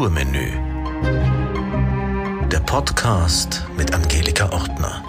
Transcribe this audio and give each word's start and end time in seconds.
Kulturmenü. 0.00 0.48
Der 2.50 2.60
Podcast 2.60 3.66
mit 3.76 3.92
Angelika 3.92 4.50
Ortner. 4.50 5.04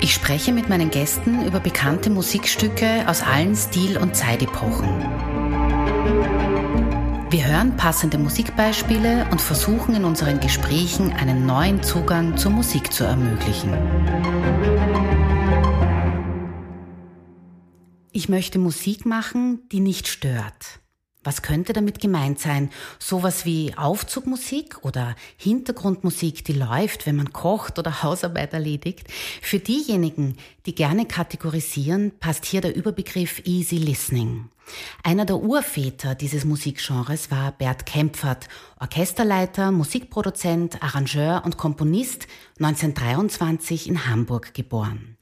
Ich 0.00 0.12
spreche 0.12 0.52
mit 0.52 0.68
meinen 0.68 0.90
Gästen 0.90 1.46
über 1.46 1.60
bekannte 1.60 2.10
Musikstücke 2.10 3.04
aus 3.06 3.22
allen 3.22 3.54
Stil- 3.54 3.98
und 3.98 4.16
Zeitepochen. 4.16 4.88
Wir 7.30 7.46
hören 7.46 7.76
passende 7.76 8.18
Musikbeispiele 8.18 9.28
und 9.30 9.40
versuchen 9.40 9.94
in 9.94 10.04
unseren 10.04 10.40
Gesprächen 10.40 11.12
einen 11.12 11.46
neuen 11.46 11.84
Zugang 11.84 12.36
zur 12.36 12.50
Musik 12.50 12.92
zu 12.92 13.04
ermöglichen. 13.04 13.72
Ich 18.10 18.28
möchte 18.28 18.58
Musik 18.58 19.06
machen, 19.06 19.68
die 19.70 19.78
nicht 19.78 20.08
stört. 20.08 20.80
Was 21.26 21.42
könnte 21.42 21.72
damit 21.72 21.98
gemeint 21.98 22.38
sein? 22.38 22.70
Sowas 23.00 23.44
wie 23.44 23.74
Aufzugmusik 23.76 24.84
oder 24.84 25.16
Hintergrundmusik, 25.36 26.44
die 26.44 26.52
läuft, 26.52 27.04
wenn 27.04 27.16
man 27.16 27.32
kocht 27.32 27.80
oder 27.80 28.02
Hausarbeit 28.04 28.52
erledigt? 28.52 29.08
Für 29.42 29.58
diejenigen, 29.58 30.36
die 30.66 30.74
gerne 30.76 31.04
kategorisieren, 31.04 32.12
passt 32.20 32.44
hier 32.44 32.60
der 32.60 32.76
Überbegriff 32.76 33.42
Easy 33.44 33.76
Listening. 33.76 34.50
Einer 35.02 35.24
der 35.24 35.38
Urväter 35.38 36.14
dieses 36.14 36.44
Musikgenres 36.44 37.28
war 37.32 37.50
Bert 37.50 37.86
Kempfert, 37.86 38.46
Orchesterleiter, 38.78 39.72
Musikproduzent, 39.72 40.80
Arrangeur 40.80 41.42
und 41.44 41.56
Komponist, 41.56 42.28
1923 42.60 43.88
in 43.88 44.06
Hamburg 44.06 44.54
geboren. 44.54 45.16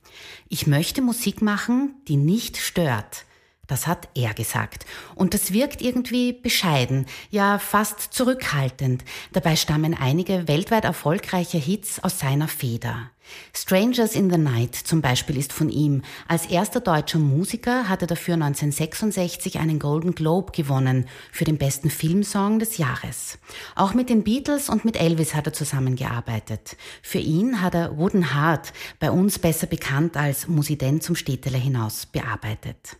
Ich 0.50 0.66
möchte 0.66 1.00
Musik 1.00 1.40
machen, 1.40 1.94
die 2.08 2.16
nicht 2.16 2.58
stört. 2.58 3.24
Das 3.66 3.86
hat 3.86 4.08
er 4.14 4.34
gesagt. 4.34 4.86
Und 5.14 5.34
das 5.34 5.52
wirkt 5.52 5.82
irgendwie 5.82 6.32
bescheiden, 6.32 7.06
ja 7.30 7.58
fast 7.58 8.00
zurückhaltend. 8.00 9.04
Dabei 9.32 9.56
stammen 9.56 9.94
einige 9.94 10.48
weltweit 10.48 10.84
erfolgreiche 10.84 11.58
Hits 11.58 12.02
aus 12.02 12.18
seiner 12.18 12.48
Feder. 12.48 13.10
Strangers 13.54 14.14
in 14.14 14.30
the 14.30 14.38
Night 14.38 14.74
zum 14.74 15.00
Beispiel 15.00 15.36
ist 15.36 15.52
von 15.52 15.68
ihm. 15.68 16.02
Als 16.28 16.46
erster 16.46 16.80
deutscher 16.80 17.18
Musiker 17.18 17.88
hat 17.88 18.02
er 18.02 18.06
dafür 18.06 18.34
1966 18.34 19.58
einen 19.58 19.78
Golden 19.78 20.14
Globe 20.14 20.52
gewonnen 20.52 21.06
für 21.32 21.44
den 21.44 21.58
besten 21.58 21.90
Filmsong 21.90 22.58
des 22.58 22.76
Jahres. 22.76 23.38
Auch 23.74 23.94
mit 23.94 24.10
den 24.10 24.24
Beatles 24.24 24.68
und 24.68 24.84
mit 24.84 25.00
Elvis 25.00 25.34
hat 25.34 25.46
er 25.46 25.52
zusammengearbeitet. 25.52 26.76
Für 27.02 27.18
ihn 27.18 27.60
hat 27.60 27.74
er 27.74 27.96
Wooden 27.96 28.34
Heart, 28.34 28.72
bei 29.00 29.10
uns 29.10 29.38
besser 29.38 29.66
bekannt 29.66 30.16
als 30.16 30.48
Musident 30.48 31.02
zum 31.02 31.16
Städteler 31.16 31.58
hinaus, 31.58 32.06
bearbeitet. 32.06 32.96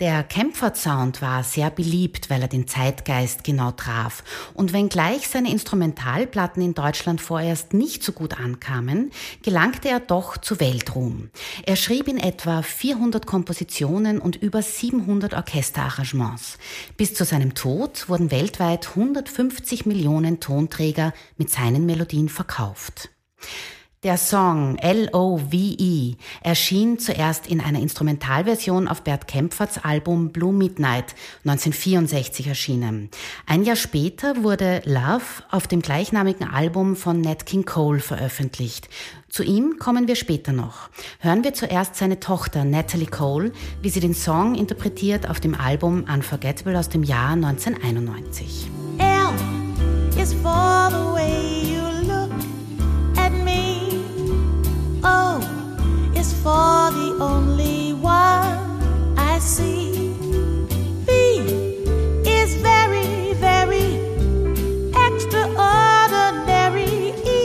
Der 0.00 0.22
Kempfert-Sound 0.22 1.20
war 1.22 1.42
sehr 1.42 1.70
beliebt, 1.70 2.30
weil 2.30 2.42
er 2.42 2.46
den 2.46 2.68
Zeitgeist 2.68 3.42
genau 3.42 3.72
traf. 3.72 4.22
Und 4.54 4.72
wenngleich 4.72 5.26
seine 5.26 5.50
Instrumentalplatten 5.50 6.62
in 6.62 6.72
Deutschland 6.72 7.20
vorerst 7.20 7.74
nicht 7.74 8.04
so 8.04 8.12
gut 8.12 8.38
ankamen, 8.38 9.10
gelangte 9.42 9.88
er 9.88 9.98
doch 9.98 10.36
zu 10.36 10.60
Weltruhm. 10.60 11.30
Er 11.66 11.74
schrieb 11.74 12.06
in 12.06 12.18
etwa 12.18 12.62
400 12.62 13.26
Kompositionen 13.26 14.20
und 14.20 14.36
über 14.36 14.62
700 14.62 15.34
Orchesterarrangements. 15.34 16.58
Bis 16.96 17.14
zu 17.14 17.24
seinem 17.24 17.54
Tod 17.54 18.08
wurden 18.08 18.30
weltweit 18.30 18.90
150 18.90 19.84
Millionen 19.84 20.38
Tonträger 20.38 21.12
mit 21.38 21.50
seinen 21.50 21.86
Melodien 21.86 22.28
verkauft. 22.28 23.10
Der 24.04 24.16
Song 24.16 24.76
L.O.V.E. 24.76 26.14
erschien 26.40 27.00
zuerst 27.00 27.48
in 27.48 27.60
einer 27.60 27.80
Instrumentalversion 27.80 28.86
auf 28.86 29.02
Bert 29.02 29.26
Kempferts 29.26 29.78
Album 29.82 30.30
Blue 30.30 30.52
Midnight 30.52 31.16
1964 31.44 32.46
erschienen. 32.46 33.10
Ein 33.44 33.64
Jahr 33.64 33.74
später 33.74 34.44
wurde 34.44 34.82
Love 34.84 35.24
auf 35.50 35.66
dem 35.66 35.82
gleichnamigen 35.82 36.48
Album 36.48 36.94
von 36.94 37.20
Nat 37.20 37.44
King 37.44 37.64
Cole 37.64 37.98
veröffentlicht. 37.98 38.88
Zu 39.28 39.42
ihm 39.42 39.80
kommen 39.80 40.06
wir 40.06 40.14
später 40.14 40.52
noch. 40.52 40.90
Hören 41.18 41.42
wir 41.42 41.52
zuerst 41.54 41.96
seine 41.96 42.20
Tochter 42.20 42.64
Natalie 42.64 43.08
Cole, 43.08 43.50
wie 43.82 43.90
sie 43.90 44.00
den 44.00 44.14
Song 44.14 44.54
interpretiert 44.54 45.28
auf 45.28 45.40
dem 45.40 45.56
Album 45.56 46.04
Unforgettable 46.04 46.78
aus 46.78 46.88
dem 46.88 47.02
Jahr 47.02 47.32
1991. 47.32 48.70
L 48.98 50.22
is 50.22 50.34
for 50.34 50.88
the 50.88 51.14
way 51.14 51.62
you 51.64 51.97
Oh, 55.10 55.40
is 56.14 56.34
for 56.42 56.90
the 56.98 57.16
only 57.18 57.94
one 57.94 58.58
I 59.16 59.38
see. 59.38 60.12
B 61.06 61.08
is 62.38 62.50
very, 62.56 63.32
very 63.48 63.88
extraordinary. 65.06 67.14
E 67.40 67.42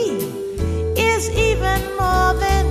is 1.10 1.24
even 1.30 1.80
more 2.00 2.32
than 2.44 2.64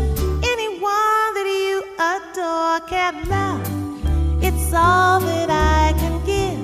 anyone 0.54 1.28
that 1.38 1.48
you 1.66 1.78
adore 2.14 2.80
can 2.94 3.14
love. 3.36 3.66
It's 4.44 4.72
all 4.74 5.20
that 5.22 5.50
I 5.50 5.94
can 6.02 6.16
give 6.34 6.62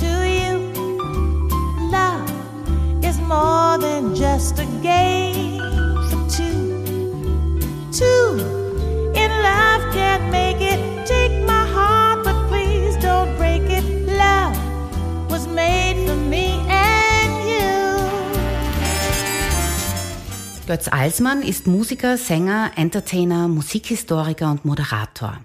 to 0.00 0.10
you. 0.38 0.54
Love 1.96 2.28
is 3.04 3.18
more 3.20 3.78
than 3.78 4.16
just 4.16 4.58
a 4.58 4.66
game 4.82 5.77
two 7.98 8.38
in 9.22 9.30
life 9.42 9.82
can't 9.92 10.30
make 10.30 10.47
Götz 20.68 20.86
Alsmann 20.86 21.40
ist 21.40 21.66
Musiker, 21.66 22.18
Sänger, 22.18 22.72
Entertainer, 22.76 23.48
Musikhistoriker 23.48 24.50
und 24.50 24.66
Moderator. 24.66 25.38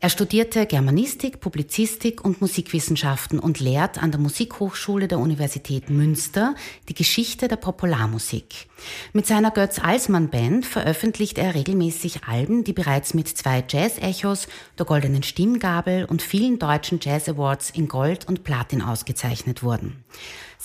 Er 0.00 0.10
studierte 0.10 0.66
Germanistik, 0.66 1.40
Publizistik 1.40 2.22
und 2.22 2.42
Musikwissenschaften 2.42 3.38
und 3.38 3.58
lehrt 3.58 3.96
an 4.02 4.10
der 4.10 4.20
Musikhochschule 4.20 5.08
der 5.08 5.18
Universität 5.18 5.88
Münster 5.88 6.54
die 6.90 6.94
Geschichte 6.94 7.48
der 7.48 7.56
Popularmusik. 7.56 8.68
Mit 9.14 9.26
seiner 9.26 9.50
Götz 9.50 9.78
Alsmann 9.78 10.28
Band 10.28 10.66
veröffentlicht 10.66 11.38
er 11.38 11.54
regelmäßig 11.54 12.24
Alben, 12.24 12.62
die 12.62 12.74
bereits 12.74 13.14
mit 13.14 13.28
zwei 13.28 13.64
Jazz-Echos, 13.66 14.46
der 14.78 14.84
Goldenen 14.84 15.22
Stimmgabel 15.22 16.04
und 16.04 16.20
vielen 16.20 16.58
deutschen 16.58 17.00
Jazz 17.00 17.30
Awards 17.30 17.70
in 17.70 17.88
Gold 17.88 18.28
und 18.28 18.44
Platin 18.44 18.82
ausgezeichnet 18.82 19.62
wurden. 19.62 20.04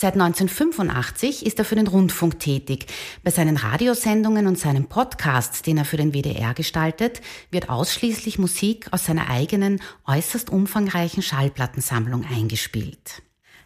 Seit 0.01 0.15
1985 0.15 1.45
ist 1.45 1.59
er 1.59 1.63
für 1.63 1.75
den 1.75 1.85
Rundfunk 1.85 2.39
tätig. 2.39 2.87
Bei 3.23 3.29
seinen 3.29 3.55
Radiosendungen 3.55 4.47
und 4.47 4.57
seinem 4.57 4.85
Podcast, 4.85 5.67
den 5.67 5.77
er 5.77 5.85
für 5.85 5.97
den 5.97 6.11
WDR 6.11 6.55
gestaltet, 6.55 7.21
wird 7.51 7.69
ausschließlich 7.69 8.39
Musik 8.39 8.87
aus 8.89 9.05
seiner 9.05 9.29
eigenen, 9.29 9.79
äußerst 10.07 10.49
umfangreichen 10.49 11.21
Schallplattensammlung 11.21 12.25
eingespielt. 12.25 13.21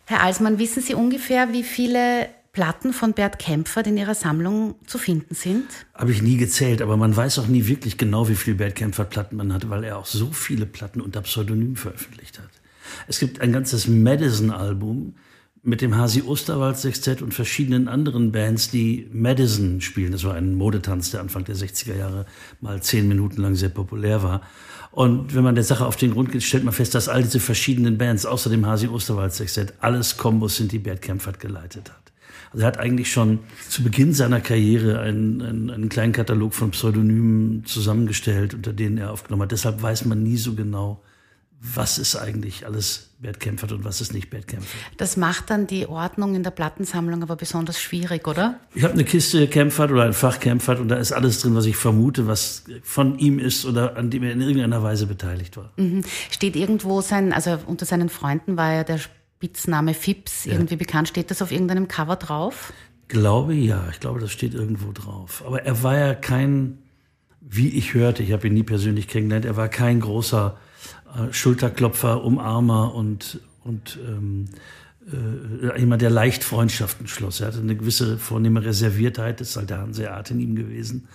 Herr 0.08 0.24
Alsmann, 0.24 0.60
wissen 0.60 0.84
Sie 0.84 0.94
ungefähr, 0.94 1.54
wie 1.54 1.64
viele 1.64 2.28
Platten 2.52 2.92
von 2.92 3.14
Bert 3.14 3.40
Kempfert 3.40 3.88
in 3.88 3.96
Ihrer 3.96 4.14
Sammlung 4.14 4.76
zu 4.88 4.98
finden 4.98 5.36
sind? 5.36 5.68
Habe 5.94 6.12
ich 6.12 6.22
nie 6.22 6.36
gezählt, 6.36 6.82
aber 6.82 6.98
man 6.98 7.16
weiß 7.16 7.40
auch 7.40 7.48
nie 7.48 7.68
wirklich 7.68 7.98
genau, 7.98 8.28
wie 8.28 8.36
viele 8.36 8.58
Bert 8.58 8.76
Kempfert 8.76 9.10
Platten 9.10 9.38
man 9.38 9.54
hatte, 9.54 9.70
weil 9.70 9.86
er 9.86 10.00
auch 10.00 10.06
so 10.06 10.34
viele 10.34 10.66
Platten 10.66 11.00
unter 11.00 11.22
Pseudonym 11.22 11.78
veröffentlicht 11.78 12.40
hat. 12.40 12.50
Es 13.08 13.20
gibt 13.20 13.40
ein 13.40 13.54
ganzes 13.54 13.88
Madison-Album 13.88 15.14
mit 15.66 15.82
dem 15.82 15.98
Hasi 15.98 16.22
Osterwald 16.22 16.78
Sextett 16.78 17.24
und 17.24 17.34
verschiedenen 17.34 17.88
anderen 17.88 18.32
Bands, 18.32 18.70
die 18.70 19.10
Madison 19.12 19.82
spielen. 19.82 20.12
Das 20.12 20.24
war 20.24 20.36
ein 20.36 20.54
Modetanz, 20.54 21.10
der 21.10 21.22
Anfang 21.22 21.44
der 21.44 21.56
60er 21.56 21.96
Jahre 21.96 22.28
mal 22.62 22.82
zehn 22.84 23.08
Minuten 23.08 23.42
lang 23.42 23.56
sehr 23.56 23.70
populär 23.70 24.22
war. 24.22 24.42
Und 24.92 25.34
wenn 25.34 25.44
man 25.44 25.56
der 25.56 25.64
Sache 25.64 25.86
auf 25.86 25.96
den 25.96 26.12
Grund 26.12 26.32
geht, 26.32 26.44
stellt 26.44 26.64
man 26.64 26.74
fest, 26.74 26.94
dass 26.94 27.10
all 27.10 27.24
diese 27.24 27.40
verschiedenen 27.40 27.98
Bands, 27.98 28.28
außer 28.28 28.52
dem 28.52 28.66
Hasi 28.66 28.88
Osterwald 28.88 29.34
Sextett, 29.34 29.74
alles 29.80 30.18
Kombos 30.18 30.56
sind, 30.56 30.72
die 30.72 30.80
Bert 30.80 31.02
Kempfert 31.02 31.40
geleitet 31.40 31.90
hat. 31.90 32.14
Also 32.54 32.64
er 32.64 32.68
hat 32.68 32.78
eigentlich 32.78 33.12
schon 33.12 33.40
zu 33.68 33.84
Beginn 33.84 34.14
seiner 34.14 34.42
Karriere 34.42 35.00
einen, 35.00 35.42
einen, 35.42 35.70
einen 35.72 35.90
kleinen 35.90 36.14
Katalog 36.14 36.54
von 36.54 36.72
Pseudonymen 36.72 37.66
zusammengestellt, 37.66 38.54
unter 38.54 38.72
denen 38.72 39.00
er 39.00 39.12
aufgenommen 39.12 39.42
hat. 39.42 39.52
Deshalb 39.52 39.82
weiß 39.82 40.06
man 40.06 40.22
nie 40.22 40.38
so 40.38 40.54
genau, 40.54 41.02
was 41.60 41.98
ist 41.98 42.16
eigentlich 42.16 42.66
alles 42.66 43.10
Bert 43.20 43.40
Kempfert 43.40 43.72
und 43.72 43.84
was 43.84 44.02
ist 44.02 44.14
nicht 44.14 44.30
Bert 44.30 44.48
Kempfert. 44.48 44.80
Das 44.98 45.18
macht 45.18 45.50
dann 45.50 45.68
die 45.68 45.88
Ordnung 45.88 46.36
in 46.36 46.44
der 46.44 46.52
Plattensammlung 46.52 47.24
aber 47.24 47.36
besonders 47.36 47.82
schwierig, 47.82 48.28
oder? 48.28 48.60
Ich 48.76 48.84
habe 48.84 48.94
eine 48.94 49.04
Kiste 49.04 49.48
Kempfert 49.48 49.92
oder 49.92 50.04
ein 50.04 50.14
Fach 50.14 50.40
Kempfert 50.40 50.80
und 50.80 50.90
da 50.90 50.98
ist 50.98 51.12
alles 51.12 51.40
drin, 51.40 51.56
was 51.56 51.66
ich 51.66 51.76
vermute, 51.76 52.28
was 52.28 52.66
von 52.84 53.18
ihm 53.18 53.40
ist 53.40 53.66
oder 53.66 53.98
an 53.98 54.10
dem 54.10 54.24
er 54.24 54.34
in 54.34 54.42
irgendeiner 54.42 54.84
Weise 54.84 55.08
beteiligt 55.08 55.58
war. 55.58 55.72
Mhm. 55.78 56.04
Steht 56.30 56.56
irgendwo 56.56 57.02
sein, 57.02 57.34
also 57.34 57.58
unter 57.66 57.86
seinen 57.86 58.10
Freunden 58.10 58.58
war 58.58 58.74
ja 58.74 58.84
der 58.84 59.00
Spitzname 59.00 59.94
Fips 59.94 60.46
irgendwie 60.46 60.76
ja. 60.76 60.80
bekannt. 60.80 61.08
Steht 61.08 61.32
das 61.32 61.42
auf 61.42 61.52
irgendeinem 61.52 61.88
Cover 61.88 62.18
drauf? 62.18 62.74
Glaube 63.08 63.54
ja, 63.54 63.88
ich 63.92 64.00
glaube, 64.00 64.20
das 64.20 64.32
steht 64.32 64.54
irgendwo 64.54 64.92
drauf. 64.92 65.44
Aber 65.46 65.64
er 65.64 65.84
war 65.84 65.98
ja 65.98 66.16
kein, 66.16 66.80
wie 67.40 67.70
ich 67.70 67.94
hörte, 67.94 68.24
ich 68.24 68.32
habe 68.32 68.48
ihn 68.48 68.54
nie 68.54 68.64
persönlich 68.64 69.08
kennengelernt, 69.08 69.46
er 69.46 69.58
war 69.58 69.70
kein 69.70 70.00
großer 70.00 70.58
äh, 71.14 71.32
Schulterklopfer, 71.32 72.24
Umarmer 72.24 72.94
und 72.94 73.40
und 73.64 73.98
ähm, 74.08 74.46
äh, 75.12 75.80
jemand, 75.80 76.02
der 76.02 76.10
leicht 76.10 76.44
Freundschaften 76.44 77.08
schloss. 77.08 77.42
Er 77.42 77.48
hatte 77.48 77.60
eine 77.60 77.76
gewisse 77.76 78.18
vornehme 78.18 78.64
Reserviertheit, 78.64 79.42
das 79.42 79.50
ist 79.50 79.58
halt 79.58 79.70
der 79.70 79.80
Hanseat 79.80 80.32
in 80.32 80.40
ihm 80.40 80.56
gewesen. 80.56 81.08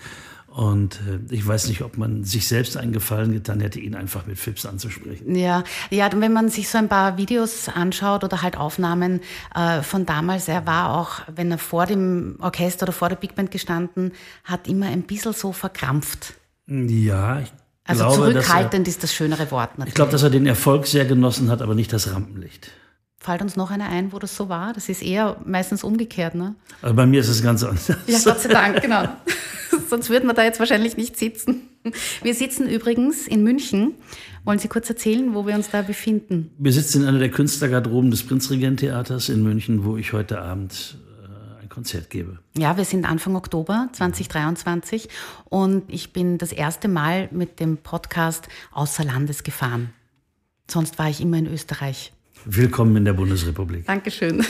Und 0.48 1.00
äh, 1.08 1.32
ich 1.32 1.46
weiß 1.46 1.69
nicht, 1.69 1.82
ob 1.82 1.96
man 1.96 2.25
sich 2.25 2.48
selbst 2.48 2.76
einen 2.76 2.92
Gefallen 2.92 3.32
getan 3.32 3.60
hätte, 3.60 3.78
ihn 3.78 3.94
einfach 3.94 4.26
mit 4.26 4.37
Fips 4.37 4.66
anzusprechen. 4.66 5.37
Ja, 5.37 5.62
ja, 5.90 6.10
wenn 6.12 6.32
man 6.32 6.48
sich 6.48 6.69
so 6.69 6.78
ein 6.78 6.88
paar 6.88 7.16
Videos 7.16 7.69
anschaut 7.69 8.25
oder 8.25 8.42
halt 8.42 8.56
Aufnahmen 8.56 9.20
äh, 9.54 9.82
von 9.82 10.06
damals, 10.06 10.48
er 10.48 10.66
war 10.66 10.98
auch, 10.98 11.20
wenn 11.32 11.52
er 11.52 11.58
vor 11.58 11.87
dem 11.87 12.37
Orchester 12.40 12.84
oder 12.84 12.92
vor 12.92 13.08
der 13.08 13.16
Big 13.16 13.37
Band 13.37 13.52
gestanden 13.52 14.12
hat, 14.42 14.66
immer 14.66 14.87
ein 14.87 15.02
bisschen 15.02 15.32
so 15.32 15.52
verkrampft. 15.52 16.34
Ja, 16.66 17.40
ich 17.40 17.52
also 17.90 18.04
glaube, 18.04 18.32
zurückhaltend 18.32 18.87
er, 18.87 18.90
ist 18.90 19.02
das 19.02 19.12
schönere 19.12 19.50
Wort 19.50 19.78
natürlich. 19.78 19.88
Ich 19.88 19.94
glaube, 19.94 20.12
dass 20.12 20.22
er 20.22 20.31
den 20.31 20.46
Erfolg 20.46 20.87
sehr 20.87 21.04
genossen 21.04 21.50
hat, 21.50 21.62
aber 21.62 21.75
nicht 21.75 21.92
das 21.92 22.12
Rampenlicht. 22.12 22.70
Fällt 23.19 23.42
uns 23.42 23.56
noch 23.56 23.70
einer 23.70 23.88
ein, 23.88 24.12
wo 24.12 24.19
das 24.19 24.34
so 24.34 24.48
war? 24.48 24.72
Das 24.72 24.88
ist 24.88 25.02
eher 25.02 25.37
meistens 25.44 25.84
umgekehrt, 25.84 26.34
ne? 26.34 26.54
Also 26.81 26.96
bei 26.96 27.04
mir 27.04 27.20
ist 27.20 27.28
es 27.28 27.42
ganz 27.42 27.62
anders. 27.62 27.88
Ja, 28.06 28.19
Gott 28.25 28.40
sei 28.40 28.48
Dank, 28.48 28.81
genau. 28.81 29.08
Sonst 29.90 30.08
würden 30.08 30.26
wir 30.26 30.32
da 30.32 30.42
jetzt 30.42 30.58
wahrscheinlich 30.58 30.96
nicht 30.96 31.19
sitzen. 31.19 31.69
Wir 32.22 32.34
sitzen 32.34 32.69
übrigens 32.69 33.26
in 33.26 33.42
München. 33.42 33.94
Wollen 34.44 34.58
Sie 34.58 34.69
kurz 34.69 34.88
erzählen, 34.88 35.34
wo 35.34 35.46
wir 35.46 35.54
uns 35.54 35.70
da 35.70 35.82
befinden? 35.82 36.50
Wir 36.58 36.72
sitzen 36.72 37.02
in 37.02 37.08
einer 37.08 37.19
der 37.19 37.31
Künstlergarderoben 37.31 38.10
des 38.10 38.22
Prinzregent-Theaters 38.22 39.28
in 39.28 39.42
München, 39.42 39.84
wo 39.84 39.98
ich 39.98 40.14
heute 40.14 40.40
Abend 40.40 40.96
Konzert 41.81 42.11
gebe. 42.11 42.38
Ja, 42.59 42.77
wir 42.77 42.85
sind 42.85 43.06
Anfang 43.06 43.37
Oktober 43.37 43.88
2023 43.93 45.09
und 45.47 45.85
ich 45.88 46.12
bin 46.12 46.37
das 46.37 46.53
erste 46.53 46.88
Mal 46.88 47.31
mit 47.32 47.59
dem 47.59 47.79
Podcast 47.79 48.49
außer 48.71 49.03
Landes 49.03 49.44
gefahren. 49.44 49.88
Sonst 50.71 50.99
war 50.99 51.09
ich 51.09 51.23
immer 51.23 51.38
in 51.38 51.47
Österreich. 51.47 52.12
Willkommen 52.44 52.97
in 52.97 53.06
der 53.06 53.15
Bundesrepublik. 53.15 53.87
Dankeschön. 53.87 54.44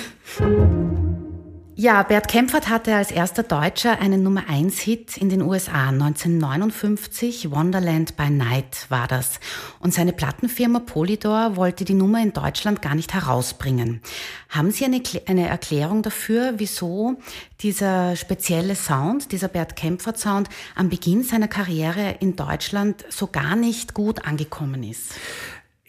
Ja, 1.82 2.02
Bert 2.02 2.28
Kempfert 2.28 2.68
hatte 2.68 2.94
als 2.94 3.10
erster 3.10 3.42
Deutscher 3.42 4.00
einen 4.00 4.22
Nummer 4.22 4.50
1 4.50 4.80
Hit 4.80 5.16
in 5.16 5.30
den 5.30 5.40
USA. 5.40 5.88
1959 5.88 7.50
Wonderland 7.50 8.18
by 8.18 8.28
Night 8.28 8.84
war 8.90 9.08
das. 9.08 9.40
Und 9.78 9.94
seine 9.94 10.12
Plattenfirma 10.12 10.80
Polydor 10.80 11.56
wollte 11.56 11.86
die 11.86 11.94
Nummer 11.94 12.20
in 12.22 12.34
Deutschland 12.34 12.82
gar 12.82 12.94
nicht 12.94 13.14
herausbringen. 13.14 14.02
Haben 14.50 14.72
Sie 14.72 14.84
eine, 14.84 15.00
eine 15.24 15.48
Erklärung 15.48 16.02
dafür, 16.02 16.52
wieso 16.58 17.16
dieser 17.62 18.14
spezielle 18.14 18.74
Sound, 18.74 19.32
dieser 19.32 19.48
Bert 19.48 19.74
Kempfert 19.74 20.18
Sound 20.18 20.50
am 20.74 20.90
Beginn 20.90 21.22
seiner 21.22 21.48
Karriere 21.48 22.16
in 22.20 22.36
Deutschland 22.36 23.06
so 23.08 23.26
gar 23.26 23.56
nicht 23.56 23.94
gut 23.94 24.26
angekommen 24.26 24.82
ist? 24.82 25.14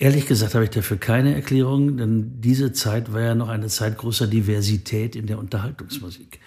Ehrlich 0.01 0.25
gesagt 0.25 0.55
habe 0.55 0.63
ich 0.63 0.71
dafür 0.71 0.97
keine 0.97 1.35
Erklärung, 1.35 1.95
denn 1.97 2.41
diese 2.41 2.73
Zeit 2.73 3.13
war 3.13 3.21
ja 3.21 3.35
noch 3.35 3.49
eine 3.49 3.67
Zeit 3.67 3.99
großer 3.99 4.25
Diversität 4.25 5.15
in 5.15 5.27
der 5.27 5.37
Unterhaltungsmusik. 5.37 6.39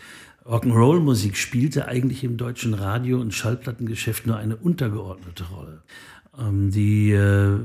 Rock'n'Roll-Musik 0.45 1.37
spielte 1.37 1.87
eigentlich 1.87 2.25
im 2.25 2.37
deutschen 2.37 2.75
Radio- 2.75 3.21
und 3.21 3.33
Schallplattengeschäft 3.33 4.27
nur 4.27 4.39
eine 4.39 4.57
untergeordnete 4.57 5.45
Rolle. 5.45 5.83
Ähm, 6.37 6.73
die 6.73 7.13
äh, 7.13 7.57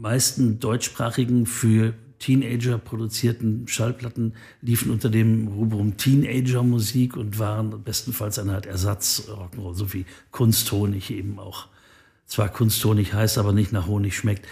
meisten 0.00 0.60
deutschsprachigen 0.60 1.44
für 1.44 1.92
Teenager 2.18 2.78
produzierten 2.78 3.68
Schallplatten 3.68 4.32
liefen 4.62 4.90
unter 4.90 5.10
dem 5.10 5.48
Rubrum 5.48 5.98
Teenager-Musik 5.98 7.18
und 7.18 7.38
waren 7.38 7.84
bestenfalls 7.84 8.38
eine 8.38 8.54
Art 8.54 8.64
Ersatz 8.64 9.28
Rock'n'Roll, 9.28 9.74
so 9.74 9.92
wie 9.92 10.06
Kunsthonig 10.30 11.10
eben 11.10 11.38
auch. 11.38 11.68
Zwar 12.28 12.50
Kunsthonig 12.50 13.14
heißt, 13.14 13.38
aber 13.38 13.54
nicht 13.54 13.72
nach 13.72 13.86
Honig 13.86 14.14
schmeckt. 14.14 14.46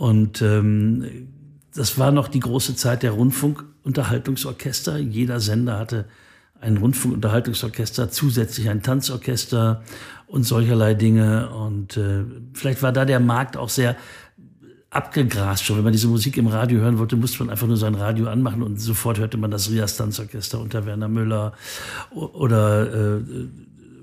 Und 0.00 0.40
ähm, 0.40 1.28
das 1.74 1.98
war 1.98 2.10
noch 2.10 2.28
die 2.28 2.40
große 2.40 2.74
Zeit 2.74 3.02
der 3.02 3.10
Rundfunkunterhaltungsorchester. 3.10 4.96
Jeder 4.96 5.40
Sender 5.40 5.78
hatte 5.78 6.06
ein 6.58 6.78
Rundfunkunterhaltungsorchester, 6.78 8.10
zusätzlich 8.10 8.70
ein 8.70 8.82
Tanzorchester 8.82 9.82
und 10.26 10.44
solcherlei 10.44 10.94
Dinge. 10.94 11.50
Und 11.50 11.98
äh, 11.98 12.24
vielleicht 12.54 12.82
war 12.82 12.92
da 12.92 13.04
der 13.04 13.20
Markt 13.20 13.58
auch 13.58 13.68
sehr 13.68 13.94
abgegrast 14.88 15.66
schon. 15.66 15.76
Wenn 15.76 15.84
man 15.84 15.92
diese 15.92 16.08
Musik 16.08 16.38
im 16.38 16.46
Radio 16.46 16.80
hören 16.80 16.98
wollte, 16.98 17.16
musste 17.16 17.40
man 17.40 17.50
einfach 17.50 17.66
nur 17.66 17.76
sein 17.76 17.94
Radio 17.94 18.28
anmachen 18.28 18.62
und 18.62 18.80
sofort 18.80 19.18
hörte 19.18 19.36
man 19.36 19.50
das 19.50 19.70
Rias 19.70 19.98
Tanzorchester 19.98 20.60
unter 20.60 20.86
Werner 20.86 21.08
Müller 21.08 21.52
oder 22.10 23.18
äh, 23.18 23.20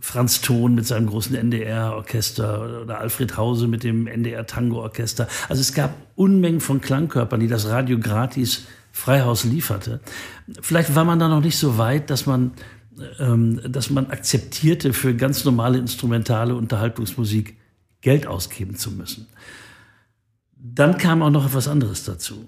Franz 0.08 0.40
Thon 0.40 0.74
mit 0.74 0.88
seinem 0.88 1.08
großen 1.08 1.36
NDR-Orchester 1.36 2.84
oder 2.84 3.02
Alfred 3.02 3.36
Hause 3.36 3.68
mit 3.68 3.84
dem 3.84 4.08
NDR-Tango-Orchester. 4.08 5.28
Also 5.50 5.60
es 5.60 5.74
gab 5.74 5.94
Unmengen 6.16 6.62
von 6.62 6.80
Klangkörpern, 6.80 7.42
die 7.42 7.50
das 7.50 7.68
Radio 7.68 8.00
gratis 8.00 8.68
Freihaus 8.94 9.44
lieferte. 9.44 10.00
Vielleicht 10.62 10.96
war 10.96 11.04
man 11.04 11.20
da 11.20 11.28
noch 11.28 11.42
nicht 11.42 11.58
so 11.58 11.78
weit, 11.78 12.10
dass 12.10 12.26
man, 12.26 12.52
ähm, 13.20 13.60
dass 13.68 13.90
man 13.90 14.10
akzeptierte, 14.10 14.94
für 14.94 15.14
ganz 15.14 15.44
normale 15.44 15.78
instrumentale 15.78 16.56
Unterhaltungsmusik 16.56 17.58
Geld 18.00 18.28
ausgeben 18.28 18.78
zu 18.78 18.92
müssen. 18.92 19.28
Dann 20.56 20.98
kam 20.98 21.22
auch 21.22 21.32
noch 21.32 21.48
etwas 21.48 21.68
anderes 21.68 22.06
dazu. 22.06 22.48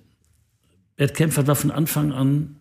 Bert 0.95 1.13
Kempfert 1.13 1.47
war 1.47 1.57
von 1.57 1.71
Anfang 1.71 2.13
an, 2.13 2.55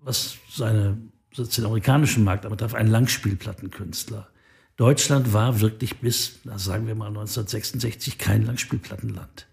was 0.00 0.38
seine 0.50 0.96
den 1.36 1.64
amerikanischen 1.64 2.24
Markt 2.24 2.48
betraf, 2.48 2.74
ein 2.74 2.86
Langspielplattenkünstler. 2.86 4.28
Deutschland 4.76 5.32
war 5.32 5.60
wirklich 5.60 6.00
bis, 6.00 6.40
na, 6.44 6.58
sagen 6.58 6.86
wir 6.86 6.94
mal 6.94 7.08
1966, 7.08 8.18
kein 8.18 8.44
Langspielplattenland. 8.44 9.46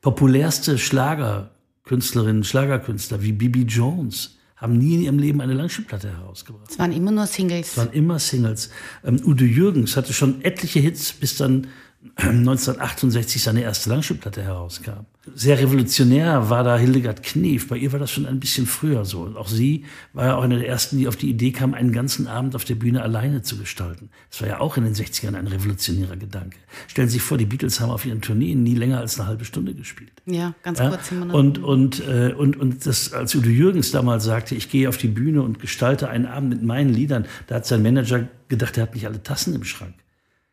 Populärste 0.00 0.78
Schlagerkünstlerinnen, 0.78 2.44
Schlagerkünstler 2.44 3.22
wie 3.22 3.32
Bibi 3.32 3.62
Jones 3.62 4.36
haben 4.56 4.76
nie 4.76 4.96
in 4.96 5.02
ihrem 5.02 5.18
Leben 5.18 5.40
eine 5.40 5.54
Langspielplatte 5.54 6.10
herausgebracht. 6.10 6.70
Es 6.70 6.78
waren 6.78 6.92
immer 6.92 7.12
nur 7.12 7.26
Singles. 7.26 7.68
Es 7.68 7.76
waren 7.76 7.92
immer 7.92 8.18
Singles. 8.18 8.70
Ähm, 9.04 9.20
Udo 9.24 9.44
Jürgens 9.44 9.96
hatte 9.96 10.12
schon 10.12 10.42
etliche 10.42 10.80
Hits, 10.80 11.12
bis 11.12 11.36
dann 11.36 11.68
1968 12.16 13.42
seine 13.42 13.62
erste 13.62 13.90
Langspielplatte 13.90 14.42
herauskam. 14.42 15.06
Sehr 15.34 15.58
revolutionär 15.58 16.48
war 16.48 16.62
da 16.62 16.76
Hildegard 16.78 17.24
Knef. 17.24 17.68
Bei 17.68 17.76
ihr 17.76 17.92
war 17.92 17.98
das 17.98 18.12
schon 18.12 18.24
ein 18.24 18.38
bisschen 18.38 18.66
früher 18.66 19.04
so. 19.04 19.22
Und 19.22 19.36
auch 19.36 19.48
sie 19.48 19.84
war 20.12 20.26
ja 20.26 20.36
auch 20.36 20.42
eine 20.42 20.58
der 20.58 20.68
ersten, 20.68 20.96
die 20.96 21.08
auf 21.08 21.16
die 21.16 21.28
Idee 21.28 21.50
kam, 21.50 21.74
einen 21.74 21.92
ganzen 21.92 22.28
Abend 22.28 22.54
auf 22.54 22.64
der 22.64 22.76
Bühne 22.76 23.02
alleine 23.02 23.42
zu 23.42 23.56
gestalten. 23.56 24.10
Das 24.30 24.40
war 24.40 24.48
ja 24.48 24.60
auch 24.60 24.76
in 24.76 24.84
den 24.84 24.94
60ern 24.94 25.34
ein 25.34 25.48
revolutionärer 25.48 26.16
Gedanke. 26.16 26.56
Stellen 26.86 27.08
Sie 27.08 27.14
sich 27.14 27.22
vor, 27.22 27.36
die 27.36 27.46
Beatles 27.46 27.80
haben 27.80 27.90
auf 27.90 28.06
ihren 28.06 28.20
Tourneen 28.20 28.62
nie 28.62 28.74
länger 28.74 29.00
als 29.00 29.18
eine 29.18 29.28
halbe 29.28 29.44
Stunde 29.44 29.74
gespielt. 29.74 30.12
Ja, 30.24 30.54
ganz 30.62 30.78
ja? 30.78 30.90
kurz. 30.90 31.10
Immer 31.10 31.34
und, 31.34 31.58
und, 31.58 32.00
äh, 32.06 32.32
und, 32.32 32.56
und 32.56 32.86
das, 32.86 33.12
als 33.12 33.34
Udo 33.34 33.48
Jürgens 33.48 33.90
damals 33.90 34.24
sagte, 34.24 34.54
ich 34.54 34.70
gehe 34.70 34.88
auf 34.88 34.98
die 34.98 35.08
Bühne 35.08 35.42
und 35.42 35.58
gestalte 35.58 36.08
einen 36.08 36.26
Abend 36.26 36.50
mit 36.50 36.62
meinen 36.62 36.90
Liedern, 36.90 37.26
da 37.48 37.56
hat 37.56 37.66
sein 37.66 37.82
Manager 37.82 38.28
gedacht, 38.48 38.76
er 38.76 38.84
hat 38.84 38.94
nicht 38.94 39.06
alle 39.06 39.22
Tassen 39.22 39.54
im 39.54 39.64
Schrank. 39.64 39.94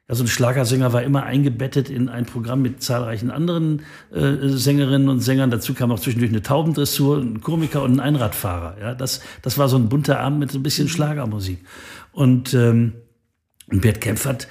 Also 0.08 0.24
ein 0.24 0.28
Schlagersänger 0.28 0.94
war 0.94 1.02
immer 1.02 1.24
eingebettet 1.24 1.90
in 1.90 2.10
ein 2.10 2.26
Programm 2.26 2.62
mit 2.62 2.84
zahlreichen 2.84 3.32
anderen 3.32 3.82
äh, 4.14 4.50
Sängerinnen 4.50 5.10
und 5.10 5.22
Sängern. 5.22 5.50
Dazu 5.50 5.74
kam 5.74 5.92
auch 5.92 6.00
zwischendurch 6.00 6.32
eine 6.32 6.44
Taubendressur, 6.44 7.18
ein 7.18 7.42
Komiker 7.42 7.82
und 7.82 7.94
ein 7.94 8.00
Einradfahrer. 8.00 8.78
Ja, 8.80 8.94
das, 8.94 9.22
das 9.42 9.58
war 9.58 9.68
so 9.68 9.78
ein 9.78 9.90
bunter 9.90 10.20
Abend 10.20 10.40
mit 10.40 10.52
so 10.52 10.60
ein 10.60 10.64
bisschen 10.64 10.90
Schlagermusik. 10.90 11.60
Und 12.12 12.54
ähm, 12.54 12.94
Bert 13.68 14.00
Kempfert 14.00 14.48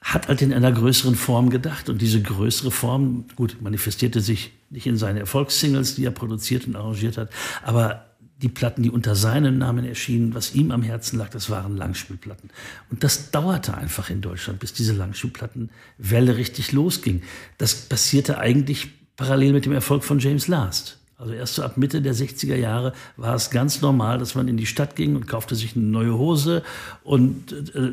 hat 0.00 0.28
halt 0.28 0.40
in 0.40 0.52
einer 0.52 0.70
größeren 0.70 1.16
Form 1.16 1.50
gedacht. 1.50 1.88
Und 1.88 2.00
diese 2.00 2.22
größere 2.22 2.70
Form, 2.70 3.24
gut, 3.34 3.56
manifestierte 3.60 4.20
sich 4.20 4.52
nicht 4.70 4.86
in 4.86 4.96
seinen 4.96 5.16
Erfolgssingles, 5.16 5.96
die 5.96 6.04
er 6.04 6.10
produziert 6.12 6.66
und 6.66 6.76
arrangiert 6.76 7.16
hat, 7.16 7.30
aber 7.62 8.13
die 8.42 8.48
Platten, 8.48 8.82
die 8.82 8.90
unter 8.90 9.14
seinem 9.14 9.58
Namen 9.58 9.84
erschienen, 9.84 10.34
was 10.34 10.54
ihm 10.54 10.70
am 10.70 10.82
Herzen 10.82 11.18
lag, 11.18 11.30
das 11.30 11.50
waren 11.50 11.76
Langspielplatten. 11.76 12.50
Und 12.90 13.04
das 13.04 13.30
dauerte 13.30 13.74
einfach 13.74 14.10
in 14.10 14.20
Deutschland, 14.20 14.58
bis 14.58 14.72
diese 14.72 14.92
Langspielplattenwelle 14.92 16.36
richtig 16.36 16.72
losging. 16.72 17.22
Das 17.58 17.74
passierte 17.74 18.38
eigentlich 18.38 18.88
parallel 19.16 19.52
mit 19.52 19.64
dem 19.64 19.72
Erfolg 19.72 20.04
von 20.04 20.18
James 20.18 20.48
Last. 20.48 20.98
Also 21.16 21.32
erst 21.32 21.54
so 21.54 21.62
ab 21.62 21.76
Mitte 21.76 22.02
der 22.02 22.14
60er 22.14 22.56
Jahre 22.56 22.92
war 23.16 23.36
es 23.36 23.50
ganz 23.50 23.80
normal, 23.80 24.18
dass 24.18 24.34
man 24.34 24.48
in 24.48 24.56
die 24.56 24.66
Stadt 24.66 24.96
ging 24.96 25.14
und 25.14 25.28
kaufte 25.28 25.54
sich 25.54 25.76
eine 25.76 25.84
neue 25.84 26.18
Hose 26.18 26.62
und 27.04 27.52
äh, 27.74 27.92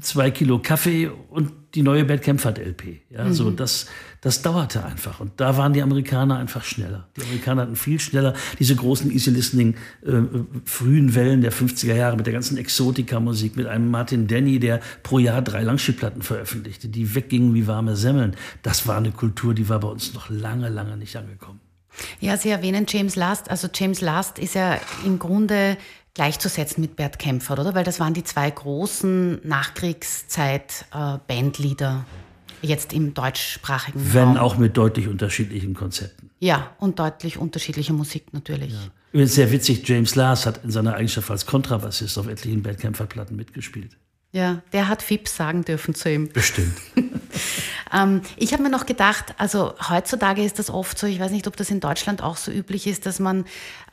zwei 0.00 0.30
Kilo 0.30 0.58
Kaffee 0.58 1.10
und 1.28 1.52
die 1.74 1.82
neue 1.82 2.04
Bad 2.04 2.22
Kempfert 2.22 2.58
LP. 2.58 3.00
Ja, 3.10 3.24
mhm. 3.24 3.32
so 3.32 3.50
das, 3.50 3.86
das 4.20 4.42
dauerte 4.42 4.84
einfach. 4.84 5.20
Und 5.20 5.32
da 5.38 5.56
waren 5.56 5.72
die 5.72 5.82
Amerikaner 5.82 6.38
einfach 6.38 6.64
schneller. 6.64 7.08
Die 7.16 7.22
Amerikaner 7.22 7.62
hatten 7.62 7.76
viel 7.76 7.98
schneller 7.98 8.34
diese 8.58 8.76
großen 8.76 9.10
Easy 9.10 9.30
Listening 9.30 9.74
äh, 10.06 10.12
frühen 10.64 11.14
Wellen 11.14 11.40
der 11.40 11.52
50er 11.52 11.94
Jahre 11.94 12.16
mit 12.16 12.26
der 12.26 12.32
ganzen 12.32 12.56
Exotika-Musik, 12.56 13.56
mit 13.56 13.66
einem 13.66 13.90
Martin 13.90 14.26
Denny, 14.26 14.60
der 14.60 14.80
pro 15.02 15.18
Jahr 15.18 15.42
drei 15.42 15.62
Langspielplatten 15.62 16.22
veröffentlichte, 16.22 16.88
die 16.88 17.14
weggingen 17.14 17.54
wie 17.54 17.66
warme 17.66 17.96
Semmeln. 17.96 18.36
Das 18.62 18.86
war 18.86 18.96
eine 18.96 19.10
Kultur, 19.10 19.54
die 19.54 19.68
war 19.68 19.80
bei 19.80 19.88
uns 19.88 20.14
noch 20.14 20.30
lange, 20.30 20.68
lange 20.68 20.96
nicht 20.96 21.16
angekommen. 21.16 21.60
Ja, 22.20 22.36
Sie 22.36 22.50
erwähnen 22.50 22.86
James 22.88 23.16
Last. 23.16 23.50
Also 23.50 23.68
James 23.72 24.00
Last 24.00 24.38
ist 24.38 24.54
ja 24.54 24.80
im 25.04 25.18
Grunde 25.18 25.76
gleichzusetzen 26.14 26.80
mit 26.80 26.96
Bert 26.96 27.18
Kämpfer, 27.18 27.58
oder? 27.58 27.74
Weil 27.74 27.84
das 27.84 28.00
waren 28.00 28.14
die 28.14 28.24
zwei 28.24 28.50
großen 28.50 29.46
Nachkriegszeit-Bandleader 29.46 32.06
jetzt 32.62 32.92
im 32.92 33.14
deutschsprachigen 33.14 34.12
Wenn 34.12 34.28
Raum. 34.28 34.36
auch 34.38 34.56
mit 34.56 34.76
deutlich 34.76 35.08
unterschiedlichen 35.08 35.74
Konzepten. 35.74 36.30
Ja, 36.38 36.70
und 36.78 36.98
deutlich 36.98 37.38
unterschiedliche 37.38 37.92
Musik 37.92 38.32
natürlich. 38.32 38.72
Ja. 38.72 38.78
Übrigens 39.12 39.34
sehr 39.34 39.52
witzig, 39.52 39.86
James 39.86 40.14
Lars 40.14 40.46
hat 40.46 40.64
in 40.64 40.70
seiner 40.70 40.94
Eigenschaft 40.94 41.30
als 41.30 41.46
Kontrabassist 41.46 42.18
auf 42.18 42.26
etlichen 42.26 42.62
Bandcamp-Platten 42.62 43.36
mitgespielt. 43.36 43.96
Ja, 44.34 44.62
der 44.72 44.88
hat 44.88 45.00
Fips 45.00 45.36
sagen 45.36 45.64
dürfen 45.64 45.94
zu 45.94 46.10
ihm. 46.10 46.28
Bestimmt. 46.28 46.76
ähm, 47.96 48.20
ich 48.36 48.52
habe 48.52 48.64
mir 48.64 48.68
noch 48.68 48.84
gedacht, 48.84 49.32
also 49.38 49.74
heutzutage 49.88 50.42
ist 50.42 50.58
das 50.58 50.70
oft 50.70 50.98
so, 50.98 51.06
ich 51.06 51.20
weiß 51.20 51.30
nicht, 51.30 51.46
ob 51.46 51.56
das 51.56 51.70
in 51.70 51.78
Deutschland 51.78 52.20
auch 52.20 52.36
so 52.36 52.50
üblich 52.50 52.88
ist, 52.88 53.06
dass 53.06 53.20
man 53.20 53.44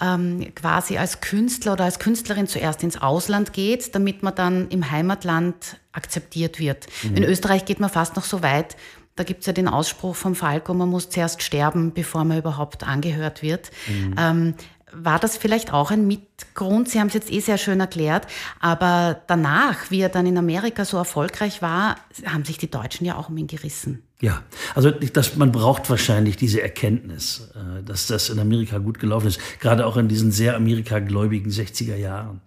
ähm, 0.02 0.52
quasi 0.56 0.98
als 0.98 1.22
Künstler 1.22 1.74
oder 1.74 1.84
als 1.84 2.00
Künstlerin 2.00 2.48
zuerst 2.48 2.82
ins 2.82 3.00
Ausland 3.00 3.54
geht, 3.54 3.94
damit 3.94 4.24
man 4.24 4.34
dann 4.34 4.68
im 4.70 4.90
Heimatland 4.90 5.78
akzeptiert 5.92 6.58
wird. 6.58 6.88
Mhm. 7.04 7.18
In 7.18 7.24
Österreich 7.24 7.66
geht 7.66 7.80
man 7.80 7.92
fast 7.92 8.16
noch 8.16 8.26
so 8.26 8.42
weit, 8.42 8.76
da 9.18 9.24
gibt 9.24 9.42
es 9.42 9.46
ja 9.46 9.54
den 9.54 9.68
Ausspruch 9.68 10.16
vom 10.16 10.34
Falco, 10.34 10.74
man 10.74 10.90
muss 10.90 11.12
zuerst 11.12 11.44
sterben, 11.44 11.94
bevor 11.94 12.24
man 12.24 12.40
überhaupt 12.40 12.84
angehört 12.84 13.44
wird. 13.44 13.70
Mhm. 13.88 14.16
Ähm, 14.18 14.54
war 14.94 15.20
das 15.20 15.38
vielleicht 15.38 15.74
auch 15.74 15.92
ein 15.92 16.08
Mitgrund? 16.08 16.90
Sie 16.90 17.00
haben 17.00 17.08
es 17.08 17.14
jetzt 17.14 17.32
eh 17.32 17.40
sehr 17.40 17.58
schön 17.58 17.80
erklärt, 17.80 18.28
aber 18.60 19.22
danach, 19.28 19.90
wie 19.90 20.02
er 20.02 20.10
dann 20.10 20.26
in 20.26 20.38
Amerika 20.38 20.86
so 20.86 20.98
erfolgreich 20.98 21.62
war, 21.62 21.96
haben 22.26 22.46
sich 22.46 22.58
die 22.58 22.70
Deutschen 22.70 23.06
ja 23.06 23.18
auch 23.18 23.30
um 23.30 23.38
ihn 23.38 23.48
gerissen. 23.48 24.04
Ja, 24.22 24.44
also 24.76 24.92
das, 24.92 25.36
man 25.36 25.52
braucht 25.52 25.90
wahrscheinlich 25.90 26.38
diese 26.38 26.62
Erkenntnis, 26.62 27.50
äh, 27.56 27.84
dass 27.84 28.08
das 28.08 28.30
in 28.30 28.40
Amerika 28.40 28.78
gut 28.78 29.00
gelaufen 29.00 29.28
ist, 29.28 29.40
gerade 29.60 29.86
auch 29.86 29.98
in 29.98 30.08
diesen 30.08 30.32
sehr 30.32 30.56
amerikagläubigen 30.56 31.52
60er 31.52 31.96
Jahren. 31.96 32.42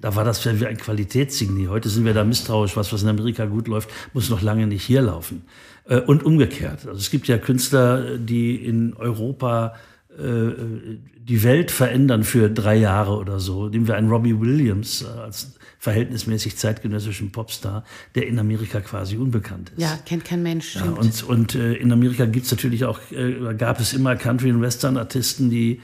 Da 0.00 0.14
war 0.14 0.24
das 0.24 0.44
wie 0.46 0.66
ein 0.66 0.76
Qualitätssignal. 0.76 1.68
Heute 1.68 1.88
sind 1.88 2.04
wir 2.04 2.14
da 2.14 2.22
misstrauisch, 2.22 2.76
was, 2.76 2.92
was 2.92 3.02
in 3.02 3.08
Amerika 3.08 3.46
gut 3.46 3.66
läuft, 3.66 3.90
muss 4.12 4.30
noch 4.30 4.40
lange 4.42 4.66
nicht 4.66 4.84
hier 4.84 5.02
laufen. 5.02 5.42
Äh, 5.84 6.00
und 6.00 6.24
umgekehrt. 6.24 6.86
Also 6.86 6.98
es 6.98 7.10
gibt 7.10 7.28
ja 7.28 7.38
Künstler, 7.38 8.16
die 8.16 8.56
in 8.56 8.94
Europa 8.94 9.74
die 10.18 11.42
Welt 11.42 11.70
verändern 11.70 12.24
für 12.24 12.48
drei 12.48 12.76
Jahre 12.76 13.16
oder 13.16 13.38
so. 13.38 13.68
Nehmen 13.68 13.86
wir 13.86 13.96
einen 13.96 14.08
Robbie 14.08 14.40
Williams 14.40 15.02
äh, 15.02 15.20
als 15.20 15.54
verhältnismäßig 15.78 16.56
zeitgenössischen 16.56 17.30
Popstar, 17.30 17.84
der 18.14 18.26
in 18.26 18.38
Amerika 18.38 18.80
quasi 18.80 19.16
unbekannt 19.16 19.70
ist. 19.70 19.80
Ja, 19.80 19.96
kennt 20.04 20.24
kein 20.24 20.42
Mensch. 20.42 20.74
Ja, 20.74 20.84
und 20.90 21.22
und 21.22 21.54
äh, 21.54 21.74
in 21.74 21.92
Amerika 21.92 22.26
gibt's 22.26 22.50
natürlich 22.50 22.84
auch, 22.84 22.98
äh, 23.12 23.54
gab 23.56 23.78
es 23.78 23.92
immer 23.92 24.16
Country- 24.16 24.50
und 24.50 24.60
Western-Artisten, 24.60 25.50
die 25.50 25.80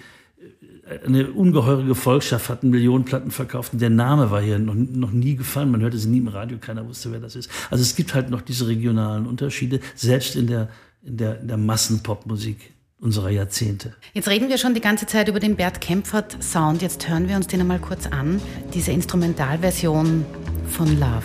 äh, 0.89 1.07
eine 1.07 1.31
ungeheure 1.31 1.85
Gefolgschaft 1.85 2.49
hatten, 2.49 2.71
Millionen 2.71 3.05
Platten 3.05 3.31
verkauft. 3.31 3.75
Und 3.75 3.83
der 3.83 3.91
Name 3.91 4.33
war 4.33 4.43
hier 4.43 4.59
noch, 4.59 4.75
noch 4.75 5.13
nie 5.13 5.37
gefallen. 5.37 5.71
Man 5.71 5.81
hörte 5.83 5.99
sie 5.99 6.09
nie 6.09 6.19
im 6.19 6.29
Radio, 6.29 6.59
keiner 6.59 6.89
wusste, 6.89 7.13
wer 7.13 7.21
das 7.21 7.37
ist. 7.37 7.49
Also 7.71 7.83
es 7.83 7.95
gibt 7.95 8.15
halt 8.15 8.31
noch 8.31 8.41
diese 8.41 8.67
regionalen 8.67 9.27
Unterschiede, 9.27 9.79
selbst 9.95 10.35
in 10.35 10.49
der, 10.49 10.71
in 11.05 11.19
der, 11.19 11.41
in 11.41 11.47
der 11.47 11.57
Massenpopmusik 11.57 12.74
unserer 13.05 13.31
Jahrzehnte. 13.31 13.95
Jetzt 14.15 14.29
reden 14.29 14.49
wir 14.49 14.59
schon 14.59 14.75
die 14.75 14.81
ganze 14.81 15.07
Zeit 15.07 15.29
über 15.29 15.39
den 15.39 15.57
Bert 15.57 15.81
Kempfert 15.81 16.43
Sound. 16.43 16.83
Jetzt 16.83 17.07
hören 17.09 17.29
wir 17.29 17.37
uns 17.37 17.47
den 17.47 17.61
einmal 17.61 17.79
kurz 17.79 18.07
an. 18.07 18.41
Diese 18.73 18.91
Instrumentalversion 18.93 20.25
von 20.67 20.99
Love. 20.99 21.23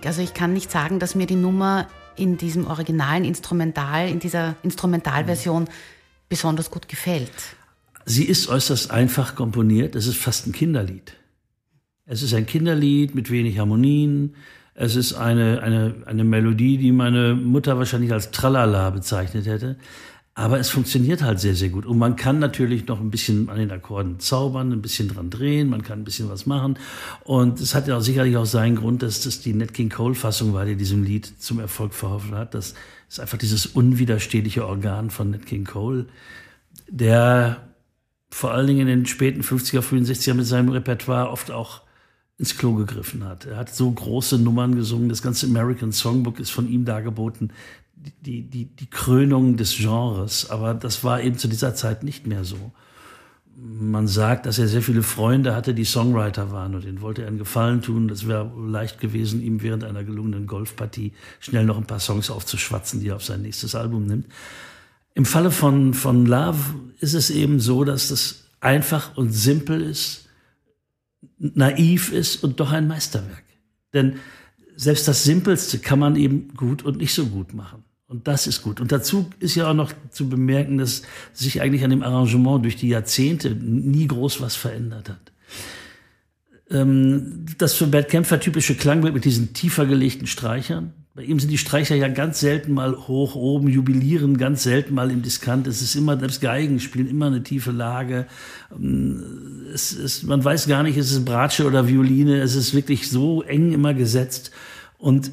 Zickig. 0.00 0.06
Also 0.06 0.22
ich 0.22 0.34
kann 0.34 0.52
nicht 0.52 0.70
sagen, 0.70 0.98
dass 0.98 1.14
mir 1.14 1.26
die 1.26 1.36
Nummer 1.36 1.86
in 2.16 2.36
diesem 2.36 2.66
originalen 2.66 3.24
Instrumental, 3.24 4.08
in 4.08 4.18
dieser 4.18 4.56
Instrumentalversion 4.62 5.68
besonders 6.28 6.70
gut 6.70 6.88
gefällt. 6.88 7.32
Sie 8.04 8.24
ist 8.24 8.48
äußerst 8.48 8.90
einfach 8.90 9.34
komponiert. 9.34 9.94
Es 9.94 10.06
ist 10.06 10.16
fast 10.16 10.46
ein 10.46 10.52
Kinderlied. 10.52 11.16
Es 12.06 12.22
ist 12.22 12.34
ein 12.34 12.46
Kinderlied 12.46 13.14
mit 13.14 13.30
wenig 13.30 13.58
Harmonien. 13.58 14.34
Es 14.74 14.96
ist 14.96 15.14
eine, 15.14 15.62
eine, 15.62 15.94
eine 16.06 16.24
Melodie, 16.24 16.78
die 16.78 16.92
meine 16.92 17.34
Mutter 17.34 17.78
wahrscheinlich 17.78 18.12
als 18.12 18.30
Tralala 18.30 18.90
bezeichnet 18.90 19.46
hätte. 19.46 19.76
Aber 20.40 20.58
es 20.58 20.70
funktioniert 20.70 21.22
halt 21.22 21.38
sehr, 21.38 21.54
sehr 21.54 21.68
gut. 21.68 21.84
Und 21.84 21.98
man 21.98 22.16
kann 22.16 22.38
natürlich 22.38 22.86
noch 22.86 22.98
ein 22.98 23.10
bisschen 23.10 23.50
an 23.50 23.58
den 23.58 23.70
Akkorden 23.70 24.20
zaubern, 24.20 24.72
ein 24.72 24.80
bisschen 24.80 25.08
dran 25.08 25.28
drehen, 25.28 25.68
man 25.68 25.82
kann 25.82 26.00
ein 26.00 26.04
bisschen 26.04 26.30
was 26.30 26.46
machen. 26.46 26.78
Und 27.24 27.60
es 27.60 27.74
hat 27.74 27.86
ja 27.86 27.98
auch 27.98 28.00
sicherlich 28.00 28.38
auch 28.38 28.46
seinen 28.46 28.76
Grund, 28.76 29.02
dass 29.02 29.20
das 29.20 29.42
die 29.42 29.52
Nat 29.52 29.74
King 29.74 29.90
Cole 29.90 30.14
Fassung 30.14 30.54
war, 30.54 30.64
die 30.64 30.76
diesem 30.76 31.02
Lied 31.02 31.30
zum 31.42 31.60
Erfolg 31.60 31.92
verholfen 31.92 32.34
hat. 32.34 32.54
Das 32.54 32.72
ist 33.06 33.20
einfach 33.20 33.36
dieses 33.36 33.66
unwiderstehliche 33.66 34.66
Organ 34.66 35.10
von 35.10 35.30
Nat 35.30 35.44
King 35.44 35.66
Cole, 35.66 36.06
der 36.88 37.68
vor 38.30 38.52
allen 38.52 38.66
Dingen 38.66 38.80
in 38.80 39.00
den 39.00 39.06
späten 39.06 39.42
50er, 39.42 39.82
frühen 39.82 40.06
60er 40.06 40.32
mit 40.32 40.46
seinem 40.46 40.70
Repertoire 40.70 41.28
oft 41.28 41.50
auch 41.50 41.82
ins 42.38 42.56
Klo 42.56 42.72
gegriffen 42.72 43.24
hat. 43.24 43.44
Er 43.44 43.58
hat 43.58 43.74
so 43.74 43.90
große 43.90 44.38
Nummern 44.38 44.74
gesungen. 44.74 45.10
Das 45.10 45.20
ganze 45.20 45.44
American 45.44 45.92
Songbook 45.92 46.40
ist 46.40 46.48
von 46.48 46.66
ihm 46.66 46.86
dargeboten 46.86 47.52
die, 48.20 48.42
die, 48.42 48.66
die 48.66 48.86
Krönung 48.88 49.56
des 49.56 49.76
Genres, 49.76 50.50
aber 50.50 50.74
das 50.74 51.04
war 51.04 51.20
eben 51.20 51.38
zu 51.38 51.48
dieser 51.48 51.74
Zeit 51.74 52.02
nicht 52.02 52.26
mehr 52.26 52.44
so. 52.44 52.72
Man 53.56 54.06
sagt, 54.08 54.46
dass 54.46 54.58
er 54.58 54.68
sehr 54.68 54.80
viele 54.80 55.02
Freunde 55.02 55.54
hatte, 55.54 55.74
die 55.74 55.84
Songwriter 55.84 56.50
waren 56.50 56.74
und 56.74 56.84
denen 56.84 57.02
wollte 57.02 57.22
er 57.22 57.28
einen 57.28 57.36
Gefallen 57.36 57.82
tun. 57.82 58.08
Das 58.08 58.26
wäre 58.26 58.50
leicht 58.56 59.00
gewesen, 59.00 59.42
ihm 59.42 59.60
während 59.60 59.84
einer 59.84 60.02
gelungenen 60.02 60.46
Golfpartie 60.46 61.12
schnell 61.40 61.64
noch 61.64 61.76
ein 61.76 61.86
paar 61.86 62.00
Songs 62.00 62.30
aufzuschwatzen, 62.30 63.00
die 63.00 63.08
er 63.08 63.16
auf 63.16 63.24
sein 63.24 63.42
nächstes 63.42 63.74
Album 63.74 64.06
nimmt. 64.06 64.26
Im 65.12 65.26
Falle 65.26 65.50
von, 65.50 65.92
von 65.92 66.24
Love 66.24 66.74
ist 67.00 67.12
es 67.12 67.28
eben 67.28 67.60
so, 67.60 67.84
dass 67.84 68.08
das 68.08 68.44
einfach 68.60 69.16
und 69.18 69.32
simpel 69.32 69.82
ist, 69.82 70.28
naiv 71.38 72.12
ist 72.12 72.42
und 72.42 72.60
doch 72.60 72.72
ein 72.72 72.88
Meisterwerk. 72.88 73.44
Denn 73.92 74.16
selbst 74.76 75.06
das 75.06 75.24
Simpelste 75.24 75.78
kann 75.78 75.98
man 75.98 76.16
eben 76.16 76.54
gut 76.54 76.82
und 76.82 76.96
nicht 76.96 77.12
so 77.12 77.26
gut 77.26 77.52
machen. 77.52 77.84
Und 78.10 78.26
das 78.26 78.48
ist 78.48 78.62
gut. 78.62 78.80
Und 78.80 78.90
dazu 78.90 79.30
ist 79.38 79.54
ja 79.54 79.70
auch 79.70 79.74
noch 79.74 79.92
zu 80.10 80.28
bemerken, 80.28 80.78
dass 80.78 81.02
sich 81.32 81.62
eigentlich 81.62 81.84
an 81.84 81.90
dem 81.90 82.02
Arrangement 82.02 82.64
durch 82.64 82.74
die 82.74 82.88
Jahrzehnte 82.88 83.50
nie 83.50 84.08
groß 84.08 84.40
was 84.40 84.56
verändert 84.56 85.10
hat. 85.10 85.32
Ähm, 86.70 87.46
das 87.56 87.74
für 87.74 87.86
Bert 87.86 88.10
Kämpfer 88.10 88.40
typische 88.40 88.74
Klangbild 88.74 89.14
mit 89.14 89.24
diesen 89.24 89.52
tiefer 89.52 89.86
gelegten 89.86 90.26
Streichern. 90.26 90.92
Bei 91.14 91.22
ihm 91.22 91.38
sind 91.38 91.50
die 91.50 91.58
Streicher 91.58 91.94
ja 91.94 92.08
ganz 92.08 92.40
selten 92.40 92.72
mal 92.72 92.96
hoch 92.96 93.36
oben, 93.36 93.68
jubilieren 93.68 94.38
ganz 94.38 94.64
selten 94.64 94.92
mal 94.92 95.12
im 95.12 95.22
Diskant. 95.22 95.68
Es 95.68 95.80
ist 95.80 95.94
immer, 95.94 96.18
selbst 96.18 96.40
Geigen 96.40 96.80
spielen 96.80 97.08
immer 97.08 97.26
eine 97.26 97.44
tiefe 97.44 97.70
Lage. 97.70 98.26
Ähm, 98.72 99.22
es 99.72 99.92
ist, 99.92 100.24
man 100.24 100.44
weiß 100.44 100.66
gar 100.66 100.82
nicht, 100.82 100.96
ist 100.96 101.12
es 101.12 101.24
Bratsche 101.24 101.64
oder 101.64 101.86
Violine. 101.86 102.40
Es 102.40 102.56
ist 102.56 102.74
wirklich 102.74 103.08
so 103.08 103.42
eng 103.42 103.70
immer 103.72 103.94
gesetzt. 103.94 104.50
Und 104.98 105.30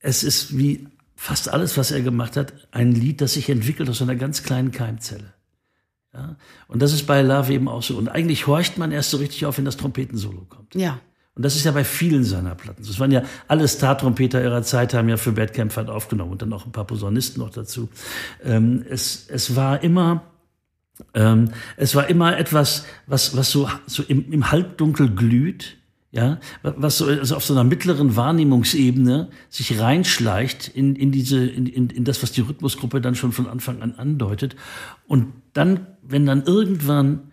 es 0.00 0.22
ist 0.22 0.58
wie 0.58 0.86
fast 1.20 1.50
alles, 1.50 1.76
was 1.76 1.90
er 1.90 2.00
gemacht 2.00 2.38
hat, 2.38 2.54
ein 2.72 2.92
Lied, 2.92 3.20
das 3.20 3.34
sich 3.34 3.50
entwickelt 3.50 3.90
aus 3.90 4.00
einer 4.00 4.16
ganz 4.16 4.42
kleinen 4.42 4.70
Keimzelle. 4.70 5.34
Ja? 6.14 6.36
Und 6.66 6.80
das 6.80 6.94
ist 6.94 7.06
bei 7.06 7.20
Love 7.20 7.52
eben 7.52 7.68
auch 7.68 7.82
so. 7.82 7.98
Und 7.98 8.08
eigentlich 8.08 8.46
horcht 8.46 8.78
man 8.78 8.90
erst 8.90 9.10
so 9.10 9.18
richtig 9.18 9.44
auf, 9.44 9.58
wenn 9.58 9.66
das 9.66 9.76
Trompetensolo 9.76 10.46
kommt. 10.48 10.74
Ja. 10.74 10.98
Und 11.34 11.44
das 11.44 11.56
ist 11.56 11.64
ja 11.64 11.72
bei 11.72 11.84
vielen 11.84 12.24
seiner 12.24 12.54
Platten. 12.54 12.82
Das 12.86 12.98
waren 12.98 13.10
ja 13.10 13.22
alle 13.48 13.68
Star-Trompeter 13.68 14.42
ihrer 14.42 14.62
Zeit, 14.62 14.94
haben 14.94 15.10
ja 15.10 15.18
für 15.18 15.32
Bad 15.32 15.52
Camford 15.52 15.90
aufgenommen 15.90 16.32
und 16.32 16.40
dann 16.40 16.54
auch 16.54 16.64
ein 16.64 16.72
paar 16.72 16.86
Posaunisten 16.86 17.42
noch 17.42 17.50
dazu. 17.50 17.90
Ähm, 18.42 18.82
es, 18.88 19.26
es 19.28 19.54
war 19.54 19.82
immer, 19.82 20.22
ähm, 21.12 21.50
es 21.76 21.94
war 21.94 22.08
immer 22.08 22.38
etwas, 22.38 22.86
was, 23.06 23.36
was 23.36 23.50
so, 23.50 23.68
so 23.86 24.02
im, 24.04 24.32
im 24.32 24.50
Halbdunkel 24.50 25.10
glüht, 25.10 25.76
ja, 26.12 26.40
was 26.62 26.98
so 26.98 27.06
also 27.06 27.36
auf 27.36 27.44
so 27.44 27.54
einer 27.54 27.62
mittleren 27.62 28.16
Wahrnehmungsebene 28.16 29.28
sich 29.48 29.78
reinschleicht 29.78 30.66
in, 30.68 30.96
in 30.96 31.12
diese, 31.12 31.46
in, 31.46 31.66
in, 31.66 31.88
in 31.88 32.04
das, 32.04 32.22
was 32.22 32.32
die 32.32 32.40
Rhythmusgruppe 32.40 33.00
dann 33.00 33.14
schon 33.14 33.30
von 33.30 33.46
Anfang 33.46 33.80
an 33.80 33.94
andeutet. 33.96 34.56
Und 35.06 35.32
dann, 35.52 35.86
wenn 36.02 36.26
dann 36.26 36.42
irgendwann 36.42 37.30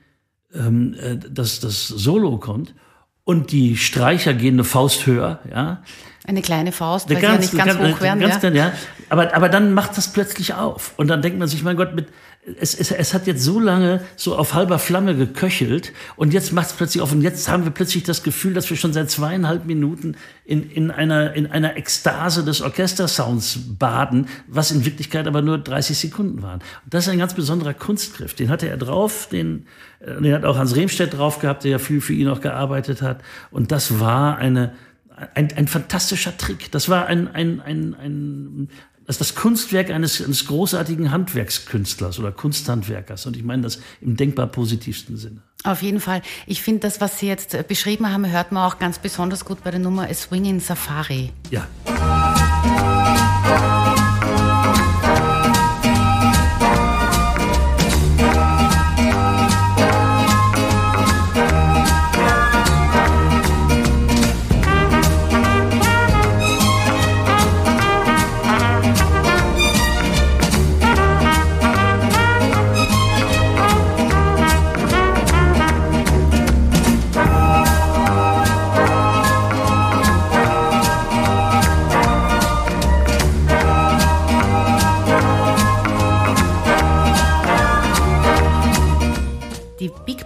ähm, 0.54 0.96
äh, 1.00 1.18
das, 1.18 1.60
das 1.60 1.88
Solo 1.88 2.38
kommt 2.38 2.76
und 3.24 3.52
die 3.52 3.78
Streicher 3.78 4.36
gehen 4.36 4.56
eine 4.56 4.64
Faust 4.64 5.08
höher, 5.08 5.40
ja. 5.52 5.82
Eine 6.26 6.42
kleine 6.42 6.72
Faust, 6.72 7.10
weil 7.10 7.22
ganz, 7.22 7.34
ja 7.34 7.40
nicht 7.40 7.66
ganz, 7.66 7.80
ganz 7.80 7.96
hoch 7.96 8.02
werden. 8.02 8.20
Ganz, 8.20 8.44
ja. 8.44 8.50
ja. 8.50 8.74
Aber, 9.10 9.34
aber 9.34 9.50
dann 9.50 9.74
macht 9.74 9.98
das 9.98 10.12
plötzlich 10.12 10.54
auf. 10.54 10.94
Und 10.98 11.08
dann 11.08 11.22
denkt 11.22 11.40
man 11.40 11.48
sich, 11.48 11.64
mein 11.64 11.78
Gott, 11.78 11.96
mit, 11.96 12.10
es, 12.60 12.74
es, 12.74 12.92
es 12.92 13.14
hat 13.14 13.28
jetzt 13.28 13.44
so 13.44 13.60
lange 13.60 14.02
so 14.16 14.38
auf 14.38 14.54
halber 14.54 14.80
Flamme 14.80 15.16
geköchelt 15.16 15.92
und 16.16 16.34
jetzt 16.34 16.54
macht 16.54 16.68
es 16.68 16.74
plötzlich 16.74 17.02
auf 17.04 17.12
und 17.12 17.22
jetzt 17.22 17.50
haben 17.50 17.66
wir 17.66 17.72
plötzlich 17.72 18.04
das 18.04 18.24
Gefühl, 18.24 18.54
dass 18.54 18.70
wir 18.70 18.78
schon 18.78 18.94
seit 18.94 19.12
zweieinhalb 19.12 19.66
Minuten 19.66 20.16
in, 20.46 20.70
in, 20.72 20.90
einer, 20.90 21.34
in 21.34 21.48
einer 21.48 21.76
Ekstase 21.76 22.46
des 22.46 22.62
Orchestersounds 22.62 23.60
baden, 23.78 24.28
was 24.48 24.72
in 24.72 24.86
Wirklichkeit 24.86 25.28
aber 25.28 25.42
nur 25.42 25.58
30 25.58 25.98
Sekunden 25.98 26.42
waren. 26.42 26.62
Und 26.86 26.94
das 26.94 27.06
ist 27.06 27.12
ein 27.12 27.20
ganz 27.20 27.34
besonderer 27.34 27.74
Kunstgriff. 27.74 28.34
Den 28.34 28.50
hatte 28.50 28.70
er 28.70 28.78
drauf, 28.78 29.28
den, 29.30 29.66
äh, 30.00 30.22
den 30.22 30.34
hat 30.34 30.46
auch 30.46 30.58
Hans 30.58 30.76
Remstedt 30.76 31.18
drauf 31.18 31.40
gehabt, 31.40 31.66
der 31.66 31.72
ja 31.72 31.80
viel 31.80 32.00
für 32.00 32.14
ihn 32.14 32.30
auch 32.30 32.40
gearbeitet 32.40 33.02
hat. 33.02 33.22
Und 33.52 33.74
das 33.74 34.00
war 34.00 34.38
eine, 34.38 34.74
ein, 35.34 35.50
ein 35.54 35.68
fantastischer 35.68 36.38
Trick. 36.38 36.72
Das 36.72 36.88
war 36.88 37.08
ein, 37.08 37.28
ein, 37.28 37.60
ein, 37.60 37.94
ein, 37.96 38.70
das 39.08 39.16
ist 39.16 39.22
das 39.22 39.36
Kunstwerk 39.36 39.90
eines, 39.90 40.22
eines 40.22 40.46
großartigen 40.48 41.12
Handwerkskünstlers 41.12 42.20
oder 42.20 42.34
Kunsthandwerkers. 42.34 43.26
Und 43.26 43.38
ich 43.38 43.44
meine 43.44 43.62
das 43.62 43.80
im 44.02 44.18
denkbar 44.18 44.48
positivsten 44.48 45.16
Sinne. 45.16 45.42
Auf 45.64 45.82
jeden 45.82 46.02
Fall. 46.02 46.22
Ich 46.46 46.62
finde, 46.62 46.82
das, 46.82 47.00
was 47.00 47.18
Sie 47.18 47.28
jetzt 47.28 47.68
beschrieben 47.70 48.12
haben, 48.12 48.30
hört 48.30 48.52
man 48.52 48.70
auch 48.70 48.80
ganz 48.80 49.00
besonders 49.00 49.46
gut 49.46 49.64
bei 49.64 49.72
der 49.72 49.80
Nummer 49.80 50.10
A 50.10 50.14
Swinging 50.14 50.60
Safari. 50.60 51.32
Ja. 51.50 51.68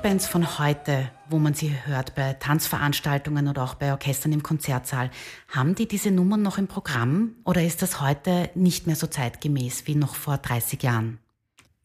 Bands 0.02 0.28
von 0.28 0.58
heute, 0.58 1.12
wo 1.30 1.38
man 1.38 1.54
sie 1.54 1.72
hört 1.86 2.16
bei 2.16 2.34
Tanzveranstaltungen 2.34 3.48
oder 3.48 3.64
auch 3.64 3.76
bei 3.76 3.92
Orchestern 3.92 4.32
im 4.32 4.42
Konzertsaal, 4.42 5.12
haben 5.48 5.76
die 5.76 5.88
diese 5.88 6.10
Nummern 6.10 6.42
noch 6.42 6.58
im 6.58 6.68
Programm 6.68 7.36
oder 7.46 7.64
ist 7.64 7.82
das 7.82 8.02
heute 8.02 8.50
nicht 8.56 8.88
mehr 8.88 8.96
so 8.96 9.06
zeitgemäß 9.06 9.86
wie 9.86 9.96
noch 9.96 10.16
vor 10.16 10.38
30 10.38 10.82
Jahren? 10.82 11.20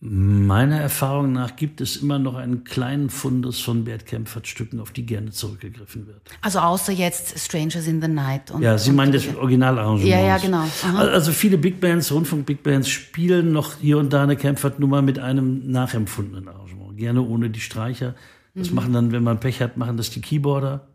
Meiner 0.01 0.79
Erfahrung 0.79 1.33
nach 1.33 1.57
gibt 1.57 1.81
es 1.81 1.97
immer 1.97 2.19
noch 2.19 2.35
einen 2.35 2.65
kleinen 2.65 3.11
Fundus 3.11 3.61
von 3.61 3.85
Bert 3.85 4.07
Kempfert 4.07 4.47
Stücken, 4.47 4.79
auf 4.79 4.93
die 4.93 5.05
gerne 5.05 5.31
zurückgegriffen 5.31 6.07
wird. 6.07 6.21
Also 6.43 6.61
außer 6.61 6.93
jetzt 6.93 7.39
Strangers 7.39 7.87
in 7.87 8.01
the 8.01 8.09
Night. 8.09 8.51
Und, 8.51 8.63
ja, 8.63 8.77
Sie 8.79 8.93
meinen 8.93 9.13
das 9.13 9.27
Originalarrangement. 9.35 10.09
Ja, 10.09 10.21
ja, 10.21 10.39
genau. 10.39 10.65
Aha. 10.85 10.99
Also 10.99 11.33
viele 11.33 11.59
Big 11.59 11.81
Bands, 11.81 12.13
Rundfunk-Big 12.13 12.63
Bands 12.63 12.89
spielen 12.89 13.53
noch 13.53 13.79
hier 13.81 13.99
und 13.99 14.13
da 14.13 14.23
eine 14.23 14.37
Kempfert-Nummer 14.37 15.01
mit 15.03 15.19
einem 15.19 15.71
nachempfundenen 15.71 16.49
Arrangement 16.49 16.86
gerne 16.97 17.23
ohne 17.23 17.51
die 17.51 17.61
Streicher. 17.61 18.15
Das 18.55 18.71
mhm. 18.71 18.77
machen 18.77 18.93
dann, 18.93 19.13
wenn 19.13 19.23
man 19.23 19.41
Pech 19.41 19.61
hat, 19.61 19.77
machen 19.77 19.97
das 19.97 20.11
die 20.11 20.21
Keyboarder. 20.21 20.87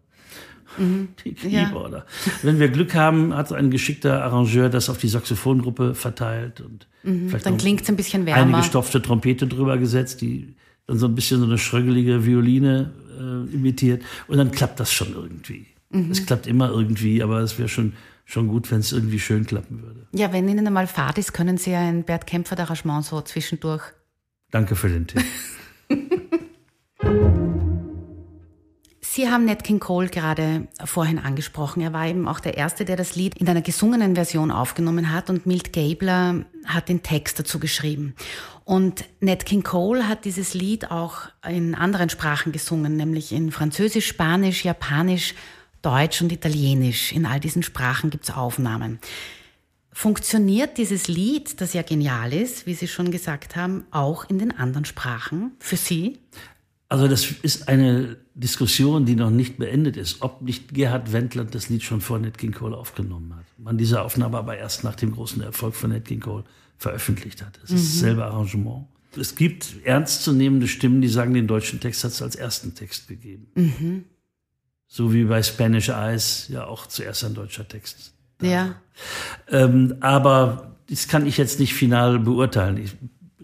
Mhm. 0.77 1.09
Die 1.25 1.33
Keyboarder. 1.33 2.05
Ja. 2.25 2.31
Wenn 2.43 2.59
wir 2.59 2.69
Glück 2.69 2.95
haben, 2.95 3.35
hat 3.35 3.51
ein 3.51 3.71
geschickter 3.71 4.23
Arrangeur 4.23 4.69
das 4.69 4.89
auf 4.89 4.99
die 4.99 5.09
Saxophongruppe 5.09 5.95
verteilt 5.95 6.61
und 6.61 6.87
mhm. 7.03 7.27
vielleicht 7.27 7.45
dann 7.45 7.57
klingt 7.57 7.81
es 7.81 7.89
ein 7.89 7.97
bisschen 7.97 8.25
wärmer. 8.25 8.41
Eine 8.41 8.57
gestopfte 8.57 9.01
Trompete 9.01 9.47
drüber 9.47 9.77
gesetzt, 9.77 10.21
die 10.21 10.55
dann 10.87 10.97
so 10.97 11.07
ein 11.07 11.15
bisschen 11.15 11.41
so 11.41 11.45
eine 11.45 11.57
schrögelige 11.57 12.25
Violine 12.25 12.91
äh, 13.19 13.53
imitiert 13.53 14.01
und 14.27 14.37
dann 14.37 14.51
klappt 14.51 14.79
das 14.79 14.93
schon 14.93 15.13
irgendwie. 15.13 15.67
Mhm. 15.89 16.11
Es 16.11 16.25
klappt 16.25 16.47
immer 16.47 16.69
irgendwie, 16.69 17.21
aber 17.21 17.39
es 17.39 17.59
wäre 17.59 17.67
schon 17.67 17.93
schon 18.25 18.47
gut, 18.47 18.71
wenn 18.71 18.79
es 18.79 18.93
irgendwie 18.93 19.19
schön 19.19 19.45
klappen 19.45 19.83
würde. 19.83 20.07
Ja, 20.13 20.31
wenn 20.31 20.47
Ihnen 20.47 20.65
einmal 20.65 20.87
Fahrt 20.87 21.17
ist, 21.17 21.33
können 21.33 21.57
Sie 21.57 21.75
ein 21.75 22.03
Bert 22.03 22.25
Kämpfer 22.25 22.57
Arrangement 22.57 23.03
so 23.03 23.21
zwischendurch. 23.21 23.83
Danke 24.51 24.75
für 24.75 24.89
den 24.89 25.07
Tipp. 25.07 25.23
Sie 29.13 29.29
haben 29.29 29.43
Nat 29.43 29.65
King 29.65 29.79
Cole 29.79 30.07
gerade 30.07 30.67
vorhin 30.85 31.19
angesprochen. 31.19 31.81
Er 31.81 31.91
war 31.91 32.07
eben 32.07 32.29
auch 32.29 32.39
der 32.39 32.55
Erste, 32.55 32.85
der 32.85 32.95
das 32.95 33.15
Lied 33.15 33.37
in 33.37 33.49
einer 33.49 33.61
gesungenen 33.61 34.15
Version 34.15 34.51
aufgenommen 34.51 35.11
hat 35.11 35.29
und 35.29 35.45
Milt 35.45 35.73
Gabler 35.73 36.45
hat 36.65 36.87
den 36.87 37.03
Text 37.03 37.37
dazu 37.37 37.59
geschrieben. 37.59 38.15
Und 38.63 39.03
Nat 39.19 39.45
King 39.45 39.63
Cole 39.63 40.07
hat 40.07 40.23
dieses 40.23 40.53
Lied 40.53 40.91
auch 40.91 41.23
in 41.45 41.75
anderen 41.75 42.09
Sprachen 42.09 42.53
gesungen, 42.53 42.95
nämlich 42.95 43.33
in 43.33 43.51
Französisch, 43.51 44.07
Spanisch, 44.07 44.63
Japanisch, 44.63 45.35
Deutsch 45.81 46.21
und 46.21 46.31
Italienisch. 46.31 47.11
In 47.11 47.25
all 47.25 47.41
diesen 47.41 47.63
Sprachen 47.63 48.11
gibt 48.11 48.23
es 48.29 48.35
Aufnahmen. 48.35 48.99
Funktioniert 49.91 50.77
dieses 50.77 51.09
Lied, 51.09 51.59
das 51.59 51.73
ja 51.73 51.81
genial 51.81 52.31
ist, 52.31 52.65
wie 52.65 52.75
Sie 52.75 52.87
schon 52.87 53.11
gesagt 53.11 53.57
haben, 53.57 53.85
auch 53.91 54.29
in 54.29 54.39
den 54.39 54.57
anderen 54.57 54.85
Sprachen 54.85 55.51
für 55.59 55.75
Sie? 55.75 56.19
Also 56.91 57.07
das 57.07 57.25
ist 57.41 57.69
eine 57.69 58.17
Diskussion, 58.33 59.05
die 59.05 59.15
noch 59.15 59.29
nicht 59.29 59.57
beendet 59.57 59.95
ist, 59.95 60.21
ob 60.21 60.41
nicht 60.41 60.73
Gerhard 60.73 61.13
Wendland 61.13 61.55
das 61.55 61.69
Lied 61.69 61.83
schon 61.83 62.01
vor 62.01 62.19
Nat 62.19 62.37
King 62.37 62.51
Cole 62.51 62.75
aufgenommen 62.75 63.33
hat. 63.33 63.45
Man 63.57 63.77
diese 63.77 64.01
Aufnahme 64.01 64.37
aber 64.37 64.57
erst 64.57 64.83
nach 64.83 64.95
dem 64.95 65.13
großen 65.13 65.41
Erfolg 65.41 65.73
von 65.73 65.91
Nat 65.91 66.03
King 66.03 66.19
Cole 66.19 66.43
veröffentlicht 66.75 67.45
hat. 67.45 67.57
Es 67.63 67.69
mhm. 67.69 67.77
ist 67.77 67.95
dasselbe 67.95 68.25
Arrangement. 68.25 68.87
Es 69.17 69.35
gibt 69.35 69.85
ernstzunehmende 69.85 70.67
Stimmen, 70.67 71.01
die 71.01 71.07
sagen, 71.07 71.33
den 71.33 71.47
deutschen 71.47 71.79
Text 71.79 72.03
hat 72.03 72.11
es 72.11 72.21
als 72.21 72.35
ersten 72.35 72.75
Text 72.75 73.07
gegeben. 73.07 73.47
Mhm. 73.55 74.03
So 74.85 75.13
wie 75.13 75.23
bei 75.23 75.41
Spanish 75.43 75.87
Eyes 75.87 76.49
ja 76.49 76.65
auch 76.65 76.87
zuerst 76.87 77.23
ein 77.23 77.33
deutscher 77.33 77.65
Text. 77.65 78.13
Ja. 78.41 78.75
Ähm, 79.47 79.95
aber 80.01 80.75
das 80.89 81.07
kann 81.07 81.25
ich 81.25 81.37
jetzt 81.37 81.61
nicht 81.61 81.73
final 81.73 82.19
beurteilen. 82.19 82.75
Ich 82.75 82.97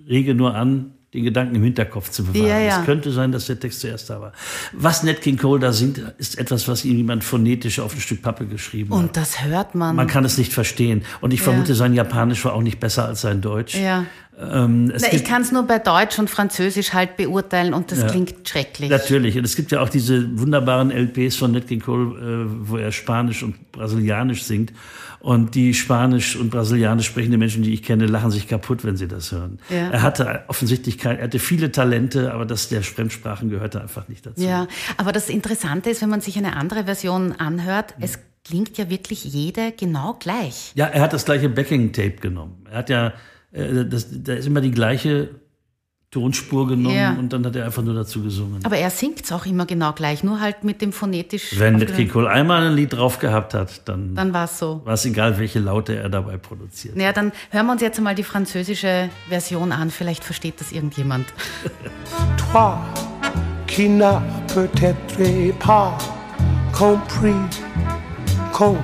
rege 0.06 0.36
nur 0.36 0.54
an, 0.54 0.97
den 1.18 1.26
Gedanken 1.26 1.56
im 1.56 1.64
Hinterkopf 1.64 2.10
zu 2.10 2.24
bewahren. 2.24 2.48
Ja, 2.48 2.60
ja. 2.60 2.80
Es 2.80 2.86
könnte 2.86 3.12
sein, 3.12 3.32
dass 3.32 3.48
der 3.48 3.60
Text 3.60 3.82
zuerst 3.82 4.10
da 4.10 4.22
war. 4.22 4.34
Was 4.74 5.04
Nat 5.04 5.22
King 5.22 5.38
Cole 5.38 5.60
da 5.60 5.74
singt, 5.74 6.00
ist 6.18 6.38
etwas, 6.38 6.68
was 6.68 6.86
ihm 6.86 6.98
jemand 6.98 7.24
phonetisch 7.24 7.80
auf 7.80 7.94
ein 7.94 8.02
Stück 8.02 8.22
Pappe 8.22 8.46
geschrieben 8.46 8.92
Und 8.92 8.98
hat. 9.00 9.08
Und 9.08 9.18
das 9.18 9.44
hört 9.44 9.76
man. 9.76 9.96
Man 9.96 10.08
kann 10.08 10.24
es 10.26 10.38
nicht 10.38 10.54
verstehen. 10.54 11.04
Und 11.22 11.34
ich 11.34 11.40
ja. 11.40 11.46
vermute, 11.46 11.76
sein 11.76 11.94
Japanisch 11.94 12.46
war 12.46 12.54
auch 12.54 12.62
nicht 12.62 12.80
besser 12.80 13.06
als 13.06 13.22
sein 13.22 13.42
Deutsch. 13.42 13.76
Ja. 13.76 14.06
Ähm, 14.40 14.94
Na, 14.96 15.12
ich 15.12 15.24
kann 15.24 15.42
es 15.42 15.52
nur 15.52 15.64
bei 15.64 15.80
Deutsch 15.80 16.20
und 16.20 16.30
Französisch 16.30 16.94
halt 16.94 17.18
beurteilen 17.18 17.74
und 17.74 17.92
das 17.92 18.00
ja, 18.00 18.08
klingt 18.08 18.48
schrecklich. 18.48 18.90
Natürlich. 18.90 19.38
Und 19.38 19.46
es 19.46 19.56
gibt 19.56 19.72
ja 19.72 19.82
auch 19.82 19.90
diese 19.90 20.40
wunderbaren 20.40 20.92
LPs 20.92 21.38
von 21.38 21.52
Nat 21.52 21.68
King 21.68 21.80
Cole, 21.80 22.46
äh, 22.46 22.70
wo 22.70 22.78
er 22.78 22.92
Spanisch 22.92 23.42
und 23.42 23.72
Brasilianisch 23.72 24.44
singt. 24.44 24.74
Und 25.20 25.56
die 25.56 25.74
Spanisch 25.74 26.36
und 26.36 26.52
Brasilianisch 26.52 27.08
sprechende 27.08 27.40
Menschen, 27.40 27.64
die 27.64 27.74
ich 27.74 27.82
kenne, 27.82 28.06
lachen 28.06 28.30
sich 28.30 28.48
kaputt, 28.48 28.86
wenn 28.86 28.96
sie 28.96 29.08
das 29.08 29.32
hören. 29.32 29.60
Ja. 29.70 29.90
Er 29.90 30.02
hatte 30.04 30.44
offensichtlich 30.48 31.00
kein, 31.00 31.18
er 31.18 31.24
hatte 31.24 31.40
viele 31.40 31.72
Talente, 31.72 32.32
aber 32.34 32.46
das 32.46 32.70
der 32.70 32.84
Fremdsprachen 32.84 33.50
gehörte 33.50 33.82
einfach 33.82 34.08
nicht 34.08 34.26
dazu. 34.26 34.42
Ja, 34.42 34.68
aber 34.98 35.12
das 35.12 35.30
Interessante 35.30 35.90
ist, 35.90 36.04
wenn 36.04 36.10
man 36.10 36.22
sich 36.22 36.38
eine 36.38 36.56
andere 36.56 36.86
Version 36.86 37.34
anhört, 37.34 37.98
mhm. 37.98 38.04
es 38.04 38.20
klingt 38.46 38.78
ja 38.78 38.90
wirklich 38.90 39.26
jede 39.26 39.72
genau 39.72 40.16
gleich. 40.20 40.72
Ja, 40.76 40.86
er 40.86 41.02
hat 41.02 41.14
das 41.14 41.26
gleiche 41.26 41.50
Backing-Tape 41.50 42.18
genommen. 42.22 42.66
Er 42.70 42.78
hat 42.78 42.90
ja, 42.90 43.14
äh, 43.58 43.86
das, 43.86 44.08
da 44.12 44.34
ist 44.34 44.48
immer 44.48 44.62
die 44.62 44.72
gleiche 44.72 45.30
Tonspur 46.10 46.68
genommen 46.68 46.96
ja. 46.96 47.14
und 47.14 47.34
dann 47.34 47.46
hat 47.46 47.56
er 47.58 47.66
einfach 47.66 47.84
nur 47.84 47.94
dazu 47.94 48.24
gesungen. 48.24 48.64
Aber 48.64 48.78
er 48.78 48.90
singt 48.90 49.26
es 49.26 49.32
auch 49.34 49.46
immer 49.46 49.66
genau 49.66 49.92
gleich, 49.92 50.24
nur 50.24 50.40
halt 50.40 50.64
mit 50.64 50.82
dem 50.82 50.94
phonetisch. 50.94 51.60
Wenn 51.60 51.76
Ned 51.76 51.94
King 51.96 52.08
Cole 52.08 52.30
einmal 52.30 52.66
ein 52.66 52.76
Lied 52.76 52.94
drauf 52.94 53.20
gehabt 53.20 53.54
hat, 53.54 53.88
dann, 53.90 54.16
dann 54.16 54.34
war 54.34 54.46
es 54.46 54.58
so. 54.58 54.82
War 54.86 54.94
es 54.94 55.04
egal, 55.04 55.38
welche 55.38 55.60
Laute 55.60 55.98
er 55.98 56.08
dabei 56.08 56.38
produziert. 56.38 56.96
Ja, 56.96 57.12
dann 57.12 57.34
hören 57.52 57.66
wir 57.66 57.74
uns 57.74 57.82
jetzt 57.82 58.00
mal 58.00 58.16
die 58.16 58.24
französische 58.24 59.10
Version 59.28 59.74
an. 59.74 59.92
Vielleicht 59.92 60.24
versteht 60.24 60.62
das 60.62 60.72
irgendjemand. 60.72 61.28
Toi, 62.52 62.78
qui 63.68 63.90
n'as 63.90 64.22
peut-être 64.54 65.58
pas 65.60 65.98
compris 66.72 67.36
quand 68.54 68.78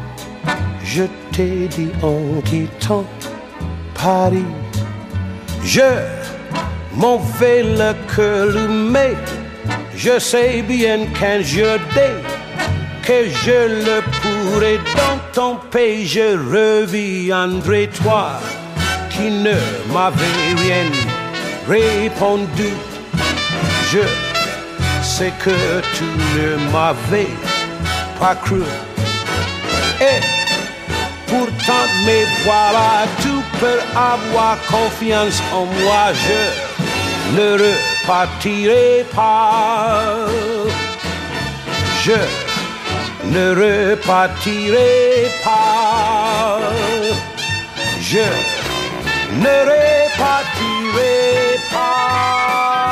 je 0.84 1.04
t'ai 1.32 1.70
dit 1.70 1.90
en 2.04 2.42
quittant 2.42 3.06
Paris. 3.94 4.46
Je 5.64 5.92
m'en 6.96 7.18
vais 7.18 7.64
le 7.64 7.94
cœur 8.16 8.70
mais 8.70 9.16
je 9.96 10.20
sais 10.20 10.62
bien 10.62 11.06
qu'un 11.18 11.42
jour 11.42 11.78
dès 11.96 12.16
que 13.06 13.30
je 13.30 13.86
le 13.86 14.02
pourrai 14.22 14.78
dans 14.96 15.20
ton 15.34 15.56
pays, 15.72 16.08
je 16.08 16.38
reviendrai 16.56 17.90
toi 18.02 18.40
qui 19.10 19.30
ne 19.30 19.54
m'avais 19.94 20.48
rien 20.64 20.88
répondu. 21.68 22.72
Je 23.92 24.04
sais 25.04 25.34
que 25.44 25.82
tu 25.96 26.06
ne 26.36 26.72
m'avais 26.72 27.28
pas 28.20 28.36
cru. 28.36 28.64
Et 30.00 30.22
pourtant, 31.28 31.88
mais 32.06 32.26
voilà, 32.44 33.06
tu 33.22 33.33
avoir 33.96 34.58
confiance 34.70 35.42
en 35.54 35.66
moi. 35.66 36.14
Je 36.26 36.42
ne 37.36 37.48
repartirai 37.54 39.06
pas. 39.16 40.28
Je 42.04 42.18
ne 43.26 43.46
repartirai 43.52 45.30
pas. 45.44 46.60
Je 48.02 48.26
ne 49.44 49.56
repartirai 49.72 51.14
pas. 51.72 52.83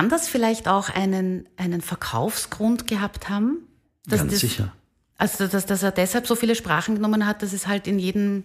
Kann 0.00 0.08
das 0.08 0.28
vielleicht 0.28 0.66
auch 0.66 0.88
einen, 0.88 1.46
einen 1.58 1.82
Verkaufsgrund 1.82 2.86
gehabt 2.86 3.28
haben? 3.28 3.58
Dass 4.06 4.20
Ganz 4.20 4.32
das, 4.32 4.40
sicher. 4.40 4.72
Also, 5.18 5.46
dass, 5.46 5.66
dass 5.66 5.82
er 5.82 5.90
deshalb 5.90 6.26
so 6.26 6.36
viele 6.36 6.54
Sprachen 6.54 6.94
genommen 6.94 7.26
hat, 7.26 7.42
dass 7.42 7.52
es 7.52 7.66
halt 7.66 7.86
in 7.86 7.98
jedem. 7.98 8.44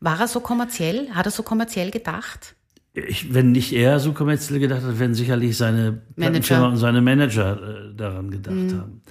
War 0.00 0.18
er 0.18 0.26
so 0.26 0.40
kommerziell? 0.40 1.10
Hat 1.10 1.26
er 1.26 1.30
so 1.30 1.44
kommerziell 1.44 1.92
gedacht? 1.92 2.56
Ich, 2.92 3.32
wenn 3.32 3.52
nicht 3.52 3.72
er 3.72 4.00
so 4.00 4.12
kommerziell 4.12 4.58
gedacht 4.58 4.82
hat, 4.82 4.98
werden 4.98 5.14
sicherlich 5.14 5.56
seine 5.56 6.02
Plattenfirma 6.16 6.66
und 6.66 6.76
seine 6.78 7.02
Manager 7.02 7.90
äh, 7.92 7.94
daran 7.94 8.32
gedacht 8.32 8.72
haben. 8.76 9.02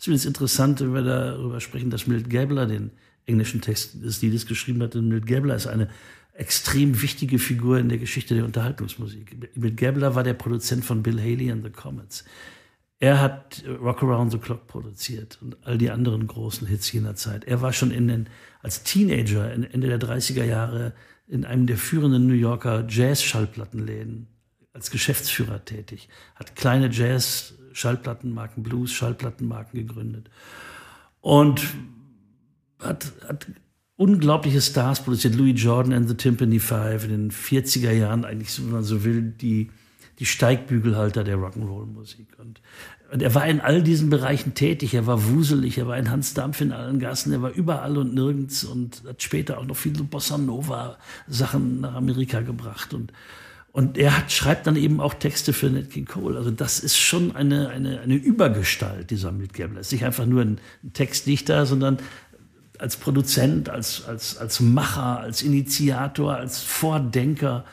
Es 0.00 0.08
ist 0.08 0.24
interessant, 0.24 0.80
wenn 0.80 0.92
wir 0.92 1.02
darüber 1.02 1.60
sprechen, 1.60 1.90
dass 1.90 2.08
Milt 2.08 2.28
Gabler 2.28 2.66
den 2.66 2.90
englischen 3.26 3.60
Text 3.60 4.02
des 4.02 4.22
Liedes 4.22 4.46
geschrieben 4.46 4.82
hat. 4.82 4.96
Und 4.96 5.06
Milt 5.06 5.28
Gabler 5.28 5.54
ist 5.54 5.68
eine 5.68 5.86
extrem 6.38 7.00
wichtige 7.02 7.38
Figur 7.38 7.78
in 7.78 7.88
der 7.88 7.98
Geschichte 7.98 8.34
der 8.34 8.44
Unterhaltungsmusik. 8.44 9.56
Milt 9.56 9.76
Gabler 9.76 10.14
war 10.14 10.22
der 10.22 10.34
Produzent 10.34 10.84
von 10.84 11.02
Bill 11.02 11.18
Haley 11.18 11.50
and 11.50 11.64
the 11.64 11.70
Comets. 11.70 12.24
Er 12.98 13.20
hat 13.20 13.62
Rock 13.66 14.02
Around 14.02 14.32
the 14.32 14.38
Clock 14.38 14.66
produziert 14.66 15.38
und 15.42 15.56
all 15.66 15.76
die 15.76 15.90
anderen 15.90 16.26
großen 16.26 16.66
Hits 16.66 16.90
jener 16.92 17.14
Zeit. 17.14 17.44
Er 17.44 17.60
war 17.60 17.72
schon 17.72 17.90
in 17.90 18.08
den, 18.08 18.28
als 18.62 18.84
Teenager 18.84 19.52
Ende 19.52 19.88
der 19.88 20.00
30er 20.00 20.44
Jahre 20.44 20.94
in 21.28 21.44
einem 21.44 21.66
der 21.66 21.76
führenden 21.76 22.26
New 22.26 22.34
Yorker 22.34 22.86
Jazz-Schallplattenläden 22.88 24.28
als 24.72 24.90
Geschäftsführer 24.90 25.64
tätig, 25.64 26.08
hat 26.34 26.54
kleine 26.54 26.90
Jazz-Schallplattenmarken, 26.90 28.62
Blues-Schallplattenmarken 28.62 29.86
gegründet 29.86 30.30
und 31.20 31.62
hat, 32.78 33.12
hat 33.26 33.46
unglaubliche 33.96 34.60
Stars 34.60 35.02
produziert. 35.02 35.34
Louis 35.34 35.54
Jordan 35.56 35.92
and 35.92 36.08
the 36.08 36.14
Timpani 36.14 36.58
Five 36.58 37.04
in 37.04 37.10
den 37.10 37.30
40er 37.30 37.92
Jahren, 37.92 38.24
eigentlich, 38.24 38.58
wenn 38.58 38.70
man 38.70 38.84
so 38.84 39.04
will, 39.04 39.22
die, 39.22 39.70
die 40.18 40.26
Steigbügelhalter 40.26 41.24
der 41.24 41.36
Rock'n'Roll-Musik. 41.36 42.26
Und, 42.38 42.60
und 43.12 43.22
er 43.22 43.34
war 43.34 43.46
in 43.46 43.60
all 43.60 43.82
diesen 43.82 44.10
Bereichen 44.10 44.54
tätig. 44.54 44.94
Er 44.94 45.06
war 45.06 45.28
wuselig, 45.30 45.78
er 45.78 45.86
war 45.86 45.96
in 45.96 46.10
Hans 46.10 46.34
Dampf 46.34 46.60
in 46.60 46.72
allen 46.72 46.98
Gassen, 46.98 47.32
er 47.32 47.42
war 47.42 47.50
überall 47.50 47.96
und 47.96 48.14
nirgends 48.14 48.64
und 48.64 49.02
hat 49.06 49.22
später 49.22 49.58
auch 49.58 49.64
noch 49.64 49.76
viele 49.76 50.02
Bossa 50.02 50.36
Nova-Sachen 50.36 51.80
nach 51.80 51.94
Amerika 51.94 52.40
gebracht. 52.40 52.92
Und, 52.92 53.12
und 53.72 53.96
er 53.96 54.16
hat, 54.16 54.32
schreibt 54.32 54.66
dann 54.66 54.76
eben 54.76 55.00
auch 55.00 55.14
Texte 55.14 55.52
für 55.52 55.70
Nat 55.70 55.90
King 55.90 56.06
Cole. 56.06 56.36
Also 56.36 56.50
das 56.50 56.80
ist 56.80 56.98
schon 56.98 57.34
eine, 57.36 57.68
eine, 57.68 58.00
eine 58.00 58.14
Übergestalt, 58.14 59.10
dieser 59.10 59.32
Milt 59.32 59.54
Gabler. 59.54 59.80
Ist 59.80 59.92
nicht 59.92 60.04
einfach 60.04 60.26
nur 60.26 60.42
ein 60.42 60.58
Textdichter, 60.92 61.64
sondern 61.64 61.98
als 62.80 62.96
Produzent, 62.96 63.68
als, 63.68 64.04
als, 64.06 64.36
als 64.38 64.60
Macher, 64.60 65.20
als 65.20 65.42
Initiator, 65.42 66.36
als 66.36 66.60
Vordenker 66.60 67.64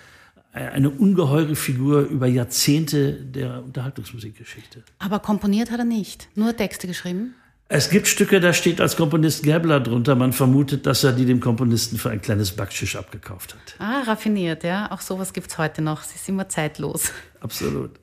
eine 0.54 0.92
ungeheure 0.92 1.56
Figur 1.56 2.02
über 2.02 2.28
Jahrzehnte 2.28 3.14
der 3.14 3.64
Unterhaltungsmusikgeschichte. 3.64 4.84
Aber 5.00 5.20
komponiert 5.20 5.72
hat 5.72 5.80
er 5.80 5.86
nicht, 5.86 6.28
nur 6.36 6.56
Texte 6.56 6.88
geschrieben? 6.88 7.34
Es 7.70 7.90
gibt 7.90 8.08
Stücke, 8.08 8.40
da 8.40 8.54
steht 8.54 8.80
als 8.80 8.96
Komponist 8.96 9.44
Gabler 9.44 9.80
drunter. 9.80 10.14
Man 10.14 10.32
vermutet, 10.32 10.86
dass 10.86 11.04
er 11.04 11.12
die 11.12 11.26
dem 11.26 11.40
Komponisten 11.40 11.98
für 11.98 12.12
ein 12.12 12.22
kleines 12.22 12.52
Backschisch 12.52 12.96
abgekauft 12.96 13.56
hat. 13.56 13.76
Ah, 13.80 14.02
raffiniert, 14.02 14.64
ja. 14.64 14.92
Auch 14.92 15.02
sowas 15.02 15.34
gibt's 15.34 15.58
heute 15.58 15.82
noch. 15.82 16.04
Sie 16.04 16.16
ist 16.16 16.30
immer 16.30 16.48
zeitlos. 16.50 17.12
Absolut. 17.40 18.03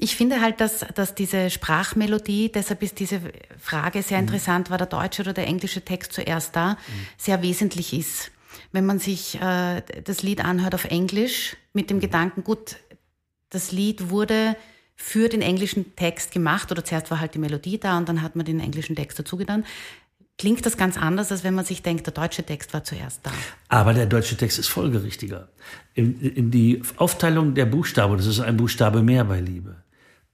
Ich 0.00 0.14
finde 0.14 0.40
halt, 0.40 0.60
dass, 0.60 0.86
dass 0.94 1.14
diese 1.14 1.50
Sprachmelodie, 1.50 2.52
deshalb 2.52 2.82
ist 2.82 3.00
diese 3.00 3.20
Frage 3.58 4.02
sehr 4.02 4.20
interessant, 4.20 4.70
war 4.70 4.78
der 4.78 4.86
deutsche 4.86 5.22
oder 5.22 5.32
der 5.32 5.48
englische 5.48 5.84
Text 5.84 6.12
zuerst 6.12 6.54
da, 6.54 6.78
sehr 7.16 7.42
wesentlich 7.42 7.92
ist. 7.92 8.30
Wenn 8.70 8.86
man 8.86 9.00
sich 9.00 9.40
äh, 9.40 9.82
das 10.04 10.22
Lied 10.22 10.44
anhört 10.44 10.74
auf 10.74 10.84
Englisch 10.84 11.56
mit 11.72 11.90
dem 11.90 11.98
Gedanken, 12.00 12.44
gut, 12.44 12.76
das 13.50 13.72
Lied 13.72 14.10
wurde 14.10 14.56
für 14.94 15.28
den 15.28 15.42
englischen 15.42 15.94
Text 15.96 16.32
gemacht 16.32 16.70
oder 16.70 16.84
zuerst 16.84 17.10
war 17.10 17.20
halt 17.20 17.34
die 17.34 17.38
Melodie 17.38 17.78
da 17.78 17.96
und 17.98 18.08
dann 18.08 18.20
hat 18.20 18.36
man 18.36 18.44
den 18.44 18.60
englischen 18.60 18.96
Text 18.96 19.18
dazu 19.18 19.36
getan. 19.36 19.64
Klingt 20.38 20.64
das 20.66 20.76
ganz 20.76 20.96
anders, 20.96 21.32
als 21.32 21.42
wenn 21.42 21.54
man 21.54 21.64
sich 21.64 21.82
denkt, 21.82 22.06
der 22.06 22.14
deutsche 22.14 22.44
Text 22.44 22.72
war 22.72 22.84
zuerst 22.84 23.20
da. 23.24 23.32
Aber 23.68 23.94
der 23.94 24.06
deutsche 24.06 24.36
Text 24.36 24.58
ist 24.58 24.68
folgerichtiger. 24.68 25.48
In, 25.94 26.20
in 26.20 26.50
die 26.50 26.82
Aufteilung 26.96 27.54
der 27.54 27.66
Buchstabe, 27.66 28.16
das 28.16 28.26
ist 28.26 28.38
ein 28.38 28.56
Buchstabe 28.56 29.02
mehr 29.02 29.24
bei 29.24 29.40
Liebe, 29.40 29.82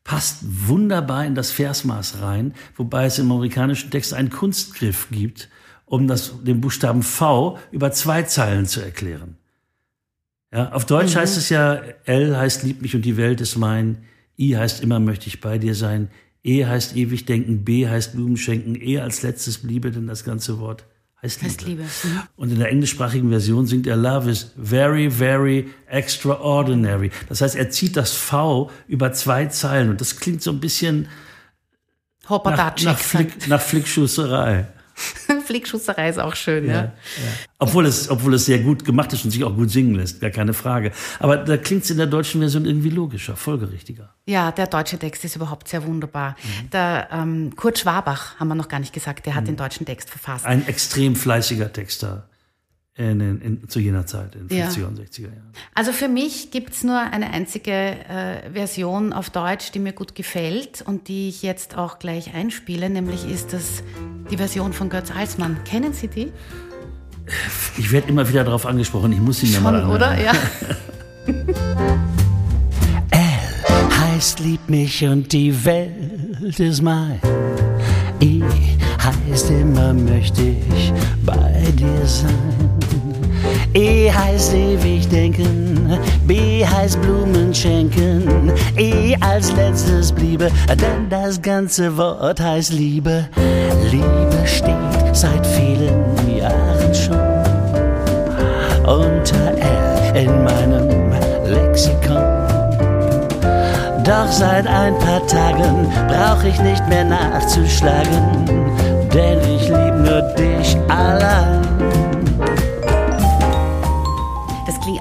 passt 0.04 0.68
wunderbar 0.68 1.24
in 1.24 1.34
das 1.34 1.50
Versmaß 1.50 2.20
rein, 2.20 2.54
wobei 2.76 3.06
es 3.06 3.18
im 3.18 3.32
amerikanischen 3.32 3.90
Text 3.90 4.12
einen 4.12 4.30
Kunstgriff 4.30 5.08
gibt, 5.10 5.48
um 5.86 6.06
das, 6.06 6.34
den 6.42 6.60
Buchstaben 6.60 7.02
V 7.02 7.58
über 7.72 7.90
zwei 7.90 8.22
Zeilen 8.22 8.66
zu 8.66 8.80
erklären. 8.80 9.36
Ja, 10.52 10.72
auf 10.72 10.84
Deutsch 10.86 11.14
mhm. 11.14 11.20
heißt 11.20 11.36
es 11.36 11.48
ja, 11.48 11.80
L 12.04 12.36
heißt 12.36 12.62
lieb 12.62 12.82
mich 12.82 12.94
und 12.94 13.02
die 13.02 13.16
Welt 13.16 13.40
ist 13.40 13.56
mein, 13.56 14.04
I 14.38 14.56
heißt 14.56 14.82
immer 14.82 15.00
möchte 15.00 15.26
ich 15.26 15.40
bei 15.40 15.58
dir 15.58 15.74
sein, 15.74 16.08
E 16.42 16.66
heißt 16.66 16.94
ewig 16.94 17.24
denken, 17.24 17.64
B 17.64 17.88
heißt 17.88 18.12
Blumen 18.12 18.36
schenken, 18.36 18.74
E 18.74 19.00
als 19.00 19.22
letztes 19.22 19.58
bliebe 19.58 19.90
denn 19.90 20.06
das 20.06 20.24
ganze 20.24 20.58
Wort 20.60 20.84
heißt. 21.24 21.42
Heißt 21.42 21.62
Liebe. 21.62 21.82
Mhm. 21.82 22.22
Und 22.36 22.52
in 22.52 22.58
der 22.58 22.70
englischsprachigen 22.70 23.30
Version 23.30 23.66
singt 23.66 23.86
er 23.86 23.96
Love 23.96 24.30
is 24.30 24.52
very, 24.56 25.10
very 25.10 25.70
extraordinary. 25.86 27.10
Das 27.28 27.40
heißt, 27.40 27.56
er 27.56 27.70
zieht 27.70 27.96
das 27.96 28.12
V 28.12 28.70
über 28.86 29.12
zwei 29.12 29.46
Zeilen 29.46 29.90
und 29.90 30.00
das 30.00 30.16
klingt 30.20 30.42
so 30.42 30.50
ein 30.50 30.60
bisschen 30.60 31.08
nach, 32.28 32.82
nach, 32.82 32.98
Flick, 32.98 33.48
nach 33.48 33.60
Flickschusserei. 33.60 34.68
Flickschusserei 35.46 36.08
ist 36.08 36.18
auch 36.18 36.34
schön, 36.34 36.66
ja. 36.66 36.72
ja. 36.72 36.82
ja. 36.82 36.92
Obwohl, 37.58 37.86
es, 37.86 38.08
obwohl 38.08 38.34
es 38.34 38.46
sehr 38.46 38.58
gut 38.58 38.84
gemacht 38.84 39.12
ist 39.12 39.24
und 39.24 39.30
sich 39.30 39.44
auch 39.44 39.54
gut 39.54 39.70
singen 39.70 39.94
lässt, 39.94 40.20
gar 40.20 40.30
keine 40.30 40.54
Frage. 40.54 40.92
Aber 41.18 41.36
da 41.36 41.56
klingt 41.56 41.84
es 41.84 41.90
in 41.90 41.96
der 41.96 42.06
deutschen 42.06 42.40
Version 42.40 42.64
irgendwie 42.64 42.90
logischer, 42.90 43.36
folgerichtiger. 43.36 44.14
Ja, 44.26 44.52
der 44.52 44.66
deutsche 44.66 44.98
Text 44.98 45.24
ist 45.24 45.36
überhaupt 45.36 45.68
sehr 45.68 45.84
wunderbar. 45.84 46.36
Mhm. 46.42 46.70
Der 46.70 47.08
ähm, 47.12 47.56
Kurt 47.56 47.78
Schwabach, 47.78 48.38
haben 48.38 48.48
wir 48.48 48.54
noch 48.54 48.68
gar 48.68 48.80
nicht 48.80 48.92
gesagt, 48.92 49.26
der 49.26 49.34
hat 49.34 49.42
mhm. 49.42 49.48
den 49.48 49.56
deutschen 49.56 49.86
Text 49.86 50.10
verfasst. 50.10 50.44
Ein 50.44 50.66
extrem 50.66 51.16
fleißiger 51.16 51.72
Texter. 51.72 52.28
In, 52.96 53.20
in, 53.20 53.40
in, 53.40 53.68
zu 53.68 53.80
jener 53.80 54.06
Zeit, 54.06 54.36
in 54.36 54.46
den 54.46 54.56
ja. 54.56 54.68
50er 54.68 54.86
und 54.86 55.00
60er 55.00 55.22
Jahren. 55.22 55.52
Also 55.74 55.90
für 55.90 56.06
mich 56.06 56.52
gibt's 56.52 56.84
nur 56.84 56.96
eine 56.96 57.30
einzige 57.30 57.72
äh, 57.72 58.52
Version 58.52 59.12
auf 59.12 59.30
Deutsch, 59.30 59.72
die 59.72 59.80
mir 59.80 59.92
gut 59.92 60.14
gefällt 60.14 60.80
und 60.86 61.08
die 61.08 61.28
ich 61.28 61.42
jetzt 61.42 61.76
auch 61.76 61.98
gleich 61.98 62.34
einspiele, 62.34 62.88
nämlich 62.88 63.28
ist 63.28 63.52
das 63.52 63.82
die 64.30 64.36
Version 64.36 64.72
von 64.72 64.90
Götz 64.90 65.10
Alsmann. 65.10 65.64
Kennen 65.64 65.92
Sie 65.92 66.06
die? 66.06 66.32
Ich 67.76 67.90
werde 67.90 68.08
immer 68.08 68.28
wieder 68.28 68.44
darauf 68.44 68.66
angesprochen, 68.66 69.12
ich 69.12 69.20
muss 69.20 69.40
sie 69.40 69.46
mir 69.48 69.60
mal 69.60 69.74
anhören. 69.74 69.96
oder? 69.96 70.20
Ja. 70.22 70.32
L 73.10 73.18
heißt 74.14 74.40
lieb 74.40 74.68
mich 74.68 75.04
und 75.04 75.32
die 75.32 75.64
Welt 75.64 76.60
ist 76.60 76.82
mein. 76.82 77.18
I 78.22 78.42
heißt 79.04 79.50
immer 79.50 79.92
möchte 79.92 80.42
ich 80.42 80.92
bei 81.24 81.70
dir 81.72 82.06
sein. 82.06 82.70
E 83.74 84.10
heißt 84.10 84.54
ewig 84.54 85.08
denken, 85.08 85.98
B 86.26 86.64
heißt 86.64 87.00
Blumen 87.02 87.52
schenken, 87.52 88.52
E 88.76 89.16
als 89.20 89.52
letztes 89.52 90.12
bliebe, 90.12 90.50
denn 90.68 91.08
das 91.10 91.42
ganze 91.42 91.96
Wort 91.96 92.40
heißt 92.40 92.72
Liebe. 92.72 93.28
Liebe 93.90 94.46
steht 94.46 94.74
seit 95.12 95.46
vielen 95.46 96.38
Jahren 96.38 96.94
schon 96.94 97.44
unter 98.86 99.56
L 99.58 100.16
in 100.16 100.44
meinem 100.44 101.12
Lexikon. 101.46 102.44
Doch 104.04 104.30
seit 104.30 104.66
ein 104.66 104.96
paar 104.98 105.26
Tagen 105.26 105.88
brauch 106.08 106.44
ich 106.44 106.60
nicht 106.60 106.86
mehr 106.88 107.04
nachzuschlagen, 107.04 108.46
denn 109.14 109.38
ich 109.56 109.68
lieb 109.68 109.94
nur 110.04 110.22
dich 110.34 110.76
allein. 110.90 111.64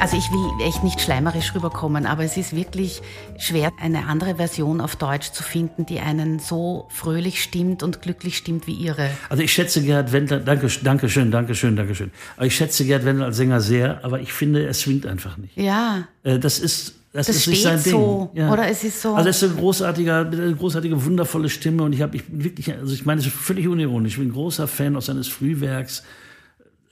also 0.03 0.17
ich 0.17 0.31
will 0.31 0.67
echt 0.67 0.83
nicht 0.83 0.99
schleimerisch 0.99 1.55
rüberkommen, 1.55 2.05
aber 2.05 2.23
es 2.23 2.35
ist 2.35 2.53
wirklich 2.53 3.01
schwer, 3.37 3.71
eine 3.81 4.05
andere 4.07 4.35
Version 4.35 4.81
auf 4.81 4.97
Deutsch 4.97 5.31
zu 5.31 5.43
finden, 5.43 5.85
die 5.85 6.01
einen 6.01 6.39
so 6.39 6.87
fröhlich 6.89 7.41
stimmt 7.41 7.83
und 7.83 8.01
glücklich 8.01 8.35
stimmt 8.35 8.67
wie 8.67 8.73
ihre. 8.73 9.09
Also 9.29 9.43
ich 9.43 9.53
schätze 9.53 9.81
Gerhard 9.81 10.11
Wendler, 10.11 10.41
danke, 10.41 10.67
danke 10.83 11.07
schön, 11.07 11.31
danke 11.31 11.55
schön, 11.55 11.77
danke 11.77 11.95
schön. 11.95 12.11
Aber 12.35 12.45
ich 12.45 12.55
schätze 12.55 12.85
Gerhard 12.85 13.05
Wendler 13.05 13.27
als 13.27 13.37
Sänger 13.37 13.61
sehr, 13.61 14.03
aber 14.03 14.19
ich 14.19 14.33
finde, 14.33 14.65
er 14.65 14.73
swingt 14.73 15.05
einfach 15.05 15.37
nicht. 15.37 15.55
Ja. 15.55 16.07
Äh, 16.23 16.37
das 16.37 16.59
ist, 16.59 16.95
das, 17.13 17.27
das 17.27 17.35
ist 17.37 17.47
nicht 17.47 17.63
sein 17.63 17.81
Ding. 17.81 17.93
so, 17.93 18.31
ja. 18.33 18.51
oder 18.51 18.67
es 18.67 18.83
ist 18.83 19.01
so. 19.01 19.13
Also 19.13 19.29
es 19.29 19.41
ist 19.41 19.51
ein 19.51 19.57
großartiger, 19.57 20.25
eine 20.25 20.55
großartige, 20.55 21.05
wundervolle 21.05 21.47
Stimme 21.47 21.83
und 21.83 21.93
ich 21.93 22.01
habe, 22.01 22.17
ich 22.17 22.23
wirklich, 22.27 22.73
also 22.73 22.93
ich 22.93 23.05
meine, 23.05 23.21
es 23.21 23.27
ist 23.27 23.35
völlig 23.35 23.67
unironisch. 23.67 24.13
Ich 24.13 24.19
bin 24.19 24.29
ein 24.29 24.33
großer 24.33 24.67
Fan 24.67 24.95
aus 24.95 25.05
seines 25.05 25.27
Frühwerks 25.27 26.03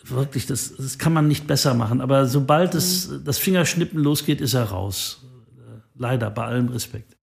wirklich, 0.03 0.45
das, 0.45 0.75
das 0.75 0.97
kann 0.97 1.13
man 1.13 1.27
nicht 1.27 1.47
besser 1.47 1.73
machen. 1.73 2.01
Aber 2.01 2.25
sobald 2.25 2.75
es, 2.75 3.09
mhm. 3.09 3.23
das 3.23 3.37
Fingerschnippen 3.37 3.99
losgeht, 3.99 4.41
ist 4.41 4.53
er 4.53 4.65
raus. 4.65 5.23
Leider, 5.95 6.29
bei 6.31 6.45
allem 6.45 6.69
Respekt. 6.69 7.15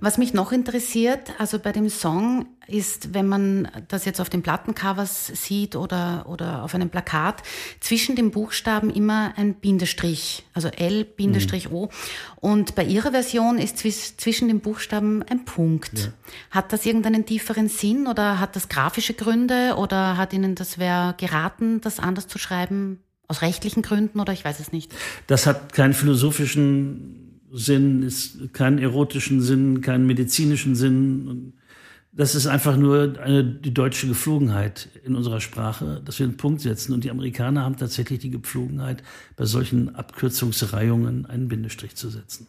Was 0.00 0.16
mich 0.16 0.32
noch 0.32 0.50
interessiert, 0.50 1.32
also 1.38 1.58
bei 1.58 1.72
dem 1.72 1.90
Song, 1.90 2.46
ist, 2.66 3.12
wenn 3.12 3.28
man 3.28 3.68
das 3.88 4.04
jetzt 4.04 4.20
auf 4.20 4.30
den 4.30 4.42
Plattencovers 4.42 5.26
sieht 5.26 5.76
oder, 5.76 6.24
oder 6.28 6.62
auf 6.62 6.74
einem 6.74 6.88
Plakat, 6.88 7.42
zwischen 7.80 8.16
den 8.16 8.30
Buchstaben 8.30 8.90
immer 8.90 9.34
ein 9.36 9.54
Bindestrich, 9.54 10.44
also 10.54 10.68
L-O. 10.68 11.86
Mhm. 11.86 11.88
Und 12.36 12.74
bei 12.74 12.84
Ihrer 12.84 13.10
Version 13.10 13.58
ist 13.58 13.78
zwischen 13.78 14.48
den 14.48 14.60
Buchstaben 14.60 15.22
ein 15.24 15.44
Punkt. 15.44 15.98
Ja. 15.98 16.12
Hat 16.50 16.72
das 16.72 16.86
irgendeinen 16.86 17.26
tieferen 17.26 17.68
Sinn 17.68 18.06
oder 18.06 18.40
hat 18.40 18.56
das 18.56 18.68
grafische 18.68 19.14
Gründe 19.14 19.74
oder 19.76 20.16
hat 20.16 20.32
Ihnen 20.32 20.54
das 20.54 20.78
wer 20.78 21.14
geraten, 21.18 21.80
das 21.80 21.98
anders 21.98 22.26
zu 22.26 22.38
schreiben? 22.38 23.00
Aus 23.28 23.42
rechtlichen 23.42 23.82
Gründen 23.82 24.18
oder 24.18 24.32
ich 24.32 24.44
weiß 24.44 24.58
es 24.58 24.72
nicht? 24.72 24.92
Das 25.28 25.46
hat 25.46 25.72
keinen 25.72 25.94
philosophischen 25.94 27.29
Sinn, 27.52 28.02
ist 28.02 28.52
keinen 28.52 28.78
erotischen 28.78 29.40
Sinn, 29.40 29.80
keinen 29.80 30.06
medizinischen 30.06 30.74
Sinn. 30.74 31.52
Das 32.12 32.34
ist 32.34 32.46
einfach 32.46 32.76
nur 32.76 33.18
eine, 33.20 33.44
die 33.44 33.72
deutsche 33.72 34.08
Gepflogenheit 34.08 34.88
in 35.04 35.14
unserer 35.14 35.40
Sprache, 35.40 36.00
dass 36.04 36.18
wir 36.18 36.26
einen 36.26 36.36
Punkt 36.36 36.60
setzen. 36.60 36.92
Und 36.92 37.04
die 37.04 37.10
Amerikaner 37.10 37.62
haben 37.62 37.76
tatsächlich 37.76 38.18
die 38.20 38.30
Gepflogenheit, 38.30 39.02
bei 39.36 39.44
solchen 39.44 39.94
Abkürzungsreihungen 39.94 41.26
einen 41.26 41.48
Bindestrich 41.48 41.94
zu 41.94 42.08
setzen. 42.08 42.46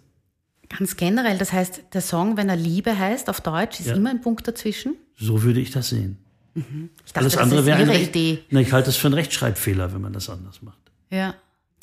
Ganz 0.77 0.95
generell, 0.95 1.37
das 1.37 1.51
heißt, 1.51 1.83
der 1.93 2.01
Song, 2.01 2.37
wenn 2.37 2.49
er 2.49 2.55
Liebe 2.55 2.97
heißt 2.97 3.29
auf 3.29 3.41
Deutsch, 3.41 3.79
ist 3.79 3.87
ja. 3.87 3.95
immer 3.95 4.09
ein 4.09 4.21
Punkt 4.21 4.47
dazwischen? 4.47 4.95
So 5.17 5.43
würde 5.43 5.59
ich 5.59 5.71
das 5.71 5.89
sehen. 5.89 6.17
Mhm. 6.53 6.89
Ich 7.05 7.11
dachte, 7.11 7.25
Alles 7.25 7.37
andere 7.37 7.65
wäre 7.65 7.79
eine 7.79 8.01
Idee. 8.01 8.39
Na, 8.49 8.61
ich 8.61 8.71
halte 8.71 8.89
es 8.89 8.97
für 8.97 9.07
einen 9.07 9.15
Rechtschreibfehler, 9.15 9.93
wenn 9.93 10.01
man 10.01 10.13
das 10.13 10.29
anders 10.29 10.61
macht. 10.61 10.79
Ja. 11.09 11.35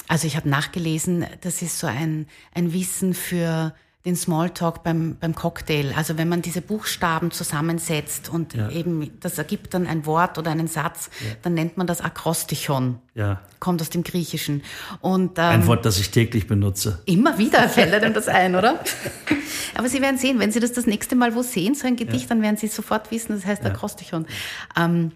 Also 0.08 0.26
ich 0.26 0.36
habe 0.36 0.48
nachgelesen, 0.48 1.26
das 1.42 1.62
ist 1.62 1.78
so 1.78 1.86
ein, 1.86 2.26
ein 2.54 2.72
Wissen 2.72 3.14
für 3.14 3.74
den 4.04 4.16
Smalltalk 4.16 4.82
beim, 4.84 5.16
beim 5.20 5.34
Cocktail. 5.34 5.92
Also 5.94 6.16
wenn 6.16 6.28
man 6.28 6.40
diese 6.40 6.62
Buchstaben 6.62 7.30
zusammensetzt 7.30 8.30
und 8.30 8.54
ja. 8.54 8.70
eben 8.70 9.10
das 9.20 9.36
ergibt 9.36 9.74
dann 9.74 9.86
ein 9.86 10.06
Wort 10.06 10.38
oder 10.38 10.50
einen 10.50 10.66
Satz, 10.66 11.10
ja. 11.20 11.36
dann 11.42 11.54
nennt 11.54 11.76
man 11.76 11.86
das 11.86 12.00
Akrostichon. 12.00 12.98
Ja. 13.14 13.42
Kommt 13.58 13.82
aus 13.82 13.90
dem 13.90 14.04
Griechischen. 14.04 14.62
Und, 15.02 15.38
ähm, 15.38 15.44
ein 15.44 15.66
Wort, 15.66 15.84
das 15.84 15.98
ich 15.98 16.10
täglich 16.10 16.46
benutze. 16.46 17.02
Immer 17.04 17.36
wieder 17.36 17.68
fällt 17.68 17.92
einem 17.92 18.14
das 18.14 18.28
ein, 18.28 18.54
oder? 18.54 18.82
Aber 19.74 19.88
Sie 19.88 20.00
werden 20.00 20.16
sehen, 20.16 20.38
wenn 20.38 20.52
Sie 20.52 20.60
das 20.60 20.72
das 20.72 20.86
nächste 20.86 21.14
Mal 21.14 21.34
wo 21.34 21.42
sehen, 21.42 21.74
so 21.74 21.86
ein 21.86 21.96
Gedicht, 21.96 22.22
ja. 22.22 22.28
dann 22.28 22.40
werden 22.40 22.56
Sie 22.56 22.68
sofort 22.68 23.10
wissen, 23.10 23.34
das 23.34 23.44
heißt 23.44 23.64
Akrostichon. 23.64 24.26
Ähm, 24.74 25.12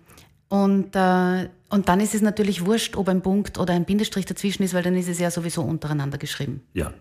und, 0.49 0.95
äh, 0.95 1.49
und 1.73 1.89
dann 1.89 2.01
ist 2.01 2.15
es 2.15 2.21
natürlich 2.21 2.67
wurscht, 2.67 2.97
ob 2.97 3.09
ein 3.09 3.23
Punkt 3.23 3.57
oder 3.57 3.73
ein 3.73 3.87
Bindestrich 3.87 4.27
dazwischen 4.27 4.63
ist, 4.63 4.75
weil 4.75 4.83
dann 4.83 4.95
ist 4.95 5.09
es 5.09 5.19
ja 5.19 5.31
sowieso 5.31 5.63
untereinander 5.63 6.19
geschrieben. 6.19 6.61
Ja. 6.75 6.93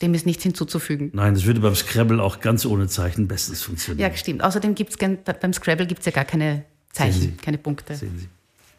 Dem 0.00 0.14
ist 0.14 0.24
nichts 0.24 0.42
hinzuzufügen. 0.42 1.10
Nein, 1.12 1.34
das 1.34 1.44
würde 1.44 1.60
beim 1.60 1.74
Scrabble 1.74 2.22
auch 2.22 2.40
ganz 2.40 2.64
ohne 2.64 2.88
Zeichen 2.88 3.28
bestens 3.28 3.60
funktionieren. 3.60 4.10
Ja, 4.10 4.16
stimmt. 4.16 4.42
Außerdem 4.42 4.74
gibt 4.74 4.92
es 4.92 5.20
beim 5.38 5.52
Scrabble 5.52 5.86
gibt's 5.86 6.06
ja 6.06 6.12
gar 6.12 6.24
keine 6.24 6.64
Zeichen, 6.92 7.36
keine 7.36 7.58
Punkte. 7.58 7.94
Sehen 7.94 8.18
Sie. 8.18 8.28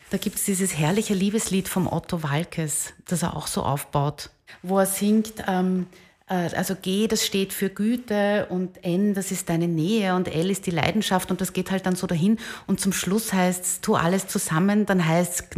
Da 0.10 0.18
gibt 0.18 0.38
es 0.38 0.46
dieses 0.46 0.76
herrliche 0.76 1.14
Liebeslied 1.14 1.68
vom 1.68 1.88
Otto 1.88 2.24
Walkes, 2.24 2.94
das 3.06 3.22
er 3.22 3.38
auch 3.38 3.46
so 3.46 3.62
aufbaut, 3.62 4.32
wo 4.64 4.80
er 4.80 4.88
singt, 4.88 5.34
ähm, 5.48 5.86
äh, 5.86 6.13
also 6.34 6.76
G, 6.76 7.08
das 7.08 7.26
steht 7.26 7.54
für 7.54 7.70
Güte 7.70 8.48
und 8.50 8.84
N, 8.84 9.14
das 9.14 9.32
ist 9.32 9.50
deine 9.50 9.68
Nähe 9.68 10.16
und 10.16 10.28
L 10.28 10.50
ist 10.50 10.66
die 10.66 10.72
Leidenschaft 10.72 11.30
und 11.32 11.42
das 11.42 11.54
geht 11.54 11.70
halt 11.70 11.86
dann 11.86 11.96
so 11.96 12.08
dahin 12.08 12.40
und 12.66 12.80
zum 12.80 12.94
Schluss 12.94 13.34
heißt 13.34 13.64
es, 13.64 13.82
tu 13.82 13.96
alles 13.96 14.28
zusammen, 14.28 14.86
dann 14.86 15.06
heißt 15.06 15.34
es 15.34 15.58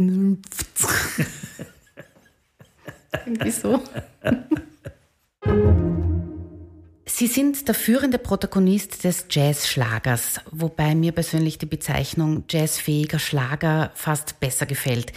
Irgendwie 3.26 3.50
so. 3.50 3.82
Sie 7.06 7.28
sind 7.28 7.66
der 7.66 7.74
führende 7.74 8.18
Protagonist 8.18 9.04
des 9.04 9.26
Jazz-Schlagers, 9.30 10.40
wobei 10.50 10.94
mir 10.94 11.12
persönlich 11.12 11.56
die 11.56 11.66
Bezeichnung 11.66 12.44
jazzfähiger 12.50 13.18
Schlager 13.18 13.90
fast 13.94 14.38
besser 14.40 14.66
gefällt. 14.66 15.12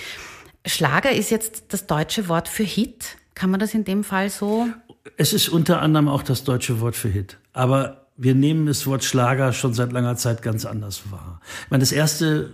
Schlager 0.65 1.11
ist 1.11 1.31
jetzt 1.31 1.73
das 1.73 1.87
deutsche 1.87 2.29
Wort 2.29 2.47
für 2.47 2.63
Hit. 2.63 3.17
Kann 3.35 3.49
man 3.49 3.59
das 3.59 3.73
in 3.73 3.83
dem 3.83 4.05
Fall 4.05 4.29
so 4.29 4.67
es 5.17 5.33
ist 5.33 5.49
unter 5.49 5.81
anderem 5.81 6.07
auch 6.07 6.23
das 6.23 6.43
deutsche 6.43 6.79
Wort 6.81 6.95
für 6.95 7.09
Hit. 7.09 7.37
Aber 7.53 8.07
wir 8.17 8.35
nehmen 8.35 8.65
das 8.65 8.85
Wort 8.85 9.03
Schlager 9.03 9.53
schon 9.53 9.73
seit 9.73 9.91
langer 9.91 10.15
Zeit 10.17 10.41
ganz 10.41 10.65
anders 10.65 11.11
wahr. 11.11 11.39
Ich 11.65 11.71
meine, 11.71 11.81
das 11.81 11.91
erste 11.91 12.51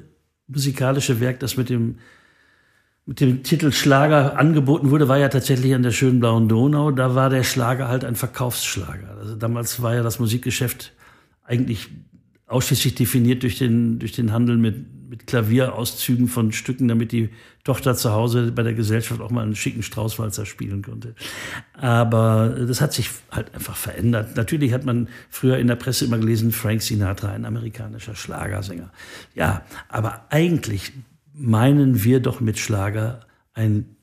musikalische 0.47 1.19
Werk, 1.19 1.39
das 1.39 1.57
mit 1.57 1.69
dem, 1.69 1.97
mit 3.05 3.19
dem 3.19 3.43
Titel 3.43 3.71
Schlager 3.71 4.37
angeboten 4.37 4.91
wurde, 4.91 5.07
war 5.07 5.17
ja 5.17 5.29
tatsächlich 5.29 5.73
an 5.73 5.83
der 5.83 5.91
schönen 5.91 6.19
blauen 6.19 6.47
Donau. 6.47 6.91
Da 6.91 7.15
war 7.15 7.29
der 7.29 7.43
Schlager 7.43 7.87
halt 7.87 8.05
ein 8.05 8.15
Verkaufsschlager. 8.15 9.17
Also 9.17 9.35
damals 9.35 9.81
war 9.81 9.95
ja 9.95 10.03
das 10.03 10.19
Musikgeschäft 10.19 10.93
eigentlich 11.43 11.89
ausschließlich 12.47 12.95
definiert 12.95 13.43
durch 13.43 13.57
den, 13.57 13.99
durch 13.99 14.11
den 14.11 14.31
Handel 14.31 14.57
mit, 14.57 15.09
mit 15.09 15.27
Klavierauszügen 15.27 16.27
von 16.27 16.51
Stücken, 16.51 16.87
damit 16.87 17.11
die 17.11 17.29
Tochter 17.63 17.95
zu 17.95 18.11
Hause 18.11 18.51
bei 18.51 18.61
der 18.61 18.73
Gesellschaft 18.73 19.19
auch 19.21 19.31
mal 19.31 19.41
einen 19.41 19.55
schicken 19.55 19.81
Straußwalzer 19.81 20.45
spielen 20.45 20.83
konnte. 20.83 21.15
Aber 21.73 22.55
das 22.67 22.81
hat 22.81 22.93
sich 22.93 23.09
halt 23.31 23.53
einfach 23.55 23.75
verändert. 23.75 24.35
Natürlich 24.35 24.73
hat 24.73 24.85
man 24.85 25.09
früher 25.29 25.57
in 25.57 25.67
der 25.67 25.75
Presse 25.75 26.05
immer 26.05 26.19
gelesen, 26.19 26.51
Frank 26.51 26.81
Sinatra, 26.83 27.29
ein 27.29 27.45
amerikanischer 27.45 28.15
Schlagersänger. 28.15 28.91
Ja, 29.33 29.65
aber 29.89 30.27
eigentlich 30.29 30.91
meinen 31.33 32.03
wir 32.03 32.19
doch 32.19 32.39
mit 32.39 32.59
Schlager 32.59 33.21
ein 33.53 33.95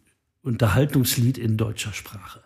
Unterhaltungslied 0.43 1.39
in 1.39 1.57
deutscher 1.57 1.93
Sprache. 1.93 2.41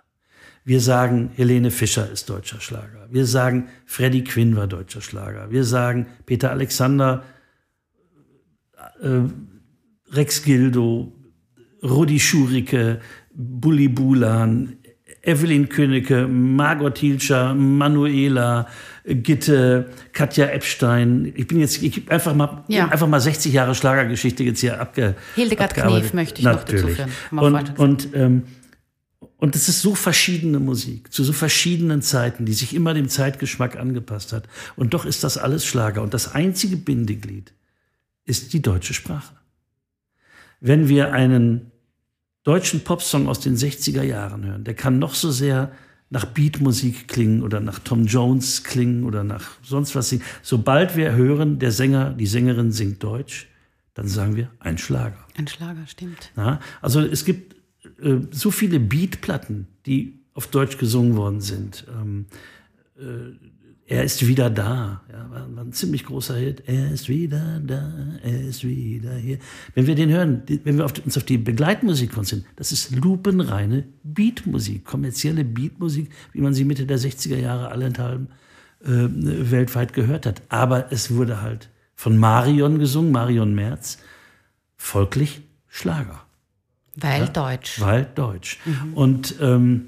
Wir 0.67 0.81
sagen, 0.81 1.31
Helene 1.37 1.71
Fischer 1.71 2.11
ist 2.11 2.29
deutscher 2.29 2.61
Schlager. 2.61 3.07
Wir 3.09 3.25
sagen, 3.25 3.69
Freddie 3.87 4.25
Quinn 4.25 4.57
war 4.57 4.67
deutscher 4.67 5.01
Schlager. 5.01 5.53
Wir 5.53 5.63
sagen, 5.63 6.09
Peter 6.27 6.51
Alexander 6.51 7.23
äh, 9.01 9.21
Rex 10.11 10.43
Gildo, 10.43 11.13
Rudi 11.85 12.19
Schurike, 12.19 13.01
Bulli 13.33 13.87
Bulan, 13.87 14.79
Evelyn 15.23 15.69
Königke, 15.69 16.27
Margot 16.27 16.99
Hilscher, 16.99 17.55
Manuela, 17.55 18.67
Gitte, 19.05 19.91
Katja 20.13 20.47
Epstein. 20.47 21.33
Ich 21.37 21.47
bin 21.47 21.61
jetzt 21.61 21.81
ich 21.81 22.11
einfach 22.11 22.35
mal 22.35 22.65
ja. 22.67 22.89
einfach 22.89 23.07
mal 23.07 23.21
60 23.21 23.53
Jahre 23.53 23.77
Schlagergeschichte 23.77 24.43
jetzt 24.43 24.59
hier 24.59 24.81
abge 24.81 25.15
Hildegard 25.37 25.75
Knef 25.75 26.13
möchte 26.13 26.41
ich 26.41 26.45
Natürlich. 26.45 26.83
noch 26.83 26.91
dazu 26.97 27.09
führen. 27.31 27.55
Und, 27.55 27.79
und, 27.79 28.09
ähm, 28.15 28.43
und 29.39 29.55
es 29.55 29.69
ist 29.69 29.83
so 29.83 29.95
verschiedene 29.95 30.59
Musik, 30.59 31.13
zu 31.13 31.23
so 31.23 31.33
verschiedenen 31.33 32.01
Zeiten, 32.01 32.47
die 32.47 32.55
sich 32.55 32.75
immer 32.75 32.95
dem 32.95 33.09
Zeitgeschmack 33.09 33.77
angepasst 33.77 34.33
hat. 34.33 34.49
Und 34.77 34.95
doch 34.95 35.05
ist 35.05 35.25
das 35.25 35.37
alles 35.37 35.67
Schlager. 35.67 36.03
Und 36.03 36.15
das 36.15 36.35
einzige 36.35 36.77
Bindeglied 36.77 37.53
ist 38.25 38.55
die 38.55 38.63
deutsche 38.63 38.95
Sprache. 38.95 39.35
Wenn 40.61 40.89
wir 40.89 41.13
einen 41.13 41.71
deutschen 42.45 42.83
Popsong 42.83 43.29
aus 43.29 43.41
den 43.41 43.57
60er 43.57 44.03
Jahren 44.03 44.45
hören, 44.45 44.65
der 44.65 44.75
kann 44.75 44.99
noch 44.99 45.15
so 45.15 45.31
sehr 45.31 45.71
nach 46.09 46.25
Beatmusik 46.25 47.09
klingen 47.09 47.43
oder 47.43 47.61
nach 47.61 47.81
Tom 47.81 48.07
Jones 48.07 48.65
klingen 48.65 49.05
oder 49.05 49.23
nach 49.23 49.51
sonst 49.63 49.95
was 49.95 50.09
singen. 50.09 50.25
Sobald 50.43 50.97
wir 50.97 51.13
hören, 51.13 51.59
der 51.59 51.73
Sänger, 51.73 52.11
die 52.11 52.27
Sängerin 52.27 52.73
singt 52.73 53.03
Deutsch, 53.03 53.49
dann 53.93 54.09
sagen 54.09 54.37
wir 54.37 54.51
ein 54.61 54.79
Schlager. 54.79 55.19
Ein 55.37 55.49
Schlager, 55.49 55.87
stimmt. 55.87 56.31
Ja, 56.37 56.61
also 56.81 57.01
es 57.01 57.25
gibt 57.25 57.56
äh, 58.03 58.19
so 58.31 58.51
viele 58.51 58.81
Beatplatten, 58.81 59.67
die 59.87 60.21
auf 60.35 60.49
Deutsch 60.49 60.79
gesungen 60.79 61.17
worden 61.17 61.41
sind. 61.41 61.87
Ähm, 61.89 62.27
äh, 62.99 63.35
er 63.89 64.03
ist 64.03 64.27
wieder 64.27 64.51
da. 64.51 65.03
Ja, 65.11 65.31
war, 65.31 65.57
war, 65.57 65.65
ein 65.65 65.73
ziemlich 65.73 66.05
großer 66.05 66.37
Hit. 66.37 66.65
Er 66.67 66.91
ist 66.91 67.09
wieder 67.09 67.61
da, 67.65 68.19
er 68.23 68.49
ist 68.49 68.65
wieder 68.65 69.15
hier. 69.15 69.39
Wenn 69.75 69.87
wir 69.87 69.95
den 69.95 70.11
hören, 70.11 70.43
wenn 70.65 70.77
wir 70.77 70.85
auf, 70.85 70.93
uns 71.05 71.17
auf 71.17 71.23
die 71.23 71.39
Begleitmusik 71.39 72.13
konzentrieren, 72.13 72.53
das 72.57 72.73
ist 72.73 72.95
lupenreine 72.97 73.85
Beatmusik, 74.03 74.85
kommerzielle 74.85 75.45
Beatmusik, 75.45 76.11
wie 76.33 76.41
man 76.41 76.53
sie 76.53 76.65
Mitte 76.65 76.85
der 76.85 76.99
60er 76.99 77.39
Jahre 77.39 77.69
allenthalben 77.71 78.29
äh, 78.85 78.89
weltweit 78.89 79.93
gehört 79.93 80.27
hat. 80.27 80.43
Aber 80.49 80.91
es 80.91 81.13
wurde 81.13 81.41
halt 81.41 81.71
von 81.95 82.19
Marion 82.19 82.81
gesungen, 82.81 83.13
Marion 83.13 83.55
Merz, 83.55 83.99
folglich 84.77 85.43
Schlager. 85.69 86.26
Weil 86.97 87.23
ja? 87.23 87.29
deutsch. 87.29 87.81
Weil 87.81 88.07
deutsch. 88.15 88.59
Mhm. 88.65 88.95
Und 88.95 89.35
ähm, 89.41 89.87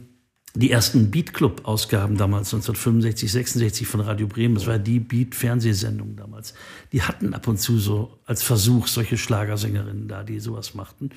die 0.55 0.71
ersten 0.71 1.11
Beat 1.11 1.35
Club 1.35 1.63
Ausgaben 1.65 2.17
damals 2.17 2.53
1965, 2.53 3.31
66 3.31 3.87
von 3.87 4.01
Radio 4.01 4.27
Bremen, 4.27 4.55
das 4.55 4.67
war 4.67 4.79
die 4.79 4.99
Beat 4.99 5.35
Fernsehsendung 5.35 6.17
damals. 6.17 6.55
Die 6.93 7.03
hatten 7.03 7.35
ab 7.35 7.47
und 7.47 7.59
zu 7.59 7.79
so 7.79 8.19
als 8.27 8.43
Versuch 8.43 8.89
solche 8.89 9.19
Schlagersängerinnen 9.19 10.09
da, 10.09 10.25
die 10.25 10.41
sowas 10.41 10.75
machten. 10.75 11.11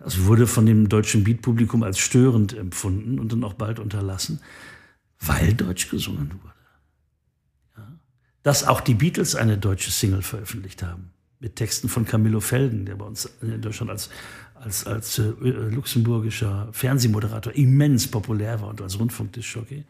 Das 0.00 0.24
wurde 0.24 0.46
von 0.46 0.66
dem 0.66 0.88
deutschen 0.88 1.24
Beat 1.24 1.40
Publikum 1.40 1.82
als 1.82 1.98
störend 1.98 2.52
empfunden 2.52 3.18
und 3.18 3.32
dann 3.32 3.42
auch 3.44 3.54
bald 3.54 3.78
unterlassen, 3.78 4.40
weil 5.20 5.54
deutsch 5.54 5.88
gesungen 5.88 6.32
wurde. 6.42 6.54
Ja. 7.78 7.92
Dass 8.42 8.64
auch 8.64 8.80
die 8.80 8.94
Beatles 8.94 9.34
eine 9.34 9.56
deutsche 9.56 9.90
Single 9.92 10.22
veröffentlicht 10.22 10.82
haben 10.82 11.10
mit 11.40 11.56
Texten 11.56 11.88
von 11.88 12.04
Camillo 12.04 12.40
Felden, 12.40 12.86
der 12.86 12.96
bei 12.96 13.04
uns 13.04 13.30
in 13.40 13.60
Deutschland 13.60 13.90
als 13.90 14.10
als, 14.64 14.86
als 14.86 15.18
äh, 15.18 15.32
luxemburgischer 15.42 16.68
Fernsehmoderator 16.72 17.52
immens 17.54 18.08
populär 18.08 18.60
war 18.60 18.68
und 18.68 18.80
als 18.80 18.98
Rundfunkdiskjockey. 18.98 19.84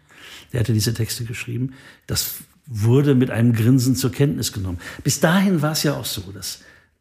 Der 0.52 0.60
hatte 0.60 0.72
diese 0.72 0.94
Texte 0.94 1.24
geschrieben. 1.24 1.74
Das 2.06 2.36
wurde 2.66 3.14
mit 3.14 3.30
einem 3.30 3.52
Grinsen 3.52 3.94
zur 3.94 4.10
Kenntnis 4.10 4.52
genommen. 4.52 4.78
Bis 5.02 5.20
dahin 5.20 5.62
war 5.62 5.72
es 5.72 5.82
ja 5.82 5.94
auch 5.94 6.04
so, 6.04 6.32
dass 6.32 6.60